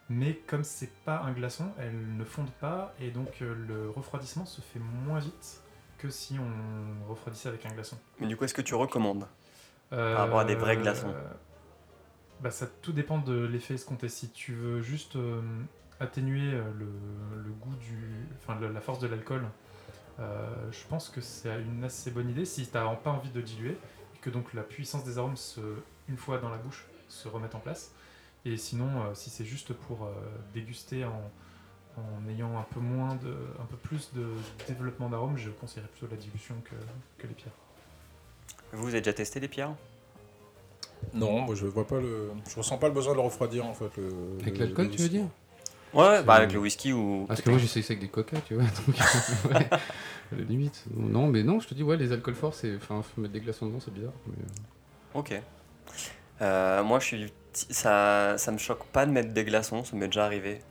Mais 0.10 0.34
comme 0.48 0.64
c'est 0.64 0.92
pas 1.06 1.22
un 1.22 1.32
glaçon, 1.32 1.72
elles 1.80 2.18
ne 2.18 2.24
fondent 2.26 2.52
pas, 2.60 2.94
et 3.00 3.12
donc 3.12 3.42
euh, 3.42 3.54
le 3.68 3.90
refroidissement 3.90 4.46
se 4.46 4.60
fait 4.62 4.80
moins 4.80 5.20
vite 5.20 5.62
que 6.00 6.10
si 6.10 6.38
on 6.40 7.10
refroidissait 7.10 7.50
avec 7.50 7.66
un 7.66 7.70
glaçon. 7.70 7.98
Mais 8.20 8.28
du 8.28 8.36
coup, 8.36 8.44
est-ce 8.44 8.54
que 8.54 8.62
tu 8.62 8.76
recommandes? 8.76 9.26
Euh, 9.94 10.14
Par 10.16 10.24
rapport 10.26 10.40
à 10.40 10.46
des 10.46 10.56
vrais 10.56 10.78
glaçons. 10.78 11.14
bah, 12.42 12.52
Ça 12.52 12.66
tout 12.82 12.92
dépend 12.92 13.20
de 13.20 13.46
l'effet 13.46 13.76
escompté. 13.76 14.10
Si 14.10 14.30
tu 14.30 14.54
veux 14.54 14.82
juste 14.82 15.16
euh, 15.16 15.42
atténuer 16.00 16.52
le, 16.52 16.88
le 17.44 17.52
goût 17.62 17.76
du. 17.76 18.26
Enfin, 18.42 18.60
le- 18.60 18.72
la 18.72 18.82
force 18.82 19.00
de 19.00 19.08
l'alcool, 19.08 19.44
je 20.20 20.88
pense 20.90 21.10
que 21.10 21.22
c'est 21.22 21.50
une 21.62 21.84
assez 21.84 22.12
bonne 22.12 22.30
idée 22.30 22.46
si 22.46 22.68
tu 22.68 22.74
n'as 22.78 22.94
pas 22.96 23.12
envie 23.12 23.30
de 23.32 23.42
diluer 23.42 23.72
et 24.16 24.20
que 24.20 24.30
donc 24.30 24.54
la 24.54 24.62
puissance 24.64 25.04
des 25.04 25.18
arômes, 25.18 25.38
se, 25.38 25.60
une 26.12 26.18
fois 26.18 26.38
dans 26.38 26.50
la 26.50 26.58
bouche, 26.58 26.86
se 27.08 27.28
remette 27.28 27.56
en 27.56 27.60
place. 27.60 27.92
Et 28.46 28.58
sinon, 28.58 28.88
euh, 28.88 29.14
si 29.14 29.30
c'est 29.30 29.46
juste 29.46 29.74
pour 29.74 30.04
euh, 30.04 30.12
déguster 30.54 31.06
en, 31.06 31.32
en 31.98 32.30
ayant 32.30 32.58
un 32.58 32.66
peu 32.74 32.80
moins 32.80 33.16
de, 33.16 33.36
un 33.60 33.66
peu 33.66 33.78
plus 33.78 34.12
de 34.14 34.28
développement 34.68 35.10
d'arômes, 35.10 35.38
je 35.38 35.50
conseillerais 35.50 35.90
plutôt 35.90 36.08
la 36.12 36.18
dilution 36.18 36.56
que, 36.66 36.76
que 37.22 37.28
les 37.28 37.34
pierres. 37.34 37.54
Vous, 38.74 38.88
avez 38.88 39.02
déjà 39.02 39.14
testé 39.14 39.40
les 39.40 39.48
pierres? 39.48 39.74
Non, 41.14 41.42
moi 41.42 41.56
je 41.56 41.66
vois 41.66 41.86
pas 41.86 42.00
le. 42.00 42.32
Je 42.48 42.56
ressens 42.56 42.78
pas 42.78 42.88
le 42.88 42.94
besoin 42.94 43.14
de 43.14 43.18
le 43.18 43.24
refroidir 43.24 43.66
en 43.66 43.74
fait. 43.74 43.90
Le, 43.98 44.14
Avec 44.42 44.58
l'alcool, 44.60 44.90
tu 44.90 45.02
veux 45.02 45.10
dire? 45.10 45.26
Ouais, 45.94 46.24
bah 46.24 46.36
avec 46.36 46.54
le 46.54 46.60
whisky 46.60 46.94
ou. 46.94 47.26
Parce 47.28 47.42
que 47.42 47.50
moi 47.50 47.60
j'essaye 47.60 47.84
ça 47.84 47.94
avec 47.94 48.02
des 48.02 48.08
coca, 48.08 48.38
tu 48.48 48.54
vois. 48.54 48.64
Donc, 48.88 49.52
ouais, 49.52 49.68
à 49.72 49.80
la 50.32 50.44
limite. 50.44 50.86
Non, 50.96 51.28
mais 51.28 51.44
non, 51.44 51.60
je 51.60 51.68
te 51.68 51.74
dis, 51.74 51.84
ouais, 51.84 51.98
les 51.98 52.12
alcools 52.14 52.36
forts, 52.36 52.54
c'est. 52.54 52.76
Enfin, 52.78 53.04
mettre 53.18 53.34
des 53.34 53.42
glaçons 53.42 53.66
dedans, 53.66 53.80
c'est 53.84 53.94
bizarre. 53.94 54.14
mais, 54.28 54.36
euh, 54.38 55.20
Ok. 55.20 55.42
Euh, 56.42 56.84
moi, 56.84 57.00
je 57.00 57.06
suis. 57.06 57.34
Ça, 57.54 58.38
ça 58.38 58.52
me 58.52 58.58
choque 58.58 58.86
pas 58.88 59.06
de 59.06 59.12
mettre 59.12 59.34
des 59.34 59.44
glaçons, 59.44 59.84
ça 59.84 59.96
m'est 59.96 60.06
déjà 60.08 60.26
arrivé. 60.26 60.62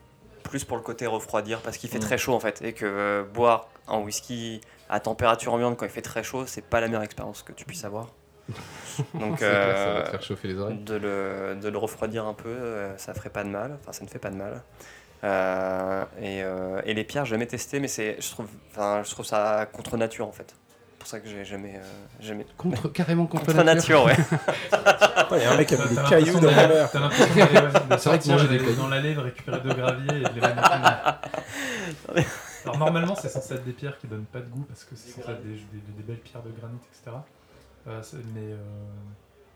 Plus 0.44 0.64
pour 0.64 0.76
le 0.78 0.82
côté 0.82 1.06
refroidir, 1.06 1.60
parce 1.60 1.76
qu'il 1.76 1.90
fait 1.90 1.98
Mm. 1.98 2.02
très 2.02 2.18
chaud 2.18 2.34
en 2.34 2.40
fait. 2.40 2.62
Et 2.62 2.72
que 2.72 2.86
euh, 2.86 3.22
boire 3.22 3.68
un 3.86 3.98
whisky 3.98 4.60
à 4.88 4.98
température 5.00 5.52
ambiante 5.52 5.76
quand 5.76 5.84
il 5.84 5.90
fait 5.90 6.00
très 6.02 6.22
chaud, 6.22 6.46
c'est 6.46 6.64
pas 6.64 6.80
la 6.80 6.86
meilleure 6.88 7.02
expérience 7.02 7.42
que 7.42 7.52
tu 7.52 7.64
puisses 7.66 7.84
avoir. 7.84 8.08
Donc, 9.14 9.36
clair, 9.38 9.76
ça 9.76 9.84
va 9.92 9.98
euh, 10.00 10.04
te 10.04 10.10
faire 10.10 10.22
chauffer 10.22 10.48
les 10.48 10.58
oreilles. 10.58 10.78
de 10.78 10.94
le, 10.94 11.56
de 11.60 11.68
le 11.68 11.78
refroidir 11.78 12.26
un 12.26 12.34
peu, 12.34 12.56
ça 12.96 13.14
ferait 13.14 13.30
pas 13.30 13.44
de 13.44 13.48
mal. 13.50 13.76
Enfin, 13.80 13.92
ça 13.92 14.02
ne 14.04 14.08
fait 14.08 14.18
pas 14.18 14.30
de 14.30 14.36
mal. 14.36 14.62
Euh, 15.22 16.04
et, 16.20 16.42
euh, 16.42 16.80
et 16.86 16.94
les 16.94 17.04
pierres, 17.04 17.26
j'ai 17.26 17.32
jamais 17.32 17.46
testé, 17.46 17.78
mais 17.78 17.88
c'est, 17.88 18.16
je 18.20 18.30
trouve, 18.30 18.48
je 18.76 19.10
trouve 19.10 19.26
ça 19.26 19.66
contre 19.70 19.96
nature 19.98 20.26
en 20.26 20.32
fait. 20.32 20.54
C'est 21.00 21.04
pour 21.04 21.08
ça 21.08 21.20
que 21.20 21.28
j'ai 21.30 21.46
jamais, 21.46 21.76
euh, 21.76 21.82
jamais. 22.20 22.44
Contre, 22.58 22.88
carrément 22.92 23.24
contre, 23.26 23.46
Contre 23.46 23.62
nature, 23.64 24.04
ouais. 24.06 24.16
Il 25.32 25.38
y 25.38 25.44
a 25.44 25.52
un 25.52 25.56
mec 25.56 25.66
qui 25.68 25.74
a 25.74 25.78
mis 25.78 25.96
des 25.96 26.02
cailloux 26.02 26.34
dans 26.40 26.50
mon 26.50 26.68
verre. 26.68 26.90
T'as 26.90 27.00
l'impression 27.00 27.34
de 27.88 27.96
sortir, 27.96 28.48
des 28.50 28.74
dans 28.76 28.88
l'allée, 28.88 29.14
de 29.14 29.20
récupérer 29.20 29.60
deux 29.62 29.72
graviers 29.72 30.18
et 30.18 30.24
de 30.24 30.34
les 30.34 30.42
Alors 32.66 32.76
normalement 32.78 33.14
c'est 33.14 33.30
censé 33.30 33.54
être 33.54 33.64
des 33.64 33.72
pierres 33.72 33.96
qui 33.98 34.08
donnent 34.08 34.26
pas 34.26 34.40
de 34.40 34.48
goût 34.50 34.64
parce 34.68 34.84
que 34.84 34.94
c'est 34.94 35.10
censé 35.12 35.30
être 35.30 35.40
des, 35.42 35.54
des- 35.54 35.92
des 35.96 36.02
belles 36.02 36.18
pierres 36.20 36.42
de 36.42 36.50
granit, 36.50 36.76
etc. 36.92 37.16
Euh, 37.88 38.02
c'est- 38.02 38.18
mais 38.34 38.52
euh, 38.52 38.58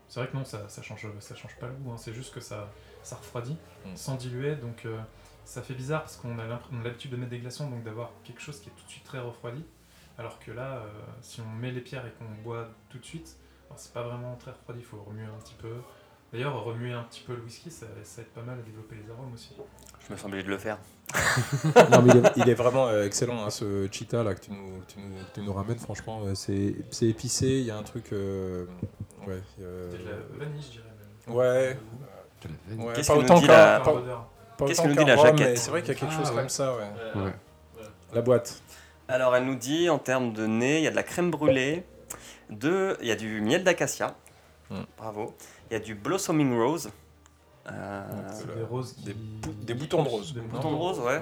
c'est 0.09 0.21
vrai 0.21 0.29
que 0.29 0.35
non, 0.35 0.43
ça, 0.45 0.63
ça, 0.67 0.81
change, 0.81 1.05
ça 1.19 1.35
change 1.35 1.55
pas 1.57 1.67
le 1.67 1.73
goût, 1.73 1.91
hein. 1.91 1.97
c'est 1.99 2.13
juste 2.15 2.33
que 2.33 2.39
ça, 2.39 2.67
ça 3.03 3.17
refroidit 3.17 3.55
Mm. 3.85 3.89
sans 3.95 4.15
diluer, 4.15 4.55
donc 4.55 4.81
euh, 4.87 4.97
ça 5.45 5.61
fait 5.61 5.75
bizarre 5.75 6.01
parce 6.01 6.15
qu'on 6.15 6.39
a 6.39 6.43
l'habitude 6.83 7.11
de 7.11 7.17
mettre 7.17 7.29
des 7.29 7.37
glaçons, 7.37 7.69
donc 7.69 7.83
d'avoir 7.83 8.09
quelque 8.23 8.41
chose 8.41 8.59
qui 8.59 8.69
est 8.69 8.73
tout 8.75 8.83
de 8.83 8.89
suite 8.89 9.03
très 9.03 9.19
refroidi. 9.19 9.63
Alors 10.17 10.39
que 10.39 10.51
là, 10.51 10.77
euh, 10.77 10.81
si 11.21 11.41
on 11.41 11.49
met 11.59 11.71
les 11.71 11.81
pierres 11.81 12.05
et 12.05 12.11
qu'on 12.11 12.41
boit 12.43 12.67
tout 12.89 12.97
de 12.99 13.05
suite, 13.05 13.35
alors 13.67 13.79
c'est 13.79 13.93
pas 13.93 14.03
vraiment 14.03 14.35
très 14.35 14.51
refroidi, 14.51 14.79
il 14.81 14.85
faut 14.85 15.01
remuer 15.05 15.25
un 15.25 15.39
petit 15.43 15.55
peu. 15.55 15.73
D'ailleurs, 16.33 16.63
remuer 16.63 16.91
un 16.93 17.03
petit 17.03 17.21
peu 17.21 17.33
le 17.35 17.41
whisky, 17.41 17.69
ça, 17.71 17.85
ça 18.03 18.21
aide 18.21 18.27
pas 18.29 18.41
mal 18.41 18.59
à 18.59 18.61
développer 18.61 18.95
les 18.95 19.11
arômes 19.11 19.33
aussi. 19.33 19.55
Je 20.07 20.11
me 20.13 20.17
sens 20.17 20.25
obligé 20.27 20.43
de 20.43 20.49
le 20.49 20.57
faire. 20.57 20.77
Non, 21.91 22.01
mais 22.01 22.13
il, 22.13 22.25
est, 22.25 22.31
il 22.37 22.49
est 22.49 22.53
vraiment 22.55 22.87
euh, 22.87 23.05
excellent 23.05 23.45
hein, 23.45 23.49
ce 23.49 23.87
cheetah 23.91 24.23
là 24.23 24.33
que 24.35 24.41
tu 24.41 24.51
nous, 24.51 24.81
tu 24.87 24.99
nous, 24.99 25.15
tu 25.33 25.41
nous 25.41 25.53
ramènes. 25.53 25.77
Franchement, 25.77 26.21
euh, 26.25 26.33
c'est 26.35 26.75
c'est 26.91 27.05
épicé. 27.07 27.45
Il 27.47 27.65
y 27.65 27.71
a 27.71 27.77
un 27.77 27.83
truc. 27.83 28.11
euh, 28.11 28.65
ouais. 29.27 29.41
euh, 29.61 29.91
de 29.91 29.97
la 29.97 30.45
vanille, 30.45 30.61
je 30.61 30.71
dirais 30.71 30.89
même. 31.27 31.35
Ouais. 31.35 31.77
De 32.41 32.47
la 32.49 32.53
vanille. 32.67 32.85
ouais, 32.87 32.93
Qu'est-ce 32.95 33.07
pas 33.07 33.13
que 33.13 33.19
nous 33.19 33.25
autant 33.25 33.39
dit 33.39 33.47
la- 33.47 33.79
pas- 33.81 33.93
Odeur. 33.93 34.27
pas 34.57 34.65
Qu'est-ce 34.65 34.81
que 34.81 34.87
nous 34.87 34.95
dit 34.95 35.05
la 35.05 35.15
jaquette 35.17 35.57
C'est 35.57 35.69
vrai 35.69 35.81
qu'il 35.83 35.93
y 35.93 35.97
a 35.97 35.99
quelque 35.99 36.13
Ah, 36.13 36.17
chose 36.19 36.29
ouais. 36.31 36.35
comme 36.37 36.49
ça. 36.49 36.75
Ouais. 36.75 37.21
Ouais. 37.21 37.33
La 38.13 38.21
boîte. 38.21 38.61
Alors, 39.07 39.35
elle 39.35 39.45
nous 39.45 39.55
dit 39.55 39.89
en 39.89 39.99
termes 39.99 40.33
de 40.33 40.45
nez, 40.47 40.79
il 40.79 40.83
y 40.83 40.87
a 40.87 40.91
de 40.91 40.95
la 40.95 41.03
crème 41.03 41.29
brûlée, 41.31 41.83
de, 42.49 42.97
il 43.01 43.07
y 43.07 43.11
a 43.11 43.15
du 43.15 43.41
miel 43.41 43.63
d'acacia. 43.63 44.15
Mm. 44.69 44.81
Bravo. 44.97 45.35
Il 45.69 45.73
y 45.73 45.77
a 45.77 45.79
du 45.79 45.93
blossoming 45.95 46.55
rose. 46.57 46.89
Euh, 47.71 48.03
des 48.55 48.63
roses 48.63 48.93
qui... 48.93 49.03
des 49.05 49.13
bou- 49.13 49.53
des 49.53 49.73
boutons 49.73 50.03
de 50.03 50.09
rose. 50.09 50.33
Des 50.33 50.41
boutons 50.41 50.71
de 50.71 50.75
rose, 50.75 50.99
ouais. 50.99 51.17
Ouais. 51.17 51.21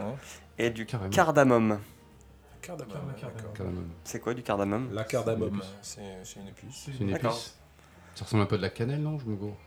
Et 0.58 0.70
du 0.70 0.86
Carrément. 0.86 1.10
cardamome. 1.10 1.80
C'est 4.04 4.20
quoi 4.22 4.34
du 4.34 4.44
cardamome? 4.44 4.94
La 4.94 5.04
cardamome, 5.04 5.62
c'est 5.82 6.02
c'est 6.24 6.40
une 6.40 6.48
épice. 6.48 6.84
C'est 6.86 7.04
une 7.04 7.10
épice. 7.10 7.58
Ça 8.16 8.24
ressemble 8.26 8.44
un 8.44 8.46
peu 8.46 8.56
à 8.56 8.58
de 8.58 8.64
la 8.64 8.70
cannelle, 8.70 9.02
non 9.02 9.18
Je 9.20 9.26
me 9.26 9.36
gourre? 9.36 9.58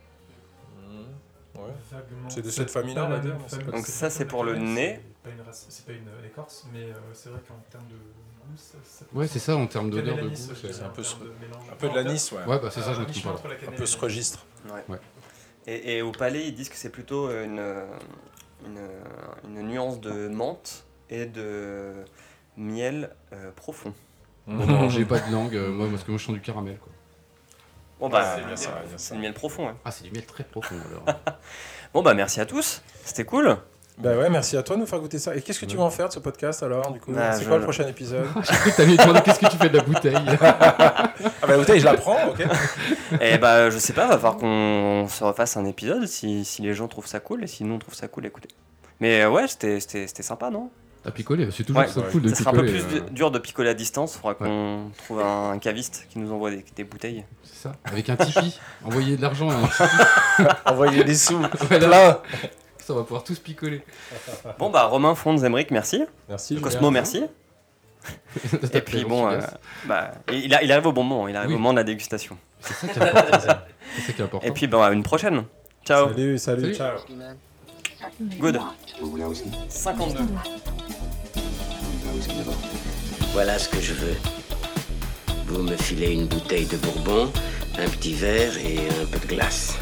Ouais. 1.58 1.98
C'est 2.28 2.42
de 2.42 2.50
cette 2.50 2.70
famille-là, 2.70 3.04
on 3.06 3.08
va 3.10 3.18
dire, 3.18 3.36
Donc 3.72 3.86
ça, 3.86 4.10
c'est 4.10 4.24
pour 4.26 4.44
le 4.44 4.56
nez. 4.56 5.00
C'est 5.52 5.86
pas 5.86 5.92
une, 5.92 6.08
euh, 6.08 6.26
écorce, 6.26 6.66
mais 6.72 6.84
euh, 6.84 6.94
c'est 7.12 7.30
vrai 7.30 7.40
qu'en 7.48 7.54
termes 7.70 7.86
de 7.88 7.94
goût, 7.94 8.56
ça, 8.56 9.04
Ouais, 9.12 9.26
c'est 9.26 9.38
ça, 9.40 9.56
en 9.56 9.66
termes 9.66 9.90
d'odeur, 9.90 10.16
de 10.16 10.28
goût. 10.28 10.34
c'est- 10.34 10.82
un 10.82 10.88
peu 10.90 11.02
de 11.02 11.32
mélange. 11.40 11.64
Un 11.72 11.76
peu 11.76 11.88
de 11.88 11.94
l'anis, 11.94 12.32
ouais. 12.32 12.44
Ouais, 12.44 12.60
bah 12.60 12.68
c'est 12.70 12.80
ça, 12.82 12.92
je 12.94 13.00
me 13.00 13.06
trompe 13.06 13.40
Un 13.68 13.72
peu 13.72 13.86
ce 13.86 13.98
registre. 13.98 14.44
Ouais. 14.88 14.98
Et, 15.66 15.96
et 15.96 16.02
au 16.02 16.12
palais, 16.12 16.46
ils 16.46 16.54
disent 16.54 16.68
que 16.68 16.76
c'est 16.76 16.90
plutôt 16.90 17.28
une, 17.30 17.60
une, 18.64 18.88
une 19.48 19.62
nuance 19.68 20.00
de 20.00 20.28
menthe 20.28 20.84
et 21.10 21.26
de 21.26 21.92
miel 22.56 23.10
euh, 23.32 23.50
profond. 23.50 23.92
Non, 24.46 24.88
j'ai 24.88 25.04
pas 25.04 25.18
de 25.18 25.32
langue, 25.32 25.56
euh, 25.56 25.72
moi, 25.72 25.88
parce 25.90 26.04
que 26.04 26.10
moi 26.12 26.18
je 26.18 26.24
sens 26.26 26.34
du 26.34 26.40
caramel. 26.40 26.78
Quoi. 26.78 26.92
Bon 28.00 28.08
bah, 28.08 28.36
c'est 28.96 29.14
du 29.14 29.20
miel 29.20 29.32
profond. 29.34 29.68
hein. 29.68 29.76
Ah, 29.84 29.90
c'est 29.90 30.04
du 30.04 30.10
miel 30.10 30.24
très 30.26 30.44
profond 30.44 30.76
alors. 30.90 31.16
Bon 31.94 32.02
bah, 32.02 32.12
merci 32.14 32.40
à 32.40 32.46
tous. 32.46 32.82
C'était 33.04 33.24
cool. 33.24 33.56
Bah 33.98 34.14
ouais, 34.14 34.28
merci 34.28 34.58
à 34.58 34.62
toi 34.62 34.76
de 34.76 34.82
nous 34.82 34.86
faire 34.86 34.98
goûter 35.00 35.18
ça. 35.18 35.34
Et 35.34 35.40
qu'est-ce 35.40 35.58
que 35.60 35.64
tu 35.64 35.78
vas 35.78 35.84
en 35.84 35.88
faire 35.90 36.08
de 36.08 36.12
ce 36.12 36.18
podcast 36.18 36.62
alors 36.62 36.92
du 36.92 37.00
coup? 37.00 37.12
Bah, 37.12 37.32
C'est 37.32 37.44
je- 37.44 37.48
quoi 37.48 37.56
le 37.56 37.62
prochain 37.62 37.86
épisode? 37.88 38.26
J'ai 38.42 38.54
cru 38.54 38.70
que 38.72 38.76
t'allais 38.76 38.96
demander 38.98 39.22
qu'est-ce 39.22 39.38
que 39.40 39.48
tu 39.48 39.56
fais 39.56 39.70
de 39.70 39.78
la 39.78 39.82
bouteille. 39.82 40.14
Ah 41.42 41.46
bah 41.46 41.48
la 41.52 41.56
bouteille, 41.58 41.80
je 41.80 41.84
la 41.86 41.94
prends, 41.94 42.28
ok. 42.28 42.42
Et 43.22 43.38
bah, 43.38 43.70
je 43.70 43.78
sais 43.78 43.94
pas, 43.94 44.06
va 44.06 44.14
falloir 44.18 44.36
qu'on 44.36 45.06
se 45.08 45.24
refasse 45.24 45.56
un 45.56 45.64
épisode 45.64 46.06
si, 46.06 46.44
si 46.44 46.60
les 46.60 46.74
gens 46.74 46.88
trouvent 46.88 47.06
ça 47.06 47.20
cool 47.20 47.44
et 47.44 47.46
si 47.46 47.64
nous 47.64 47.74
on 47.74 47.78
trouve 47.78 47.94
ça 47.94 48.06
cool, 48.08 48.26
écoutez. 48.26 48.48
Mais 49.00 49.22
euh, 49.22 49.30
ouais, 49.30 49.48
c'était 49.48 49.80
c'était- 49.80 50.06
c'était 50.06 50.22
sympa, 50.22 50.50
non? 50.50 50.70
T'as 51.06 51.12
picolé, 51.12 51.48
c'est 51.52 51.62
toujours 51.62 51.82
Ouais, 51.82 51.86
ça 51.88 52.00
ouais. 52.00 52.06
cool 52.10 52.22
de 52.22 52.28
Ça 52.30 52.34
sera 52.36 52.50
un 52.50 52.54
peu 52.54 52.64
picoler. 52.64 52.82
plus 52.82 52.96
euh, 52.96 53.00
du- 53.02 53.10
dur 53.12 53.30
de 53.30 53.38
picoler 53.38 53.68
à 53.70 53.74
distance. 53.74 54.14
Il 54.16 54.18
faudra 54.18 54.34
qu'on 54.34 54.90
trouve 55.04 55.20
un 55.20 55.56
caviste 55.60 56.06
qui 56.10 56.18
nous 56.18 56.32
envoie 56.32 56.50
des, 56.50 56.64
des 56.74 56.82
bouteilles. 56.82 57.24
C'est 57.44 57.62
ça, 57.68 57.72
avec 57.84 58.08
un 58.10 58.16
Tipeee. 58.16 58.58
Envoyer 58.84 59.16
de 59.16 59.22
l'argent 59.22 59.48
à 59.48 59.54
un 59.54 60.48
Envoyer 60.72 61.04
des 61.04 61.14
sous. 61.14 61.38
Voilà. 61.68 61.86
Là. 61.88 62.22
Ça, 62.78 62.92
on 62.92 62.96
va 62.96 63.02
pouvoir 63.04 63.22
tous 63.22 63.38
picoler. 63.38 63.82
Bon 64.58 64.68
bah, 64.70 64.84
Romain 64.86 65.14
Fond 65.14 65.36
Zemric, 65.36 65.70
merci. 65.70 66.02
Merci. 66.28 66.60
Cosmo, 66.60 66.90
merci. 66.90 67.24
Et 68.72 68.80
puis 68.80 69.04
bon, 69.04 69.28
euh, 69.28 69.40
bah, 69.86 70.10
il, 70.32 70.52
a- 70.54 70.62
il 70.64 70.72
arrive 70.72 70.86
au 70.86 70.92
bon 70.92 71.04
moment. 71.04 71.28
Il 71.28 71.36
arrive 71.36 71.50
Oui. 71.50 71.54
au 71.54 71.58
moment 71.58 71.72
de 71.72 71.78
la 71.78 71.84
dégustation. 71.84 72.36
C'est 72.60 72.74
ça 72.74 72.86
qui 72.88 72.98
est 72.98 73.02
important. 73.02 73.38
C'est 73.96 74.02
ça 74.06 74.12
qui 74.12 74.20
est 74.20 74.24
important. 74.24 74.46
Et 74.48 74.50
puis 74.50 74.66
bah, 74.66 74.86
à 74.86 74.92
une 74.92 75.04
prochaine. 75.04 75.44
Ciao. 75.84 76.08
Salut, 76.08 76.36
salut, 76.38 76.74
Salut. 76.74 76.74
ciao. 76.74 76.98
Good. 78.38 78.58
Vous 79.00 79.10
voulez 79.10 79.22
un 79.24 79.28
whisky? 79.28 79.50
52. 79.68 80.24
Voilà 83.32 83.58
ce 83.58 83.68
que 83.68 83.80
je 83.80 83.92
veux. 83.92 84.16
Vous 85.46 85.62
me 85.62 85.76
filez 85.76 86.12
une 86.12 86.26
bouteille 86.26 86.66
de 86.66 86.76
bourbon, 86.76 87.32
un 87.78 87.88
petit 87.88 88.14
verre 88.14 88.56
et 88.58 88.78
un 89.02 89.06
peu 89.06 89.18
de 89.18 89.26
glace. 89.26 89.74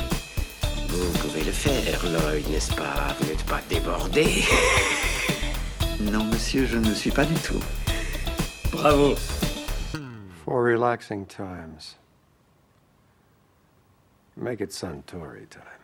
Vous 0.88 1.18
pouvez 1.18 1.44
le 1.44 1.53
faire, 1.53 2.05
Lloyd, 2.05 2.49
n'est-ce 2.51 2.75
pas? 2.75 3.14
Vous 3.18 3.27
n'êtes 3.27 3.44
pas 3.44 3.61
débordé 3.68 4.27
Non, 6.01 6.25
monsieur, 6.25 6.66
je 6.66 6.79
ne 6.79 6.94
suis 6.94 7.11
pas 7.11 7.25
du 7.25 7.35
tout. 7.35 7.62
Bravo 8.73 9.14
For 10.44 10.62
relaxing 10.62 11.27
times. 11.27 11.97
Make 14.37 14.61
it 14.61 14.73
Suntory 14.73 15.47
time. 15.49 15.84